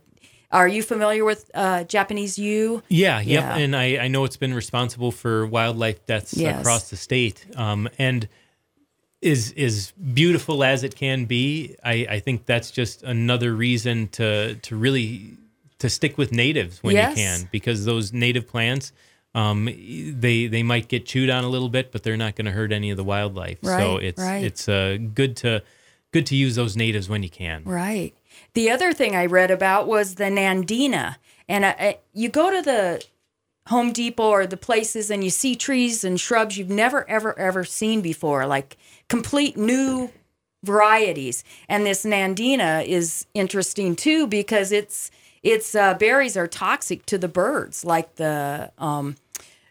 Are 0.52 0.68
you 0.68 0.84
familiar 0.84 1.24
with 1.24 1.50
uh, 1.52 1.82
Japanese 1.82 2.38
yew? 2.38 2.80
Yeah, 2.88 3.18
yep. 3.18 3.26
Yeah. 3.42 3.56
And 3.56 3.74
I, 3.74 4.04
I 4.04 4.06
know 4.08 4.22
it's 4.24 4.36
been 4.36 4.54
responsible 4.54 5.10
for 5.10 5.44
wildlife 5.46 6.06
deaths 6.06 6.34
Yes. 6.34 6.60
across 6.60 6.90
the 6.90 6.96
state. 6.96 7.44
Um, 7.56 7.88
and 7.98 8.28
is 9.24 9.52
is 9.52 9.92
beautiful 10.12 10.62
as 10.62 10.84
it 10.84 10.94
can 10.96 11.24
be, 11.24 11.76
I, 11.82 12.06
I 12.10 12.20
think 12.20 12.46
that's 12.46 12.70
just 12.70 13.02
another 13.02 13.54
reason 13.54 14.08
to 14.08 14.54
to 14.56 14.76
really 14.76 15.36
to 15.78 15.88
stick 15.88 16.16
with 16.18 16.30
natives 16.32 16.82
when 16.82 16.94
Yes. 16.94 17.10
you 17.16 17.24
can, 17.24 17.48
because 17.50 17.84
those 17.84 18.12
native 18.12 18.46
plants, 18.46 18.92
um, 19.34 19.64
they 19.66 20.46
they 20.46 20.62
might 20.62 20.88
get 20.88 21.06
chewed 21.06 21.30
on 21.30 21.42
a 21.44 21.48
little 21.48 21.68
bit, 21.68 21.90
but 21.92 22.02
they're 22.02 22.16
not 22.16 22.36
going 22.36 22.44
to 22.46 22.52
hurt 22.52 22.70
any 22.72 22.90
of 22.90 22.96
the 22.96 23.04
wildlife. 23.04 23.58
so 23.62 23.70
Right, 23.96 24.04
it's 24.04 24.20
right. 24.22 24.44
it's 24.44 24.68
uh, 24.68 24.98
good 25.14 25.36
to 25.38 25.62
good 26.12 26.26
to 26.26 26.36
use 26.36 26.54
those 26.54 26.76
natives 26.76 27.08
when 27.08 27.22
you 27.22 27.30
can. 27.30 27.62
Right. 27.64 28.14
The 28.54 28.70
other 28.70 28.92
thing 28.92 29.16
I 29.16 29.26
read 29.26 29.50
about 29.50 29.86
was 29.88 30.14
the 30.16 30.24
Nandina. 30.24 31.16
And 31.48 31.64
uh, 31.64 31.74
uh, 31.78 31.92
you 32.12 32.28
go 32.28 32.50
to 32.50 32.62
the 32.62 33.04
Home 33.68 33.92
Depot 33.92 34.28
or 34.28 34.46
the 34.46 34.56
places 34.56 35.10
and 35.10 35.24
you 35.24 35.30
see 35.30 35.54
trees 35.54 36.04
and 36.04 36.20
shrubs 36.20 36.58
you've 36.58 36.68
never, 36.68 37.08
ever, 37.08 37.38
ever 37.38 37.64
seen 37.64 38.02
before, 38.02 38.46
like 38.46 38.76
complete 39.08 39.56
new 39.56 40.10
varieties. 40.62 41.44
And 41.68 41.86
this 41.86 42.04
Nandina 42.04 42.84
is 42.86 43.26
interesting 43.34 43.96
too 43.96 44.26
because 44.26 44.72
its 44.72 45.10
its 45.42 45.74
uh, 45.74 45.94
berries 45.94 46.36
are 46.36 46.46
toxic 46.46 47.04
to 47.06 47.18
the 47.18 47.28
birds, 47.28 47.84
like 47.84 48.16
the 48.16 48.70
um, 48.78 49.16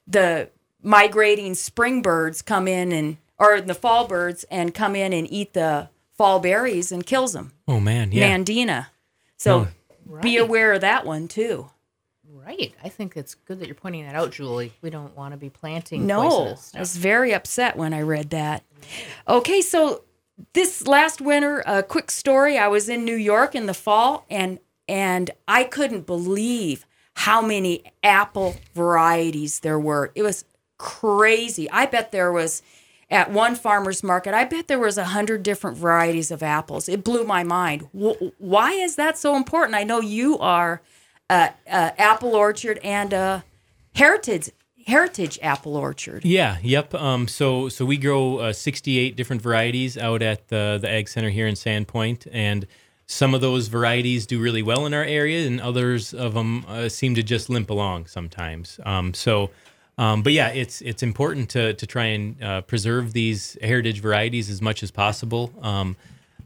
the 0.08 0.50
migrating 0.82 1.56
spring 1.56 2.02
birds 2.02 2.42
come 2.42 2.68
in 2.68 2.92
and 2.92 3.18
or 3.40 3.62
the 3.62 3.74
fall 3.74 4.08
birds 4.08 4.44
and 4.52 4.74
come 4.74 4.96
in 4.96 5.14
and 5.14 5.32
eat 5.32 5.54
the 5.54 5.90
fall 6.16 6.40
berries 6.40 6.92
and 6.92 7.06
kills 7.06 7.34
them. 7.34 7.54
Oh 7.68 7.80
man, 7.80 8.12
yeah. 8.12 8.36
Nandina. 8.38 8.88
So 9.38 9.68
be 10.22 10.38
Right. 10.38 10.42
aware 10.42 10.74
of 10.74 10.82
that 10.82 11.06
one 11.06 11.28
too. 11.28 11.70
Right. 12.46 12.74
I 12.84 12.90
think 12.90 13.16
it's 13.16 13.36
good 13.36 13.60
that 13.60 13.68
you're 13.68 13.76
pointing 13.76 14.06
that 14.06 14.16
out, 14.16 14.32
Julie. 14.32 14.74
We 14.82 14.90
don't 14.90 15.16
want 15.16 15.34
to 15.34 15.38
be 15.38 15.50
planting 15.50 16.06
No, 16.06 16.56
I 16.76 16.80
was 16.80 16.98
very 16.98 17.34
upset 17.34 17.78
when 17.78 17.94
I 17.94 18.02
read 18.02 18.32
that. 18.32 18.64
Okay, 19.28 19.62
so 19.62 20.04
this 20.54 20.88
last 20.88 21.22
winter, 21.22 21.64
a 21.66 21.84
quick 21.84 22.12
story. 22.12 22.58
I 22.58 22.68
was 22.68 22.90
in 22.90 23.06
New 23.06 23.16
York 23.16 23.56
in 23.56 23.66
the 23.66 23.74
fall, 23.74 24.26
and 24.30 24.60
and 24.88 25.32
I 25.48 25.64
couldn't 25.64 26.06
believe 26.06 26.86
how 27.16 27.42
many 27.42 27.84
apple 28.04 28.56
varieties 28.74 29.60
there 29.60 29.80
were. 29.80 30.12
It 30.16 30.24
was 30.24 30.46
crazy. 30.78 31.70
I 31.72 31.86
bet 31.86 32.12
there 32.12 32.32
was 32.32 32.62
at 33.10 33.32
one 33.32 33.56
farmer's 33.56 34.04
market. 34.04 34.34
I 34.34 34.44
bet 34.44 34.68
there 34.68 34.80
was 34.80 34.98
a 34.98 35.06
hundred 35.06 35.44
different 35.44 35.78
varieties 35.78 36.32
of 36.32 36.42
apples. 36.42 36.90
It 36.90 37.04
blew 37.04 37.24
my 37.24 37.44
mind. 37.44 37.88
Wh- 37.98 38.32
why 38.40 38.72
is 38.72 38.96
that 38.96 39.18
so 39.18 39.36
important? 39.36 39.76
I 39.76 39.84
know 39.84 40.02
you 40.02 40.38
are 40.40 40.82
a, 41.34 41.54
a 41.68 42.02
apple 42.02 42.36
orchard 42.36 42.80
and 42.84 43.14
a 43.14 43.44
heritage 43.96 44.52
heritage 44.86 45.40
apple 45.42 45.76
orchard. 45.76 46.26
Yeah, 46.26 46.58
yep. 46.62 46.94
Um, 46.94 47.28
so 47.28 47.70
so 47.70 47.86
we 47.86 47.98
grow 47.98 48.38
uh, 48.38 48.54
68 48.54 49.16
different 49.16 49.42
varieties 49.42 49.98
out 49.98 50.22
at 50.22 50.48
the 50.50 50.78
the 50.82 50.90
Ag 50.90 51.08
Center 51.08 51.30
here 51.30 51.48
in 51.48 51.56
Sandpoint, 51.56 52.28
and 52.32 52.68
some 53.06 53.34
of 53.34 53.42
those 53.42 53.68
varieties 53.68 54.26
do 54.26 54.40
really 54.40 54.64
well 54.64 54.86
in 54.86 54.94
our 54.94 55.04
area, 55.04 55.46
and 55.48 55.60
others 55.62 56.14
of 56.14 56.34
them 56.34 56.66
uh, 56.68 56.90
seem 56.90 57.16
to 57.16 57.24
just 57.24 57.50
limp 57.50 57.70
along 57.70 58.08
sometimes. 58.08 58.80
Um, 58.86 59.14
so, 59.14 59.50
um, 59.98 60.24
but 60.24 60.34
yeah, 60.34 60.50
it's 60.50 60.82
it's 60.82 61.04
important 61.04 61.50
to 61.52 61.74
to 61.74 61.88
try 61.88 62.06
and 62.06 62.44
uh, 62.44 62.62
preserve 62.62 63.14
these 63.14 63.58
heritage 63.62 64.02
varieties 64.02 64.50
as 64.50 64.62
much 64.62 64.84
as 64.84 64.92
possible. 64.92 65.54
Um, 65.62 65.96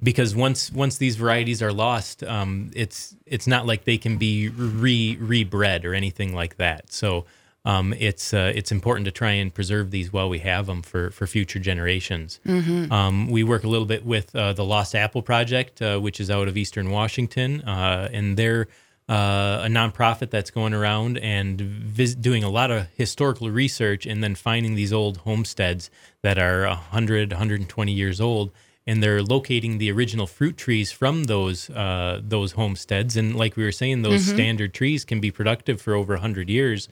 because 0.02 0.36
once 0.36 0.72
once 0.72 0.98
these 0.98 1.16
varieties 1.16 1.62
are 1.62 1.74
lost, 1.74 2.24
um, 2.24 2.72
it's 2.76 3.16
it's 3.26 3.48
not 3.48 3.66
like 3.66 3.86
they 3.86 3.98
can 3.98 4.18
be 4.18 4.50
re 4.50 5.18
rebred 5.20 5.86
or 5.86 5.94
anything 5.94 6.34
like 6.34 6.58
that. 6.58 6.92
So 6.92 7.26
um, 7.66 7.94
it's 7.98 8.34
uh, 8.34 8.52
it's 8.56 8.72
important 8.72 9.06
to 9.06 9.12
try 9.12 9.32
and 9.32 9.54
preserve 9.54 9.92
these 9.92 10.14
while 10.14 10.30
we 10.30 10.40
have 10.40 10.68
them 10.68 10.82
for 10.82 11.12
for 11.12 11.28
future 11.28 11.60
generations. 11.60 12.40
Um, 12.92 13.30
we 13.30 13.44
work 13.44 13.64
a 13.64 13.68
little 13.68 13.86
bit 13.88 14.06
with 14.06 14.36
uh, 14.36 14.54
the 14.54 14.64
Lost 14.64 14.96
Apple 14.96 15.22
Project, 15.22 15.82
uh, 15.82 16.00
which 16.00 16.20
is 16.20 16.32
out 16.32 16.48
of 16.48 16.56
Eastern 16.56 16.92
Washington, 16.92 17.62
uh, 17.62 18.08
and 18.14 18.38
they're 18.38 18.68
uh, 19.10 19.62
a 19.64 19.68
nonprofit 19.68 20.30
that's 20.30 20.52
going 20.52 20.74
around 20.74 21.18
and 21.18 21.60
vis- 21.60 22.16
doing 22.16 22.44
a 22.44 22.50
lot 22.50 22.72
of 22.72 22.88
historical 22.96 23.50
research 23.50 24.06
and 24.06 24.22
then 24.24 24.36
finding 24.36 24.76
these 24.76 24.92
old 24.92 25.18
homesteads 25.20 25.90
that 26.24 26.38
are 26.38 26.68
100, 26.68 27.32
120 27.32 27.92
years 27.92 28.20
old. 28.20 28.52
And 28.88 29.04
they're 29.04 29.22
locating 29.22 29.78
the 29.80 29.92
original 29.92 30.26
fruit 30.28 30.56
trees 30.58 30.92
from 30.94 31.26
those 31.26 31.70
uh, 31.70 32.22
those 32.24 32.54
homesteads, 32.54 33.18
and 33.18 33.36
like 33.36 33.58
we 33.58 33.64
were 33.64 33.72
saying, 33.74 34.02
those 34.04 34.24
standard 34.26 34.74
trees 34.74 35.04
can 35.06 35.20
be 35.20 35.30
productive 35.30 35.82
for 35.82 35.94
over 35.94 36.14
100 36.14 36.50
years. 36.50 36.88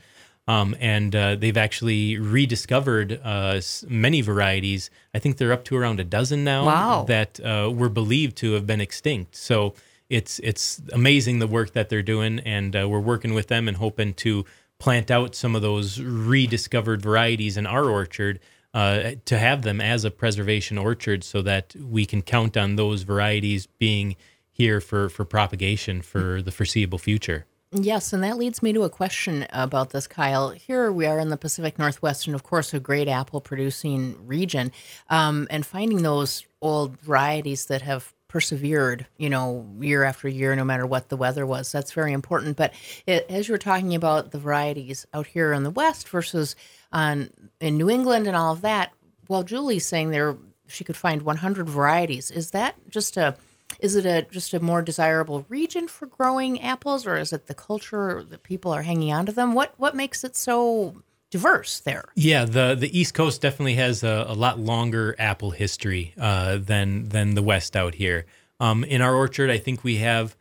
Um, 0.48 0.76
and 0.80 1.16
uh, 1.16 1.36
they've 1.38 1.58
actually 1.58 2.20
rediscovered 2.20 3.20
uh, 3.24 3.62
many 3.88 4.22
varieties. 4.22 4.92
I 5.16 5.20
think 5.20 5.38
they're 5.38 5.52
up 5.54 5.64
to 5.66 5.76
around 5.76 6.00
a 6.00 6.04
dozen 6.04 6.44
now 6.44 6.66
Wow. 6.66 7.06
that 7.08 7.40
uh, 7.40 7.72
were 7.74 7.90
believed 7.90 8.36
to 8.38 8.52
have 8.52 8.68
been 8.68 8.82
extinct. 8.82 9.36
So 9.36 9.74
it's 10.08 10.38
it's 10.40 10.82
amazing 10.94 11.40
the 11.40 11.48
work 11.48 11.72
that 11.74 11.90
they're 11.90 12.04
doing, 12.04 12.40
and 12.42 12.76
uh, 12.76 12.88
we're 12.88 13.00
working 13.00 13.34
with 13.34 13.48
them 13.48 13.68
and 13.68 13.78
hoping 13.78 14.14
to 14.16 14.46
plant 14.78 15.10
out 15.10 15.34
some 15.34 15.56
of 15.56 15.62
those 15.64 16.00
rediscovered 16.02 17.02
varieties 17.02 17.58
in 17.58 17.66
our 17.66 17.90
orchard 17.90 18.40
uh, 18.76 19.14
to 19.24 19.38
have 19.40 19.64
them 19.64 19.82
as 19.82 20.04
a 20.04 20.12
preservation 20.12 20.78
orchard, 20.78 21.24
so 21.24 21.42
that 21.42 21.74
we 21.76 22.06
can 22.06 22.22
count 22.22 22.58
on 22.58 22.76
those 22.76 23.04
varieties 23.04 23.66
being 23.66 24.16
here 24.52 24.80
for 24.80 25.10
for 25.10 25.26
propagation 25.26 26.02
for 26.02 26.42
the 26.42 26.52
foreseeable 26.52 27.00
future. 27.00 27.46
Yes, 27.72 28.14
and 28.14 28.24
that 28.24 28.38
leads 28.38 28.62
me 28.62 28.74
to 28.74 28.84
a 28.84 28.90
question 28.90 29.48
about 29.52 29.90
this, 29.90 30.08
Kyle. 30.08 30.50
Here 30.52 30.92
we 30.92 31.06
are 31.06 31.20
in 31.20 31.30
the 31.30 31.38
Pacific 31.38 31.80
Northwest, 31.80 32.28
and 32.28 32.36
of 32.36 32.44
course, 32.44 32.74
a 32.74 32.80
great 32.80 33.08
apple 33.08 33.42
producing 33.42 34.16
region. 34.28 34.72
Um, 35.10 35.48
and 35.50 35.66
finding 35.66 36.02
those 36.02 36.46
old 36.62 37.00
varieties 37.02 37.66
that 37.66 37.82
have 37.82 38.14
persevered, 38.28 39.08
you 39.18 39.30
know, 39.30 39.66
year 39.80 40.04
after 40.04 40.28
year, 40.28 40.54
no 40.56 40.66
matter 40.66 40.86
what 40.86 41.08
the 41.08 41.16
weather 41.18 41.46
was, 41.46 41.72
that's 41.72 41.94
very 41.94 42.12
important. 42.12 42.58
But 42.58 42.74
it, 43.08 43.26
as 43.30 43.48
you 43.48 43.54
were 43.54 43.58
talking 43.58 43.96
about 43.96 44.32
the 44.32 44.40
varieties 44.40 45.06
out 45.14 45.28
here 45.28 45.54
in 45.54 45.64
the 45.64 45.70
West 45.70 46.10
versus 46.10 46.56
on 46.96 47.30
in 47.60 47.78
New 47.78 47.90
England 47.90 48.26
and 48.26 48.36
all 48.36 48.54
of 48.54 48.62
that, 48.62 48.92
well, 49.28 49.44
Julie's 49.44 49.86
saying 49.86 50.10
there 50.10 50.38
she 50.68 50.84
could 50.84 50.96
find 50.96 51.22
100 51.22 51.70
varieties. 51.70 52.32
Is 52.32 52.52
that 52.52 52.76
just 52.90 53.18
a 53.18 53.36
Is 53.80 53.96
it 53.96 54.06
a 54.06 54.24
just 54.32 54.54
a 54.54 54.60
more 54.60 54.82
desirable 54.82 55.46
region 55.50 55.88
for 55.88 56.08
growing 56.08 56.62
apples, 56.62 57.06
or 57.06 57.18
is 57.18 57.34
it 57.34 57.48
the 57.48 57.54
culture 57.54 58.24
that 58.24 58.44
people 58.44 58.72
are 58.72 58.84
hanging 58.84 59.12
on 59.12 59.26
to 59.26 59.32
them? 59.32 59.54
What 59.54 59.74
what 59.78 59.96
makes 59.96 60.24
it 60.24 60.36
so 60.36 60.96
diverse 61.30 61.82
there? 61.82 62.06
Yeah, 62.16 62.46
the 62.46 62.76
the 62.76 62.98
East 62.98 63.14
Coast 63.14 63.42
definitely 63.42 63.76
has 63.76 64.04
a, 64.04 64.26
a 64.30 64.34
lot 64.34 64.60
longer 64.60 65.16
apple 65.20 65.52
history 65.52 66.14
uh, 66.18 66.58
than 66.58 67.10
than 67.10 67.36
the 67.36 67.44
West 67.44 67.76
out 67.76 67.96
here. 67.96 68.26
Um, 68.60 68.86
in 68.86 69.02
our 69.02 69.14
orchard, 69.14 69.50
I 69.50 69.58
think 69.58 69.84
we 69.84 69.98
have 69.98 70.36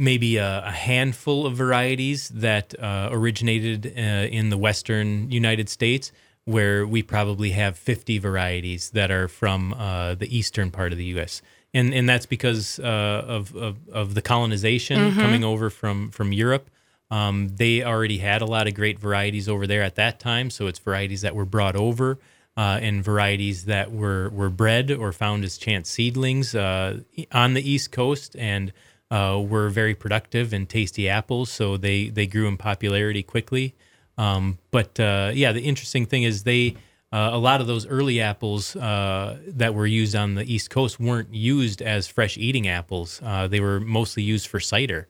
maybe 0.00 0.36
a, 0.38 0.64
a 0.64 0.70
handful 0.70 1.46
of 1.46 1.54
varieties 1.54 2.28
that 2.30 2.74
uh, 2.78 3.08
originated 3.12 3.86
uh, 3.86 4.00
in 4.00 4.50
the 4.50 4.58
Western 4.58 5.30
United 5.30 5.68
States, 5.68 6.10
where 6.44 6.86
we 6.86 7.02
probably 7.02 7.50
have 7.50 7.76
50 7.76 8.18
varieties 8.18 8.90
that 8.90 9.10
are 9.10 9.28
from 9.28 9.74
uh, 9.74 10.14
the 10.14 10.36
eastern 10.36 10.70
part 10.70 10.92
of 10.92 10.98
the 10.98 11.04
U.S 11.16 11.42
and 11.72 11.94
and 11.94 12.08
that's 12.08 12.26
because 12.26 12.78
uh, 12.80 13.24
of, 13.26 13.54
of, 13.54 13.76
of 13.92 14.14
the 14.14 14.22
colonization 14.22 14.98
mm-hmm. 14.98 15.20
coming 15.20 15.44
over 15.44 15.70
from 15.70 16.10
from 16.10 16.32
Europe. 16.32 16.70
Um, 17.10 17.48
they 17.56 17.82
already 17.82 18.18
had 18.18 18.40
a 18.40 18.46
lot 18.46 18.68
of 18.68 18.74
great 18.74 18.98
varieties 18.98 19.48
over 19.48 19.66
there 19.66 19.82
at 19.82 19.96
that 19.96 20.20
time, 20.20 20.48
so 20.48 20.68
it's 20.68 20.78
varieties 20.78 21.22
that 21.22 21.34
were 21.34 21.44
brought 21.44 21.74
over 21.74 22.18
uh, 22.56 22.78
and 22.80 23.02
varieties 23.02 23.64
that 23.64 23.92
were 23.92 24.30
were 24.30 24.50
bred 24.50 24.90
or 24.90 25.12
found 25.12 25.44
as 25.44 25.58
chance 25.58 25.88
seedlings 25.88 26.54
uh, 26.54 27.00
on 27.32 27.54
the 27.54 27.68
East 27.68 27.92
Coast 27.92 28.36
and 28.36 28.72
uh, 29.10 29.42
were 29.44 29.68
very 29.68 29.94
productive 29.94 30.52
and 30.52 30.68
tasty 30.68 31.08
apples. 31.08 31.50
So 31.50 31.76
they 31.76 32.08
they 32.08 32.26
grew 32.26 32.46
in 32.46 32.56
popularity 32.56 33.22
quickly. 33.22 33.74
Um, 34.16 34.58
but 34.70 35.00
uh, 35.00 35.32
yeah, 35.34 35.52
the 35.52 35.62
interesting 35.62 36.06
thing 36.06 36.22
is 36.24 36.44
they 36.44 36.76
uh, 37.12 37.30
a 37.32 37.38
lot 37.38 37.60
of 37.60 37.66
those 37.66 37.86
early 37.86 38.20
apples 38.20 38.76
uh, 38.76 39.38
that 39.46 39.74
were 39.74 39.86
used 39.86 40.14
on 40.14 40.36
the 40.36 40.44
East 40.52 40.70
Coast 40.70 41.00
weren't 41.00 41.34
used 41.34 41.82
as 41.82 42.06
fresh 42.06 42.38
eating 42.38 42.68
apples. 42.68 43.20
Uh, 43.24 43.48
they 43.48 43.58
were 43.58 43.80
mostly 43.80 44.22
used 44.22 44.46
for 44.46 44.60
cider. 44.60 45.08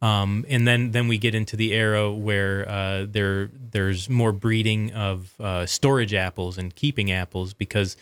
Um, 0.00 0.46
and 0.48 0.66
then, 0.66 0.92
then 0.92 1.08
we 1.08 1.18
get 1.18 1.34
into 1.34 1.56
the 1.56 1.74
era 1.74 2.10
where 2.10 2.68
uh, 2.68 3.06
there 3.08 3.50
there's 3.70 4.08
more 4.08 4.32
breeding 4.32 4.92
of 4.92 5.34
storage 5.66 6.14
apples 6.14 6.56
and 6.58 6.74
keeping 6.74 7.12
apples 7.12 7.52
because 7.52 7.96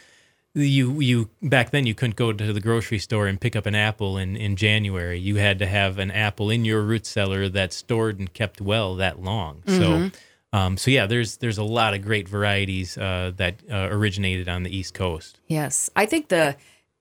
you 0.55 1.01
you 1.01 1.31
back 1.43 1.71
then 1.71 1.87
you 1.87 1.95
couldn't 1.95 2.17
go 2.17 2.33
to 2.33 2.53
the 2.53 2.61
grocery 2.61 2.99
store 2.99 3.27
and 3.27 3.41
pick 3.41 3.55
up 3.55 3.67
an 3.67 3.75
apple 3.75 4.19
in, 4.19 4.37
in 4.37 4.57
January. 4.57 5.19
You 5.19 5.37
had 5.37 5.59
to 5.61 5.67
have 5.67 5.99
an 5.99 6.11
apple 6.11 6.51
in 6.51 6.65
your 6.65 6.83
root 6.83 7.07
cellar 7.07 7.49
that's 7.49 7.77
stored 7.77 8.19
and 8.19 8.33
kept 8.33 8.61
well 8.61 8.97
that 8.97 9.23
long. 9.23 9.63
Mm-hmm. 9.67 9.81
So 9.81 10.11
um, 10.53 10.77
so 10.77 10.91
yeah, 10.91 11.07
there's 11.07 11.37
there's 11.37 11.59
a 11.59 11.65
lot 11.65 11.95
of 11.95 12.03
great 12.03 12.29
varieties 12.29 12.99
uh, 12.99 13.33
that 13.37 13.57
uh, 13.71 13.89
originated 13.91 14.49
on 14.49 14.65
the 14.65 14.77
East 14.77 14.95
Coast. 14.95 15.39
Yes, 15.47 15.91
I 15.95 16.07
think 16.07 16.29
the 16.29 16.57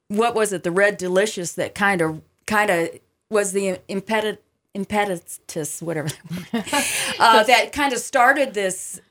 what 0.08 0.36
was 0.36 0.54
it, 0.54 0.64
the 0.64 0.72
Red 0.72 0.98
Delicious 0.98 1.54
that 1.54 1.74
kind 1.74 2.02
of 2.02 2.22
kind 2.46 2.70
of 2.70 2.90
was 3.30 3.54
the 3.54 3.80
impedit 3.90 4.38
impetus, 4.76 5.82
whatever, 5.82 6.10
uh, 6.54 7.44
that 7.44 7.72
kind 7.74 7.92
of 7.92 8.00
started 8.00 8.54
this 8.54 9.02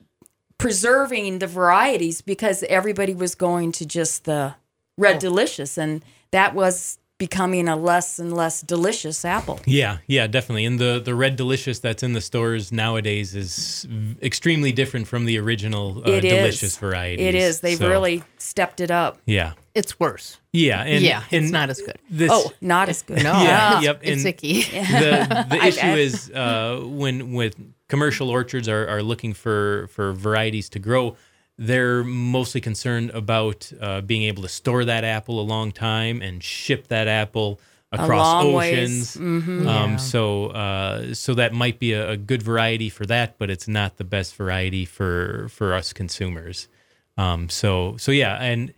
preserving 0.59 1.39
the 1.39 1.47
varieties 1.47 2.21
because 2.21 2.63
everybody 2.65 3.15
was 3.15 3.35
going 3.35 3.73
to 3.73 3.87
just 3.87 4.25
the 4.25 4.55
Red 4.97 5.17
oh. 5.17 5.21
Delicious, 5.21 5.79
and 5.79 6.05
that 6.33 6.55
was 6.55 6.99
becoming 7.19 7.69
a 7.69 7.77
less 7.77 8.19
and 8.19 8.33
less 8.33 8.63
delicious 8.63 9.25
apple. 9.25 9.61
Yeah, 9.67 9.99
yeah, 10.07 10.27
definitely. 10.27 10.65
And 10.65 10.79
the 10.79 11.01
the 11.05 11.15
red 11.15 11.37
delicious 11.37 11.81
that's 11.81 12.03
in 12.03 12.13
the 12.13 12.21
stores 12.21 12.73
nowadays 12.73 13.35
is 13.35 13.87
extremely 14.23 14.73
different 14.73 15.09
from 15.09 15.25
the 15.25 15.39
original 15.39 16.03
uh, 16.05 16.21
delicious 16.21 16.77
variety. 16.77 17.25
It 17.25 17.35
is. 17.35 17.61
They've 17.61 17.79
so, 17.79 17.89
really 17.89 18.23
stepped 18.39 18.81
it 18.81 18.91
up. 18.91 19.19
Yeah. 19.27 19.53
It's 19.75 20.01
worse. 20.01 20.39
Yeah, 20.53 20.83
and, 20.83 21.05
yeah, 21.05 21.23
and 21.31 21.45
it's 21.45 21.53
not 21.53 21.71
as 21.71 21.81
good. 21.81 21.99
This, 22.11 22.31
oh, 22.33 22.51
not 22.61 22.89
as 22.89 23.03
good. 23.03 23.23
No, 23.23 23.33
yeah, 23.33 23.77
it's, 23.77 23.85
yep. 23.85 24.01
It's 24.03 24.25
icky. 24.25 24.63
The 24.63 25.47
the 25.49 25.57
issue 25.67 25.87
is 25.87 26.31
uh, 26.31 26.83
when 26.85 27.33
with 27.33 27.55
commercial 27.89 28.31
orchards 28.31 28.69
are, 28.69 28.87
are 28.89 29.03
looking 29.03 29.33
for 29.35 29.89
for 29.89 30.13
varieties 30.13 30.69
to 30.69 30.79
grow 30.79 31.17
they're 31.61 32.05
mostly 32.05 32.61
concerned 32.61 33.11
about 33.11 33.73
uh, 33.81 34.01
being 34.01 34.23
able 34.23 34.43
to 34.43 34.49
store 34.49 34.85
that 34.85 35.03
apple 35.03 35.41
a 35.41 35.43
long 35.43 35.73
time 35.73 36.23
and 36.23 36.43
ship 36.43 36.87
that 36.87 37.09
apple 37.09 37.61
across 37.93 38.45
oceans. 38.45 39.17
Mm-hmm. 39.17 39.67
Um, 39.67 39.91
yeah. 39.93 39.97
So, 39.97 40.47
uh, 40.49 41.15
so 41.15 41.35
that 41.35 41.53
might 41.53 41.79
be 41.79 41.93
a, 41.93 42.11
a, 42.11 42.17
good 42.17 42.43
variety 42.43 42.91
for 42.91 43.07
that, 43.07 43.39
but 43.39 43.51
it's 43.51 43.67
not 43.67 43.97
the 43.97 44.05
best 44.05 44.37
variety 44.37 44.85
for 44.85 45.49
for 45.51 45.75
us 45.75 45.93
consumers. 45.93 46.69
Um, 47.17 47.49
so, 47.49 47.97
so 47.97 48.13
yeah, 48.13 48.37
and 48.37 48.73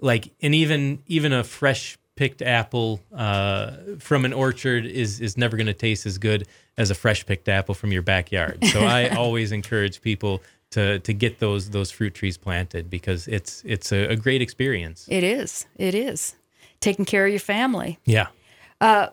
like, 0.00 0.34
and 0.40 0.54
even 0.54 1.02
even 1.06 1.32
a 1.32 1.44
fresh 1.44 1.98
picked 2.16 2.42
apple 2.42 3.00
uh, 3.14 3.72
from 3.98 4.24
an 4.24 4.32
orchard 4.32 4.84
is 4.86 5.20
is 5.20 5.36
never 5.36 5.56
going 5.56 5.66
to 5.66 5.74
taste 5.74 6.06
as 6.06 6.18
good 6.18 6.48
as 6.76 6.90
a 6.90 6.94
fresh 6.94 7.24
picked 7.24 7.48
apple 7.48 7.74
from 7.74 7.92
your 7.92 8.02
backyard. 8.02 8.64
So, 8.66 8.80
I 8.84 9.08
always 9.16 9.52
encourage 9.52 10.02
people 10.02 10.42
to 10.70 10.98
to 11.00 11.12
get 11.12 11.38
those 11.38 11.70
those 11.70 11.90
fruit 11.90 12.14
trees 12.14 12.36
planted 12.36 12.90
because 12.90 13.28
it's 13.28 13.62
it's 13.64 13.92
a, 13.92 14.06
a 14.08 14.16
great 14.16 14.42
experience. 14.42 15.06
It 15.08 15.22
is. 15.22 15.66
It 15.76 15.94
is 15.94 16.36
taking 16.80 17.04
care 17.04 17.26
of 17.26 17.32
your 17.32 17.40
family. 17.40 17.98
Yeah. 18.04 18.28
Uh, 18.80 19.08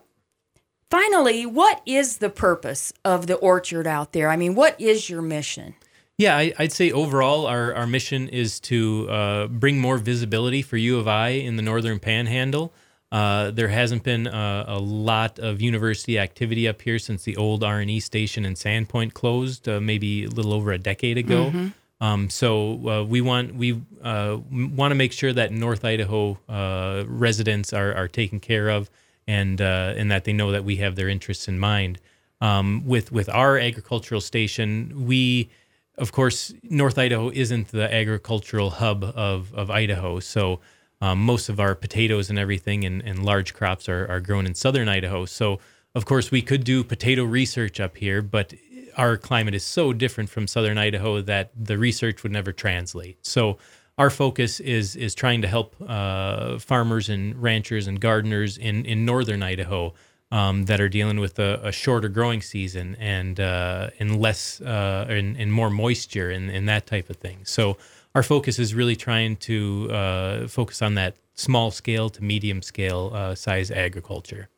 finally, 0.89 1.45
what 1.45 1.81
is 1.85 2.17
the 2.17 2.29
purpose 2.29 2.93
of 3.03 3.27
the 3.27 3.35
orchard 3.35 3.87
out 3.87 4.13
there? 4.13 4.29
I 4.29 4.35
mean, 4.35 4.55
what 4.55 4.79
is 4.79 5.09
your 5.09 5.21
mission? 5.21 5.75
Yeah, 6.17 6.37
I, 6.37 6.53
would 6.59 6.71
say 6.71 6.91
overall, 6.91 7.47
our, 7.47 7.73
our 7.73 7.87
mission 7.87 8.29
is 8.29 8.59
to 8.61 9.09
uh, 9.09 9.47
bring 9.47 9.79
more 9.79 9.97
visibility 9.97 10.61
for 10.61 10.77
U 10.77 10.99
of 10.99 11.07
I 11.07 11.29
in 11.29 11.55
the 11.55 11.63
Northern 11.63 11.97
Panhandle. 11.97 12.71
Uh, 13.13 13.51
there 13.51 13.67
hasn't 13.67 14.01
been 14.01 14.25
a, 14.25 14.65
a, 14.69 14.79
lot 14.79 15.37
of 15.37 15.61
university 15.61 16.17
activity 16.17 16.67
up 16.67 16.81
here 16.81 16.97
since 16.97 17.23
the 17.23 17.37
old 17.37 17.63
R&E 17.63 17.99
station 17.99 18.43
in 18.43 18.55
Sandpoint 18.55 19.13
closed, 19.13 19.69
uh, 19.69 19.79
maybe 19.79 20.25
a 20.25 20.29
little 20.29 20.51
over 20.51 20.71
a 20.71 20.79
decade 20.79 21.19
ago. 21.19 21.51
Mm-hmm. 21.51 21.67
Um, 22.01 22.31
so 22.31 22.89
uh, 22.89 23.03
we 23.03 23.21
want 23.21 23.53
we 23.53 23.79
uh, 24.01 24.39
want 24.51 24.89
to 24.89 24.95
make 24.95 25.13
sure 25.13 25.31
that 25.31 25.51
North 25.51 25.85
Idaho 25.85 26.39
uh, 26.49 27.03
residents 27.07 27.71
are, 27.71 27.93
are 27.93 28.07
taken 28.07 28.39
care 28.39 28.69
of, 28.69 28.89
and 29.27 29.61
and 29.61 30.09
that 30.09 30.23
they 30.23 30.33
know 30.33 30.51
that 30.51 30.63
we 30.63 30.77
have 30.77 30.95
their 30.95 31.07
interests 31.07 31.47
in 31.47 31.59
mind. 31.59 31.99
Um, 32.41 32.81
with 32.83 33.11
with 33.11 33.29
our 33.29 33.59
agricultural 33.59 34.21
station, 34.21 35.05
we 35.05 35.51
of 35.99 36.11
course 36.11 36.51
North 36.63 36.97
Idaho 36.97 37.29
isn't 37.29 37.67
the 37.67 37.93
agricultural 37.93 38.71
hub 38.71 39.03
of 39.03 39.53
of 39.53 39.69
Idaho, 39.69 40.19
so 40.19 40.59
um, 41.03 41.19
most 41.19 41.49
of 41.49 41.59
our 41.59 41.75
potatoes 41.75 42.29
and 42.29 42.39
everything 42.39 42.85
and, 42.85 43.01
and 43.01 43.25
large 43.25 43.53
crops 43.53 43.89
are, 43.89 44.07
are 44.09 44.21
grown 44.21 44.45
in 44.45 44.55
southern 44.55 44.87
Idaho. 44.87 45.25
So, 45.25 45.59
of 45.95 46.05
course, 46.05 46.31
we 46.31 46.41
could 46.41 46.63
do 46.63 46.81
potato 46.81 47.25
research 47.25 47.81
up 47.81 47.97
here, 47.97 48.21
but 48.21 48.53
our 48.95 49.17
climate 49.17 49.53
is 49.53 49.65
so 49.65 49.91
different 49.91 50.29
from 50.29 50.47
southern 50.47 50.77
Idaho 50.77 51.19
that 51.21 51.51
the 51.61 51.77
research 51.77 52.23
would 52.23 52.31
never 52.31 52.53
translate. 52.53 53.17
So, 53.25 53.57
our 53.97 54.09
focus 54.09 54.61
is 54.61 54.95
is 54.95 55.13
trying 55.13 55.41
to 55.41 55.47
help 55.47 55.75
uh, 55.85 56.57
farmers 56.57 57.09
and 57.09 57.35
ranchers 57.35 57.85
and 57.85 57.99
gardeners 57.99 58.57
in, 58.57 58.85
in 58.85 59.05
northern 59.05 59.43
Idaho 59.43 59.93
um, 60.31 60.63
that 60.63 60.79
are 60.79 60.89
dealing 60.89 61.19
with 61.19 61.37
a, 61.37 61.59
a 61.63 61.71
shorter 61.73 62.07
growing 62.07 62.41
season 62.41 62.95
and 62.97 63.41
uh, 63.41 63.89
and 63.99 64.21
less 64.21 64.61
uh, 64.61 65.05
and, 65.09 65.35
and 65.35 65.51
more 65.51 65.69
moisture 65.69 66.31
and, 66.31 66.49
and 66.49 66.67
that 66.69 66.87
type 66.87 67.09
of 67.09 67.17
thing. 67.17 67.39
So 67.43 67.77
our 68.15 68.23
focus 68.23 68.59
is 68.59 68.73
really 68.73 68.95
trying 68.95 69.35
to 69.37 69.89
uh, 69.91 70.47
focus 70.47 70.81
on 70.81 70.95
that 70.95 71.15
small 71.33 71.71
scale 71.71 72.09
to 72.09 72.23
medium 72.23 72.61
scale 72.61 73.11
uh, 73.13 73.35
size 73.35 73.71
agriculture. 73.71 74.49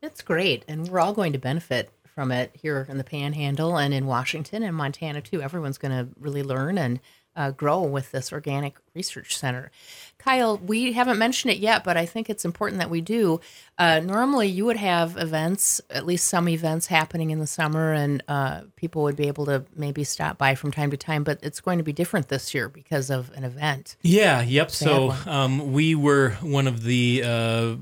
That's 0.00 0.22
great, 0.22 0.64
and 0.68 0.88
we're 0.88 1.00
all 1.00 1.12
going 1.12 1.32
to 1.32 1.38
benefit 1.38 1.90
from 2.04 2.30
it 2.30 2.50
here 2.54 2.86
in 2.88 2.98
the 2.98 3.04
Panhandle 3.04 3.78
and 3.78 3.94
in 3.94 4.06
Washington 4.06 4.62
and 4.62 4.76
Montana 4.76 5.20
too. 5.20 5.40
Everyone's 5.40 5.78
going 5.78 5.92
to 5.92 6.12
really 6.20 6.42
learn 6.42 6.78
and 6.78 7.00
uh, 7.38 7.52
grow 7.52 7.82
with 7.82 8.10
this 8.10 8.32
organic 8.32 8.76
research 8.94 9.38
center. 9.38 9.70
Kyle, 10.18 10.58
we 10.58 10.92
haven't 10.92 11.18
mentioned 11.18 11.52
it 11.52 11.58
yet, 11.58 11.84
but 11.84 11.96
I 11.96 12.04
think 12.04 12.28
it's 12.28 12.44
important 12.44 12.80
that 12.80 12.90
we 12.90 13.00
do. 13.00 13.40
Uh, 13.78 14.00
normally, 14.00 14.48
you 14.48 14.64
would 14.64 14.76
have 14.76 15.16
events, 15.16 15.80
at 15.88 16.04
least 16.04 16.26
some 16.26 16.48
events 16.48 16.88
happening 16.88 17.30
in 17.30 17.38
the 17.38 17.46
summer, 17.46 17.92
and 17.92 18.24
uh, 18.26 18.62
people 18.74 19.04
would 19.04 19.14
be 19.14 19.28
able 19.28 19.46
to 19.46 19.64
maybe 19.76 20.02
stop 20.02 20.36
by 20.36 20.56
from 20.56 20.72
time 20.72 20.90
to 20.90 20.96
time, 20.96 21.22
but 21.22 21.38
it's 21.40 21.60
going 21.60 21.78
to 21.78 21.84
be 21.84 21.92
different 21.92 22.28
this 22.28 22.52
year 22.52 22.68
because 22.68 23.08
of 23.08 23.30
an 23.36 23.44
event. 23.44 23.94
Yeah, 24.02 24.42
yep. 24.42 24.72
So 24.72 25.14
um, 25.24 25.72
we 25.72 25.94
were 25.94 26.30
one 26.40 26.66
of 26.66 26.82
the 26.82 27.22
uh, 27.24 27.76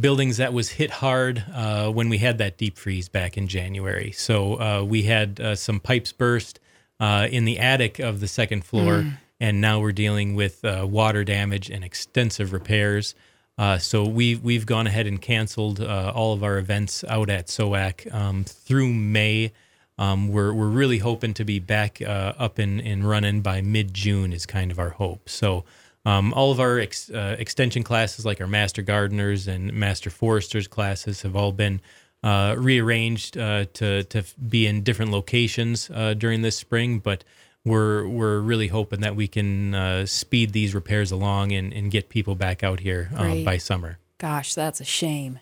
buildings 0.00 0.38
that 0.38 0.54
was 0.54 0.70
hit 0.70 0.90
hard 0.90 1.44
uh, 1.54 1.90
when 1.90 2.08
we 2.08 2.16
had 2.16 2.38
that 2.38 2.56
deep 2.56 2.78
freeze 2.78 3.10
back 3.10 3.36
in 3.36 3.46
January. 3.46 4.12
So 4.12 4.54
uh, 4.58 4.82
we 4.82 5.02
had 5.02 5.38
uh, 5.38 5.54
some 5.56 5.78
pipes 5.78 6.12
burst 6.12 6.58
uh, 7.02 7.26
in 7.36 7.44
the 7.44 7.58
attic 7.58 7.94
of 8.00 8.14
the 8.20 8.28
second 8.28 8.62
floor, 8.64 9.02
mm. 9.02 9.12
and 9.38 9.60
now 9.60 9.76
we're 9.82 9.96
dealing 10.04 10.36
with 10.36 10.64
uh, 10.64 10.86
water 10.88 11.24
damage 11.24 11.66
and 11.74 11.82
extensive 11.84 12.48
repairs. 12.52 13.14
Uh, 13.58 13.78
so 13.78 13.96
we've 14.18 14.40
we've 14.48 14.66
gone 14.66 14.86
ahead 14.90 15.06
and 15.06 15.18
canceled 15.20 15.78
uh, 15.80 16.12
all 16.18 16.32
of 16.32 16.42
our 16.42 16.58
events 16.58 17.04
out 17.08 17.28
at 17.30 17.48
SOAC 17.48 17.94
um, 18.14 18.44
through 18.44 18.92
May. 18.92 19.52
Um, 19.98 20.32
we're 20.34 20.54
we're 20.58 20.74
really 20.80 20.98
hoping 20.98 21.34
to 21.34 21.44
be 21.44 21.60
back 21.60 22.00
uh, 22.00 22.44
up 22.44 22.58
and, 22.58 22.80
and 22.80 23.04
running 23.04 23.42
by 23.42 23.60
mid 23.62 23.92
June 23.92 24.32
is 24.32 24.46
kind 24.46 24.70
of 24.72 24.78
our 24.78 24.90
hope. 24.90 25.28
So 25.28 25.64
Um, 26.04 26.32
all 26.34 26.50
of 26.50 26.58
our 26.58 26.80
ex, 26.80 27.10
uh, 27.10 27.36
extension 27.38 27.84
classes, 27.84 28.24
like 28.24 28.40
our 28.42 28.48
Master 28.48 28.82
Gardeners 28.82 29.48
and 29.48 29.72
Master 29.72 30.10
Foresters 30.10 30.68
classes, 30.68 31.22
have 31.22 31.36
all 31.36 31.52
been 31.52 31.80
uh, 32.22 32.54
rearranged 32.58 33.36
uh, 33.36 33.66
to 33.74 34.04
to 34.04 34.24
be 34.48 34.66
in 34.66 34.82
different 34.82 35.10
locations 35.10 35.90
uh, 35.92 36.14
during 36.14 36.42
this 36.42 36.56
spring. 36.56 36.98
But 36.98 37.24
we're 37.64 38.06
we're 38.06 38.40
really 38.40 38.68
hoping 38.68 39.00
that 39.00 39.16
we 39.16 39.28
can 39.28 39.74
uh, 39.74 40.06
speed 40.06 40.52
these 40.52 40.74
repairs 40.74 41.10
along 41.10 41.52
and, 41.52 41.72
and 41.72 41.90
get 41.90 42.08
people 42.08 42.34
back 42.34 42.62
out 42.62 42.80
here 42.80 43.10
Great. 43.14 43.44
by 43.44 43.58
summer. 43.58 43.98
Gosh, 44.18 44.54
that's 44.54 44.80
a 44.80 44.84
shame. 44.84 45.40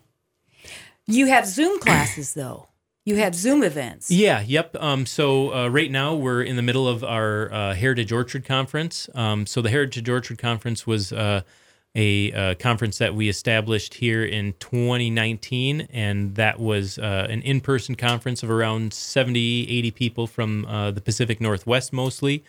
You 1.07 1.27
have 1.27 1.47
Zoom 1.47 1.79
classes 1.81 2.35
though. 2.35 2.69
You 3.07 3.17
have 3.17 3.35
Zoom 3.35 3.63
events. 3.63 4.11
Yeah, 4.11 4.41
yep. 4.41 4.77
Um, 4.79 5.07
so 5.07 5.55
uh, 5.55 5.69
right 5.69 5.91
now 5.91 6.15
we're 6.15 6.43
in 6.43 6.57
the 6.57 6.63
middle 6.63 6.87
of 6.87 7.03
our 7.03 7.51
uh, 7.53 7.75
Heritage 7.75 8.13
Orchard 8.13 8.45
Conference. 8.45 9.09
Um, 9.15 9.47
so 9.47 9.63
the 9.63 9.71
Heritage 9.71 10.09
Orchard 10.09 10.39
Conference 10.39 10.87
was 10.87 11.13
uh, 11.13 11.41
a 11.95 12.33
uh, 12.33 12.55
conference 12.55 12.99
that 12.99 13.15
we 13.15 13.29
established 13.29 13.95
here 13.95 14.25
in 14.25 14.55
2019, 14.61 15.89
and 15.93 16.35
that 16.37 16.61
was 16.61 16.99
uh, 16.99 17.27
an 17.29 17.43
in-person 17.43 17.97
conference 17.97 18.43
of 18.43 18.51
around 18.51 18.93
70, 18.95 19.69
80 19.69 19.91
people 19.91 20.27
from 20.27 20.65
uh, 20.67 20.91
the 20.93 21.01
Pacific 21.01 21.41
Northwest 21.41 21.93
mostly. 21.93 22.45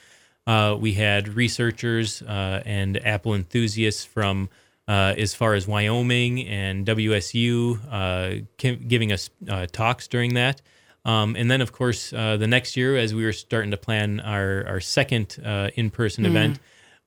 we 0.47 0.93
had 0.93 1.29
researchers 1.29 2.21
and 2.27 3.03
Apple 3.05 3.33
enthusiasts 3.33 4.05
from 4.05 4.49
uh, 4.91 5.13
as 5.17 5.33
far 5.33 5.53
as 5.53 5.67
Wyoming 5.67 6.45
and 6.47 6.85
WSU 6.85 7.79
uh, 7.89 8.43
giving 8.57 9.13
us 9.13 9.29
uh, 9.49 9.65
talks 9.71 10.07
during 10.07 10.33
that. 10.33 10.61
Um, 11.05 11.35
and 11.35 11.49
then, 11.49 11.61
of 11.61 11.71
course, 11.71 12.11
uh, 12.11 12.35
the 12.37 12.47
next 12.47 12.75
year, 12.75 12.97
as 12.97 13.13
we 13.15 13.23
were 13.23 13.33
starting 13.33 13.71
to 13.71 13.77
plan 13.77 14.19
our, 14.19 14.65
our 14.67 14.79
second 14.81 15.37
uh, 15.43 15.69
in 15.75 15.91
person 15.91 16.25
mm-hmm. 16.25 16.35
event, 16.35 16.59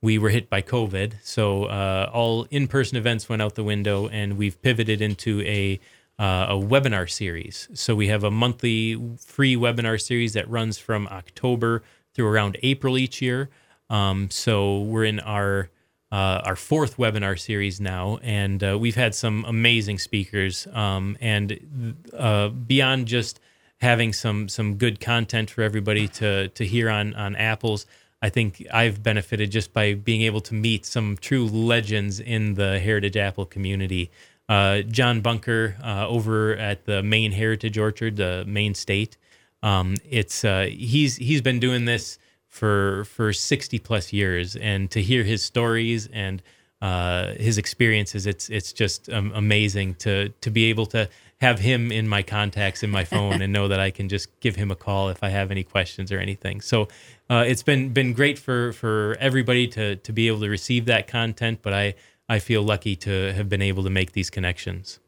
we 0.05 0.19
were 0.19 0.29
hit 0.29 0.49
by 0.49 0.61
COVID. 0.61 1.13
So 1.23 1.65
uh, 1.65 2.09
all 2.13 2.45
in 2.51 2.67
person 2.67 2.95
events 2.95 3.27
went 3.27 3.41
out 3.41 3.55
the 3.55 3.63
window, 3.63 4.07
and 4.07 4.37
we've 4.37 4.61
pivoted 4.61 5.01
into 5.01 5.41
a 5.41 5.79
a 6.17 6.55
webinar 6.55 7.09
series. 7.09 7.67
So 7.73 7.93
we 7.93 8.07
have 8.07 8.23
a 8.23 8.31
monthly 8.31 8.95
free 9.17 9.57
webinar 9.57 9.99
series 9.99 10.31
that 10.31 10.49
runs 10.49 10.77
from 10.77 11.07
October 11.07 11.83
through 12.13 12.27
around 12.27 12.57
April 12.63 12.97
each 12.97 13.21
year. 13.21 13.49
Um, 13.89 14.29
so 14.31 14.79
we're 14.79 15.03
in 15.03 15.19
our 15.19 15.69
uh, 16.11 16.41
our 16.45 16.55
fourth 16.55 16.95
webinar 16.97 17.37
series 17.37 17.81
now, 17.81 18.19
and 18.23 18.63
uh, 18.63 18.77
we've 18.79 18.95
had 18.95 19.13
some 19.13 19.43
amazing 19.45 19.99
speakers. 19.99 20.67
Um, 20.71 21.17
and 21.19 21.95
uh, 22.17 22.49
beyond 22.49 23.07
just 23.07 23.39
having 23.81 24.13
some 24.13 24.47
some 24.47 24.75
good 24.77 24.99
content 24.99 25.49
for 25.49 25.63
everybody 25.63 26.07
to 26.07 26.47
to 26.49 26.65
hear 26.65 26.89
on 26.89 27.13
on 27.15 27.35
apples, 27.35 27.85
I 28.21 28.29
think 28.29 28.65
I've 28.73 29.03
benefited 29.03 29.51
just 29.51 29.73
by 29.73 29.93
being 29.93 30.21
able 30.21 30.41
to 30.41 30.53
meet 30.53 30.85
some 30.85 31.17
true 31.17 31.45
legends 31.45 32.19
in 32.19 32.55
the 32.55 32.79
Heritage 32.79 33.17
Apple 33.17 33.45
community. 33.45 34.09
Uh, 34.47 34.81
John 34.81 35.21
Bunker 35.21 35.75
uh, 35.83 36.07
over 36.07 36.55
at 36.55 36.85
the 36.85 37.03
Maine 37.03 37.31
Heritage 37.31 37.77
Orchard, 37.77 38.15
the 38.15 38.43
Maine 38.47 38.75
State. 38.75 39.17
Um, 39.63 39.97
it's 40.09 40.45
uh, 40.45 40.69
he's 40.71 41.17
he's 41.17 41.41
been 41.41 41.59
doing 41.59 41.85
this 41.85 42.19
for 42.55 43.03
for 43.05 43.33
60 43.33 43.79
plus 43.79 44.13
years 44.13 44.55
and 44.55 44.89
to 44.91 45.01
hear 45.01 45.23
his 45.23 45.43
stories 45.43 46.07
and 46.13 46.41
uh, 46.81 47.33
his 47.33 47.57
experiences 47.57 48.25
it's 48.25 48.49
it's 48.49 48.71
just 48.71 49.09
um, 49.09 49.31
amazing 49.35 49.93
to 49.95 50.29
to 50.39 50.49
be 50.49 50.65
able 50.65 50.85
to 50.85 51.09
have 51.41 51.59
him 51.59 51.91
in 51.91 52.07
my 52.07 52.23
contacts 52.23 52.81
in 52.81 52.89
my 52.89 53.03
phone 53.03 53.41
and 53.41 53.51
know 53.51 53.67
that 53.67 53.81
I 53.81 53.91
can 53.91 54.07
just 54.07 54.39
give 54.39 54.55
him 54.55 54.71
a 54.71 54.75
call 54.75 55.09
if 55.09 55.21
I 55.21 55.29
have 55.29 55.51
any 55.51 55.63
questions 55.63 56.13
or 56.13 56.19
anything 56.19 56.61
so 56.61 56.87
uh, 57.29 57.43
it's 57.47 57.63
been 57.63 57.89
been 57.89 58.13
great 58.13 58.37
for 58.37 58.73
for 58.73 59.17
everybody 59.19 59.67
to 59.67 59.95
to 59.97 60.13
be 60.13 60.27
able 60.27 60.39
to 60.39 60.49
receive 60.49 60.85
that 60.85 61.07
content 61.07 61.59
but 61.61 61.73
I 61.73 61.95
I 62.27 62.39
feel 62.39 62.63
lucky 62.63 62.95
to 62.97 63.33
have 63.33 63.49
been 63.49 63.61
able 63.61 63.83
to 63.83 63.89
make 63.89 64.13
these 64.13 64.29
connections 64.29 64.99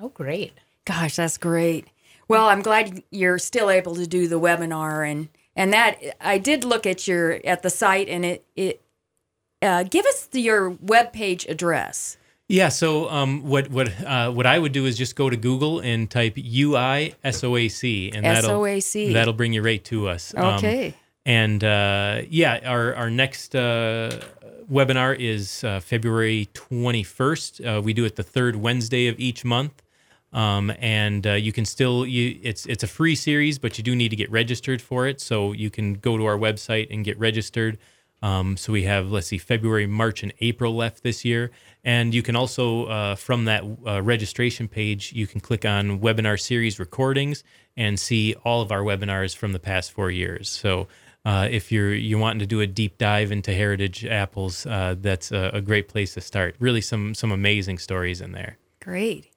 oh 0.00 0.08
great 0.08 0.52
gosh 0.84 1.16
that's 1.16 1.38
great 1.38 1.86
well 2.28 2.48
I'm 2.48 2.62
glad 2.62 3.02
you're 3.10 3.38
still 3.38 3.70
able 3.70 3.94
to 3.96 4.06
do 4.06 4.28
the 4.28 4.40
webinar 4.40 5.08
and 5.10 5.28
and 5.58 5.72
that 5.72 5.98
I 6.20 6.38
did 6.38 6.64
look 6.64 6.86
at 6.86 7.08
your 7.08 7.40
at 7.44 7.62
the 7.62 7.68
site, 7.68 8.08
and 8.08 8.24
it 8.24 8.46
it 8.54 8.80
uh, 9.60 9.82
give 9.82 10.06
us 10.06 10.26
the, 10.26 10.40
your 10.40 10.70
web 10.70 11.12
page 11.12 11.46
address. 11.46 12.16
Yeah. 12.46 12.68
So 12.68 13.10
um, 13.10 13.42
what 13.42 13.68
what 13.68 13.88
uh, 14.06 14.30
what 14.30 14.46
I 14.46 14.58
would 14.58 14.70
do 14.70 14.86
is 14.86 14.96
just 14.96 15.16
go 15.16 15.28
to 15.28 15.36
Google 15.36 15.80
and 15.80 16.08
type 16.08 16.38
UI 16.38 17.16
SOAC, 17.24 18.14
and 18.14 18.24
that'll 18.24 18.60
SOAC. 18.60 19.12
that'll 19.12 19.34
bring 19.34 19.52
you 19.52 19.60
right 19.60 19.84
to 19.86 20.08
us. 20.08 20.32
Um, 20.36 20.54
okay. 20.54 20.88
Um, 20.88 20.94
and 21.28 21.62
uh, 21.62 22.22
yeah, 22.30 22.58
our 22.64 22.94
our 22.94 23.10
next 23.10 23.54
uh, 23.54 24.18
webinar 24.72 25.14
is 25.14 25.62
uh, 25.62 25.78
February 25.78 26.48
twenty 26.54 27.02
first. 27.02 27.60
Uh, 27.60 27.82
we 27.84 27.92
do 27.92 28.06
it 28.06 28.16
the 28.16 28.22
third 28.22 28.56
Wednesday 28.56 29.08
of 29.08 29.20
each 29.20 29.44
month. 29.44 29.82
Um, 30.32 30.72
and 30.78 31.26
uh, 31.26 31.32
you 31.32 31.52
can 31.52 31.66
still 31.66 32.06
you 32.06 32.38
it's 32.42 32.64
it's 32.64 32.82
a 32.82 32.86
free 32.86 33.14
series, 33.14 33.58
but 33.58 33.76
you 33.76 33.84
do 33.84 33.94
need 33.94 34.08
to 34.08 34.16
get 34.16 34.30
registered 34.30 34.80
for 34.80 35.06
it. 35.06 35.20
So 35.20 35.52
you 35.52 35.68
can 35.68 35.94
go 35.94 36.16
to 36.16 36.24
our 36.24 36.38
website 36.38 36.86
and 36.90 37.04
get 37.04 37.18
registered. 37.18 37.76
Um, 38.22 38.56
so 38.56 38.72
we 38.72 38.84
have 38.84 39.12
let's 39.12 39.26
see 39.26 39.38
February, 39.38 39.86
March, 39.86 40.22
and 40.22 40.32
April 40.40 40.74
left 40.74 41.02
this 41.02 41.26
year, 41.26 41.50
and 41.84 42.14
you 42.14 42.22
can 42.22 42.36
also 42.36 42.86
uh, 42.86 43.14
from 43.16 43.44
that 43.44 43.62
registration 44.02 44.66
page 44.66 45.12
you 45.12 45.26
can 45.26 45.40
click 45.40 45.66
on 45.66 46.00
webinar 46.00 46.40
series 46.40 46.80
recordings 46.80 47.44
and 47.76 48.00
see 48.00 48.34
all 48.44 48.62
of 48.62 48.72
our 48.72 48.80
webinars 48.80 49.36
from 49.36 49.52
the 49.52 49.58
past 49.58 49.92
four 49.92 50.10
years. 50.10 50.48
So. 50.48 50.88
Uh, 51.24 51.48
if 51.50 51.70
you're 51.72 51.94
you're 51.94 52.18
wanting 52.18 52.38
to 52.38 52.46
do 52.46 52.60
a 52.60 52.66
deep 52.66 52.98
dive 52.98 53.30
into 53.30 53.52
heritage 53.52 54.04
apples, 54.04 54.66
uh, 54.66 54.94
that's 54.98 55.32
a, 55.32 55.50
a 55.52 55.60
great 55.60 55.88
place 55.88 56.14
to 56.14 56.20
start. 56.20 56.56
Really, 56.58 56.80
some 56.80 57.14
some 57.14 57.32
amazing 57.32 57.78
stories 57.78 58.20
in 58.20 58.32
there. 58.32 58.58
Great. 58.80 59.30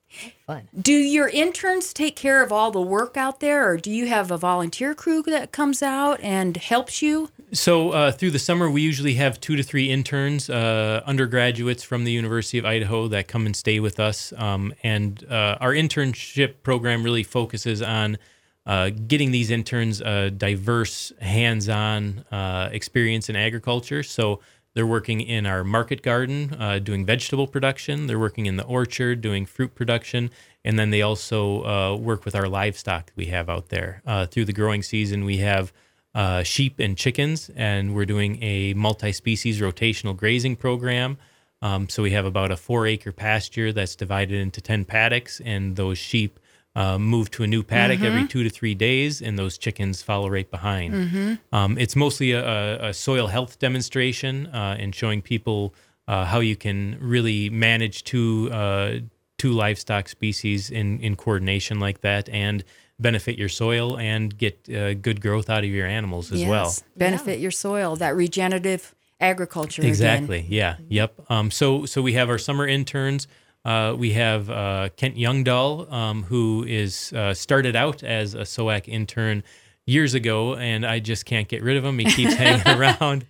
Fun. 0.46 0.68
Do 0.80 0.94
your 0.94 1.30
interns 1.30 1.94
take 1.94 2.16
care 2.18 2.44
of 2.44 2.52
all 2.52 2.72
the 2.72 2.82
work 2.82 3.16
out 3.16 3.40
there, 3.40 3.70
or 3.70 3.78
do 3.78 3.90
you 3.90 4.08
have 4.08 4.30
a 4.30 4.38
volunteer 4.38 4.94
crew 4.94 5.22
that 5.24 5.54
comes 5.54 5.82
out 5.82 6.20
and 6.22 6.58
helps 6.58 7.02
you? 7.02 7.30
So, 7.54 7.92
uh, 7.92 8.12
through 8.12 8.32
the 8.32 8.40
summer, 8.40 8.70
we 8.70 8.82
usually 8.82 9.14
have 9.16 9.40
two 9.40 9.56
to 9.56 9.64
three 9.64 9.90
interns, 9.90 10.50
uh, 10.50 11.02
undergraduates 11.06 11.84
from 11.84 12.04
the 12.04 12.12
University 12.12 12.58
of 12.58 12.66
Idaho 12.66 13.08
that 13.08 13.28
come 13.28 13.46
and 13.46 13.56
stay 13.56 13.80
with 13.80 14.00
us. 14.00 14.34
Um, 14.38 14.74
and 14.84 15.26
uh, 15.30 15.58
our 15.62 15.72
internship 15.72 16.56
program 16.64 17.04
really 17.04 17.24
focuses 17.24 17.82
on 17.82 18.18
uh, 18.66 18.90
getting 18.90 19.32
these 19.32 19.50
interns 19.52 20.02
a 20.02 20.32
diverse, 20.32 21.12
hands 21.20 21.70
on 21.70 22.24
uh, 22.32 22.70
experience 22.72 23.30
in 23.30 23.36
agriculture. 23.36 24.04
So, 24.04 24.40
they're 24.74 24.88
working 24.88 25.20
in 25.20 25.46
our 25.46 25.64
market 25.64 26.02
garden 26.02 26.56
uh, 26.58 26.80
doing 26.80 27.06
vegetable 27.06 27.48
production. 27.48 28.08
They're 28.08 28.20
working 28.20 28.46
in 28.46 28.56
the 28.56 28.64
orchard 28.64 29.22
doing 29.22 29.46
fruit 29.46 29.76
production. 29.76 30.32
And 30.64 30.80
then 30.80 30.92
they 30.92 31.02
also 31.02 31.64
uh, 31.66 31.96
work 31.98 32.24
with 32.24 32.36
our 32.36 32.48
livestock 32.48 33.12
we 33.16 33.26
have 33.28 33.50
out 33.50 33.70
there. 33.70 34.02
Uh, 34.06 34.26
through 34.28 34.46
the 34.46 34.54
growing 34.54 34.84
season, 34.84 35.26
we 35.26 35.38
have 35.38 35.74
uh, 36.14 36.44
sheep 36.44 36.80
and 36.80 36.98
chickens, 36.98 37.50
and 37.56 37.96
we're 37.96 38.06
doing 38.06 38.42
a 38.44 38.74
multi 38.74 39.12
species 39.12 39.60
rotational 39.60 40.16
grazing 40.16 40.56
program. 40.56 41.18
Um, 41.62 41.90
so 41.90 42.04
we 42.04 42.12
have 42.12 42.26
about 42.26 42.52
a 42.52 42.58
four 42.58 42.88
acre 42.88 43.12
pasture 43.12 43.72
that's 43.72 43.96
divided 43.96 44.40
into 44.40 44.62
10 44.62 44.86
paddocks, 44.86 45.42
and 45.42 45.76
those 45.76 45.98
sheep 45.98 46.40
uh, 46.76 46.98
move 46.98 47.30
to 47.32 47.44
a 47.44 47.48
new 47.48 47.64
paddock 47.64 47.98
mm-hmm. 47.98 48.06
every 48.06 48.28
two 48.28 48.44
to 48.44 48.50
three 48.50 48.76
days, 48.76 49.22
and 49.22 49.38
those 49.38 49.58
chickens 49.58 50.02
follow 50.02 50.30
right 50.30 50.50
behind. 50.50 50.94
Mm-hmm. 50.94 51.56
Um, 51.56 51.78
it's 51.78 51.96
mostly 51.96 52.32
a, 52.32 52.90
a, 52.90 52.94
soil 52.94 53.28
health 53.28 53.60
demonstration 53.60 54.48
uh, 54.48 54.78
and 54.80 54.96
showing 54.96 55.22
people 55.22 55.76
uh, 56.08 56.26
how 56.26 56.40
you 56.40 56.56
can 56.56 56.98
really 57.02 57.50
manage 57.50 58.04
two 58.04 58.50
uh, 58.52 59.00
two 59.38 59.52
livestock 59.52 60.08
species 60.08 60.70
in 60.70 61.00
in 61.00 61.16
coordination 61.16 61.80
like 61.80 62.02
that 62.02 62.30
and 62.30 62.64
benefit 63.00 63.38
your 63.38 63.50
soil 63.50 63.98
and 63.98 64.38
get 64.38 64.70
uh, 64.70 64.94
good 64.94 65.22
growth 65.22 65.50
out 65.50 65.64
of 65.64 65.70
your 65.70 65.88
animals 65.88 66.32
as 66.32 66.42
yes. 66.42 66.50
well. 66.50 66.74
Benefit 66.96 67.40
yeah. 67.40 67.44
your 67.44 67.52
soil. 67.52 67.96
That 67.96 68.16
regenerative 68.16 68.96
agriculture. 69.20 69.84
Exactly. 69.84 70.40
Again. 70.40 70.52
Yeah. 70.52 70.76
Yep. 70.88 71.22
Um, 71.30 71.52
so 71.52 71.86
so 71.86 72.02
we 72.02 72.14
have 72.14 72.30
our 72.30 72.38
summer 72.38 72.68
interns. 72.68 73.28
Uh, 73.64 73.96
we 73.98 74.14
have 74.14 74.50
uh, 74.50 74.90
Kent 74.96 75.16
Youngdahl, 75.16 75.92
um, 75.92 76.24
who 76.24 76.66
is 76.68 77.14
uh, 77.14 77.34
started 77.34 77.76
out 77.76 78.04
as 78.04 78.34
a 78.34 78.42
SOAC 78.42 78.88
intern 78.88 79.44
years 79.86 80.14
ago, 80.14 80.56
and 80.56 80.86
I 80.86 81.00
just 81.00 81.26
can't 81.26 81.48
get 81.48 81.62
rid 81.62 81.78
of 81.78 81.86
him. 81.86 82.00
He 82.00 82.06
keeps 82.06 82.34
hanging 82.36 82.68
around. 82.68 83.26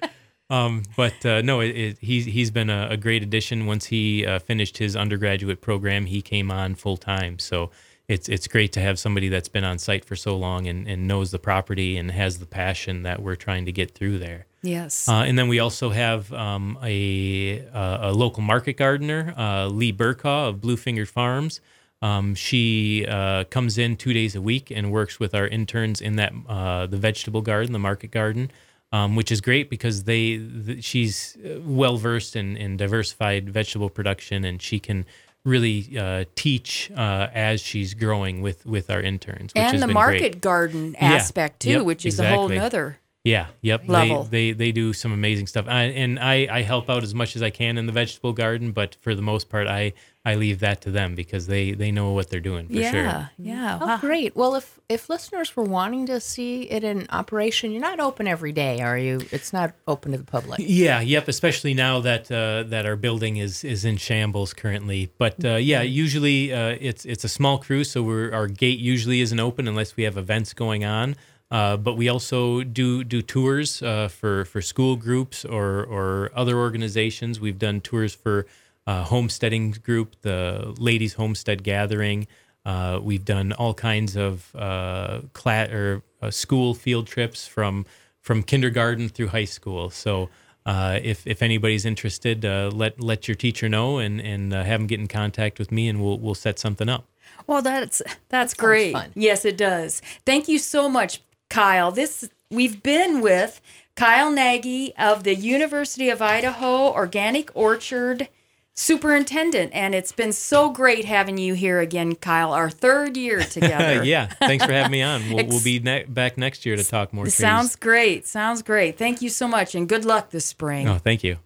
Um, 0.49 0.83
but 0.97 1.25
uh, 1.25 1.41
no, 1.41 1.61
it, 1.61 1.69
it, 1.69 1.97
he's 1.99 2.25
he's 2.25 2.51
been 2.51 2.69
a, 2.69 2.89
a, 2.91 2.97
great 2.97 3.23
addition. 3.23 3.65
Once 3.65 3.85
he 3.85 4.25
uh, 4.25 4.39
finished 4.39 4.77
his 4.79 4.97
undergraduate 4.97 5.61
program, 5.61 6.07
he 6.07 6.21
came 6.21 6.51
on 6.51 6.75
full 6.75 6.97
time. 6.97 7.39
So 7.39 7.71
it's 8.09 8.27
it's 8.27 8.47
great 8.47 8.73
to 8.73 8.81
have 8.81 8.99
somebody 8.99 9.29
that's 9.29 9.47
been 9.47 9.63
on 9.63 9.79
site 9.79 10.03
for 10.03 10.17
so 10.17 10.35
long 10.35 10.67
and, 10.67 10.87
and 10.89 11.07
knows 11.07 11.31
the 11.31 11.39
property 11.39 11.95
and 11.95 12.11
has 12.11 12.39
the 12.39 12.45
passion 12.45 13.03
that 13.03 13.21
we're 13.21 13.37
trying 13.37 13.63
to 13.65 13.71
get 13.71 13.95
through 13.95 14.19
there. 14.19 14.45
Yes. 14.63 15.09
Uh, 15.09 15.23
and 15.27 15.37
then 15.39 15.47
we 15.47 15.59
also 15.59 15.89
have 15.89 16.31
um, 16.33 16.77
a, 16.83 17.59
a 17.73 18.11
local 18.13 18.43
market 18.43 18.73
gardener, 18.73 19.33
uh, 19.37 19.67
Lee 19.67 19.91
Burkaw 19.91 20.49
of 20.49 20.61
Blue 20.61 20.77
Fingered 20.77 21.09
Farms. 21.09 21.61
Um, 22.03 22.35
she 22.35 23.05
uh, 23.07 23.43
comes 23.45 23.77
in 23.77 23.95
two 23.95 24.13
days 24.13 24.35
a 24.35 24.41
week 24.41 24.71
and 24.71 24.91
works 24.91 25.19
with 25.19 25.33
our 25.35 25.47
interns 25.47 26.01
in 26.01 26.15
that 26.17 26.33
uh, 26.47 26.85
the 26.87 26.97
vegetable 26.97 27.41
garden, 27.41 27.73
the 27.73 27.79
market 27.79 28.11
garden. 28.11 28.51
um, 28.93 29.15
which 29.15 29.31
is 29.31 29.39
great 29.39 29.69
because 29.69 30.03
they 30.03 30.37
th- 30.37 30.83
she's 30.83 31.37
well 31.63 31.97
versed 31.97 32.35
in, 32.35 32.57
in 32.57 32.75
diversified 32.77 33.49
vegetable 33.49 33.89
production, 33.89 34.43
and 34.43 34.61
she 34.61 34.79
can 34.79 35.05
really 35.45 35.97
uh, 35.97 36.25
teach 36.35 36.91
uh, 36.97 37.27
as 37.33 37.61
she's 37.61 37.93
growing 37.93 38.41
with 38.41 38.65
with 38.65 38.89
our 38.91 38.99
interns. 39.01 39.53
Which 39.53 39.63
and 39.63 39.81
the 39.81 39.87
market 39.87 40.19
great. 40.33 40.41
garden 40.41 40.93
Yeah. 40.99 41.13
aspect 41.13 41.61
too, 41.61 41.69
Yep, 41.69 41.85
which 41.85 42.05
is 42.05 42.19
a 42.19 42.27
whole 42.27 42.45
exactly. 42.51 42.57
nother. 42.57 42.97
Yeah, 43.23 43.47
yep. 43.61 43.87
level. 43.87 44.23
They, 44.23 44.51
they 44.51 44.53
they 44.53 44.71
do 44.71 44.93
some 44.93 45.11
amazing 45.11 45.45
stuff, 45.45 45.65
I, 45.67 45.83
and 45.83 46.17
I, 46.19 46.47
I 46.49 46.61
help 46.63 46.89
out 46.89 47.03
as 47.03 47.13
much 47.13 47.35
as 47.35 47.43
I 47.43 47.51
can 47.51 47.77
in 47.77 47.85
the 47.85 47.91
vegetable 47.91 48.33
garden, 48.33 48.71
but 48.71 48.95
for 48.95 49.13
the 49.13 49.21
most 49.21 49.47
part, 49.47 49.67
I, 49.67 49.93
I 50.25 50.33
leave 50.35 50.59
that 50.61 50.81
to 50.81 50.91
them 50.91 51.13
because 51.13 51.45
they, 51.45 51.73
they 51.73 51.91
know 51.91 52.13
what 52.13 52.31
they're 52.31 52.39
doing 52.39 52.67
for 52.67 52.73
yeah, 52.73 52.91
sure. 52.91 53.29
yeah. 53.37 53.79
Oh, 53.79 53.85
Wow. 53.85 53.97
great. 53.97 54.35
Well, 54.35 54.55
if 54.55 54.79
if 54.89 55.07
listeners 55.07 55.55
were 55.55 55.63
wanting 55.63 56.07
to 56.07 56.19
see 56.19 56.63
it 56.63 56.83
in 56.83 57.05
operation, 57.11 57.71
you're 57.71 57.81
not 57.81 57.99
open 57.99 58.27
every 58.27 58.53
day, 58.53 58.81
are 58.81 58.97
you? 58.97 59.21
It's 59.31 59.53
not 59.53 59.73
open 59.87 60.13
to 60.13 60.17
the 60.17 60.23
public. 60.23 60.59
Yeah, 60.59 60.99
yep. 61.01 61.27
Especially 61.27 61.75
now 61.75 61.99
that 62.01 62.31
uh, 62.31 62.63
that 62.69 62.87
our 62.87 62.95
building 62.95 63.37
is 63.37 63.63
is 63.63 63.85
in 63.85 63.97
shambles 63.97 64.53
currently, 64.55 65.11
but 65.19 65.45
uh, 65.45 65.55
yeah, 65.55 65.81
usually 65.83 66.51
uh, 66.51 66.75
it's 66.79 67.05
it's 67.05 67.23
a 67.23 67.29
small 67.29 67.59
crew, 67.59 67.83
so 67.83 68.01
we're 68.01 68.33
our 68.33 68.47
gate 68.47 68.79
usually 68.79 69.21
isn't 69.21 69.39
open 69.39 69.67
unless 69.67 69.95
we 69.95 70.03
have 70.05 70.17
events 70.17 70.53
going 70.53 70.83
on. 70.83 71.15
Uh, 71.51 71.75
but 71.75 71.95
we 71.97 72.07
also 72.07 72.63
do 72.63 73.03
do 73.03 73.21
tours 73.21 73.81
uh, 73.81 74.07
for 74.07 74.45
for 74.45 74.61
school 74.61 74.95
groups 74.95 75.43
or 75.43 75.83
or 75.83 76.31
other 76.33 76.57
organizations. 76.57 77.39
We've 77.39 77.59
done 77.59 77.81
tours 77.81 78.15
for 78.15 78.45
uh, 78.87 79.03
homesteading 79.03 79.71
group, 79.83 80.15
the 80.21 80.73
ladies 80.77 81.13
homestead 81.15 81.63
gathering. 81.63 82.27
Uh, 82.65 82.99
we've 83.01 83.25
done 83.25 83.51
all 83.53 83.73
kinds 83.73 84.15
of 84.15 84.55
uh, 84.55 85.21
cla- 85.33 85.69
or 85.71 86.03
uh, 86.21 86.31
school 86.31 86.73
field 86.73 87.07
trips 87.07 87.47
from 87.47 87.85
from 88.21 88.43
kindergarten 88.43 89.09
through 89.09 89.27
high 89.27 89.45
school. 89.45 89.89
So 89.89 90.29
uh, 90.65 90.99
if 91.01 91.25
if 91.25 91.41
anybody's 91.41 91.85
interested, 91.85 92.45
uh, 92.45 92.69
let 92.73 93.01
let 93.01 93.27
your 93.27 93.35
teacher 93.35 93.67
know 93.67 93.97
and 93.97 94.21
and 94.21 94.53
uh, 94.53 94.63
have 94.63 94.79
them 94.79 94.87
get 94.87 94.99
in 94.99 95.07
contact 95.07 95.59
with 95.59 95.71
me, 95.71 95.89
and 95.89 96.01
we'll 96.01 96.19
we'll 96.19 96.35
set 96.35 96.59
something 96.59 96.87
up. 96.87 97.05
Well, 97.47 97.61
that's 97.61 98.01
that's 98.29 98.53
great. 98.53 98.93
fun. 98.93 99.11
Yes, 99.15 99.43
it 99.43 99.57
does. 99.57 100.01
Thank 100.25 100.47
you 100.47 100.59
so 100.59 100.87
much, 100.87 101.21
Kyle. 101.51 101.91
This 101.91 102.29
we've 102.49 102.81
been 102.81 103.21
with 103.21 103.61
Kyle 103.95 104.31
Nagy 104.31 104.95
of 104.97 105.23
the 105.25 105.35
University 105.35 106.09
of 106.09 106.21
Idaho 106.21 106.91
Organic 106.91 107.51
Orchard 107.53 108.29
Superintendent, 108.73 109.71
and 109.73 109.93
it's 109.93 110.13
been 110.13 110.31
so 110.31 110.69
great 110.69 111.03
having 111.03 111.37
you 111.37 111.53
here 111.53 111.81
again, 111.81 112.15
Kyle. 112.15 112.53
Our 112.53 112.69
third 112.69 113.17
year 113.17 113.41
together. 113.57 114.03
yeah, 114.03 114.27
thanks 114.27 114.63
for 114.63 114.71
having 114.71 114.93
me 114.93 115.01
on. 115.01 115.29
We'll, 115.29 115.45
we'll 115.47 115.63
be 115.63 115.79
ne- 115.79 116.05
back 116.05 116.37
next 116.37 116.65
year 116.65 116.77
to 116.77 116.83
talk 116.83 117.11
more 117.11 117.25
trees. 117.25 117.35
Sounds 117.35 117.75
great. 117.75 118.25
Sounds 118.25 118.61
great. 118.61 118.97
Thank 118.97 119.21
you 119.21 119.29
so 119.29 119.45
much, 119.47 119.75
and 119.75 119.89
good 119.89 120.05
luck 120.05 120.29
this 120.31 120.45
spring. 120.45 120.87
Oh, 120.87 120.97
thank 120.99 121.21
you. 121.21 121.37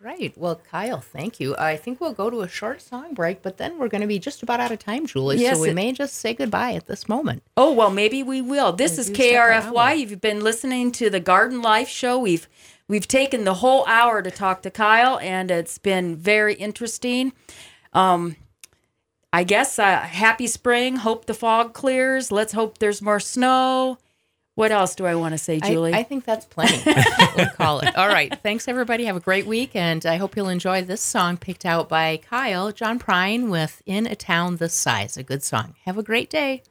Right. 0.00 0.32
Well, 0.38 0.60
Kyle, 0.70 1.00
thank 1.00 1.40
you. 1.40 1.56
I 1.56 1.76
think 1.76 2.00
we'll 2.00 2.12
go 2.12 2.30
to 2.30 2.42
a 2.42 2.48
short 2.48 2.80
song 2.80 3.14
break, 3.14 3.42
but 3.42 3.56
then 3.56 3.78
we're 3.78 3.88
going 3.88 4.00
to 4.02 4.06
be 4.06 4.20
just 4.20 4.44
about 4.44 4.60
out 4.60 4.70
of 4.70 4.78
time, 4.78 5.06
Julie. 5.06 5.38
Yes, 5.38 5.56
so 5.56 5.62
we 5.62 5.70
it- 5.70 5.74
may 5.74 5.92
just 5.92 6.14
say 6.14 6.34
goodbye 6.34 6.74
at 6.74 6.86
this 6.86 7.08
moment. 7.08 7.42
Oh, 7.56 7.72
well, 7.72 7.90
maybe 7.90 8.22
we 8.22 8.40
will. 8.40 8.72
This 8.72 8.96
is 8.96 9.10
KRFY. 9.10 9.98
You've 9.98 10.20
been 10.20 10.40
listening 10.44 10.92
to 10.92 11.10
the 11.10 11.18
Garden 11.18 11.62
Life 11.62 11.88
Show. 11.88 12.16
We've 12.18 12.48
we've 12.86 13.08
taken 13.08 13.42
the 13.42 13.54
whole 13.54 13.84
hour 13.86 14.22
to 14.22 14.30
talk 14.30 14.62
to 14.62 14.70
Kyle, 14.70 15.18
and 15.18 15.50
it's 15.50 15.78
been 15.78 16.14
very 16.14 16.54
interesting. 16.54 17.32
Um, 17.92 18.36
I 19.32 19.42
guess 19.42 19.80
uh, 19.80 19.98
happy 19.98 20.46
spring. 20.46 20.96
Hope 20.96 21.26
the 21.26 21.34
fog 21.34 21.74
clears. 21.74 22.30
Let's 22.30 22.52
hope 22.52 22.78
there's 22.78 23.02
more 23.02 23.20
snow. 23.20 23.98
What 24.58 24.72
else 24.72 24.96
do 24.96 25.06
I 25.06 25.14
want 25.14 25.34
to 25.34 25.38
say, 25.38 25.60
I- 25.62 25.70
Julie? 25.70 25.94
I, 25.94 26.02
think 26.02 26.24
that's 26.24 26.44
plenty. 26.44 26.82
we'll 27.36 27.46
call 27.50 27.78
it. 27.78 27.96
All 27.96 28.08
right. 28.08 28.36
Thanks, 28.42 28.66
everybody. 28.66 29.04
Have 29.04 29.14
a 29.14 29.20
great 29.20 29.46
week. 29.46 29.76
And 29.76 30.04
I 30.04 30.16
hope 30.16 30.36
you'll 30.36 30.48
enjoy 30.48 30.82
this 30.82 31.00
song 31.00 31.36
picked 31.36 31.64
out 31.64 31.88
by 31.88 32.16
Kyle 32.16 32.72
John 32.72 32.98
Prine 32.98 33.50
with 33.50 33.80
In 33.86 34.08
a 34.08 34.16
Town 34.16 34.56
This 34.56 34.74
Size. 34.74 35.16
A 35.16 35.22
good 35.22 35.44
song. 35.44 35.76
Have 35.84 35.96
a 35.96 36.02
great 36.02 36.28
day. 36.28 36.64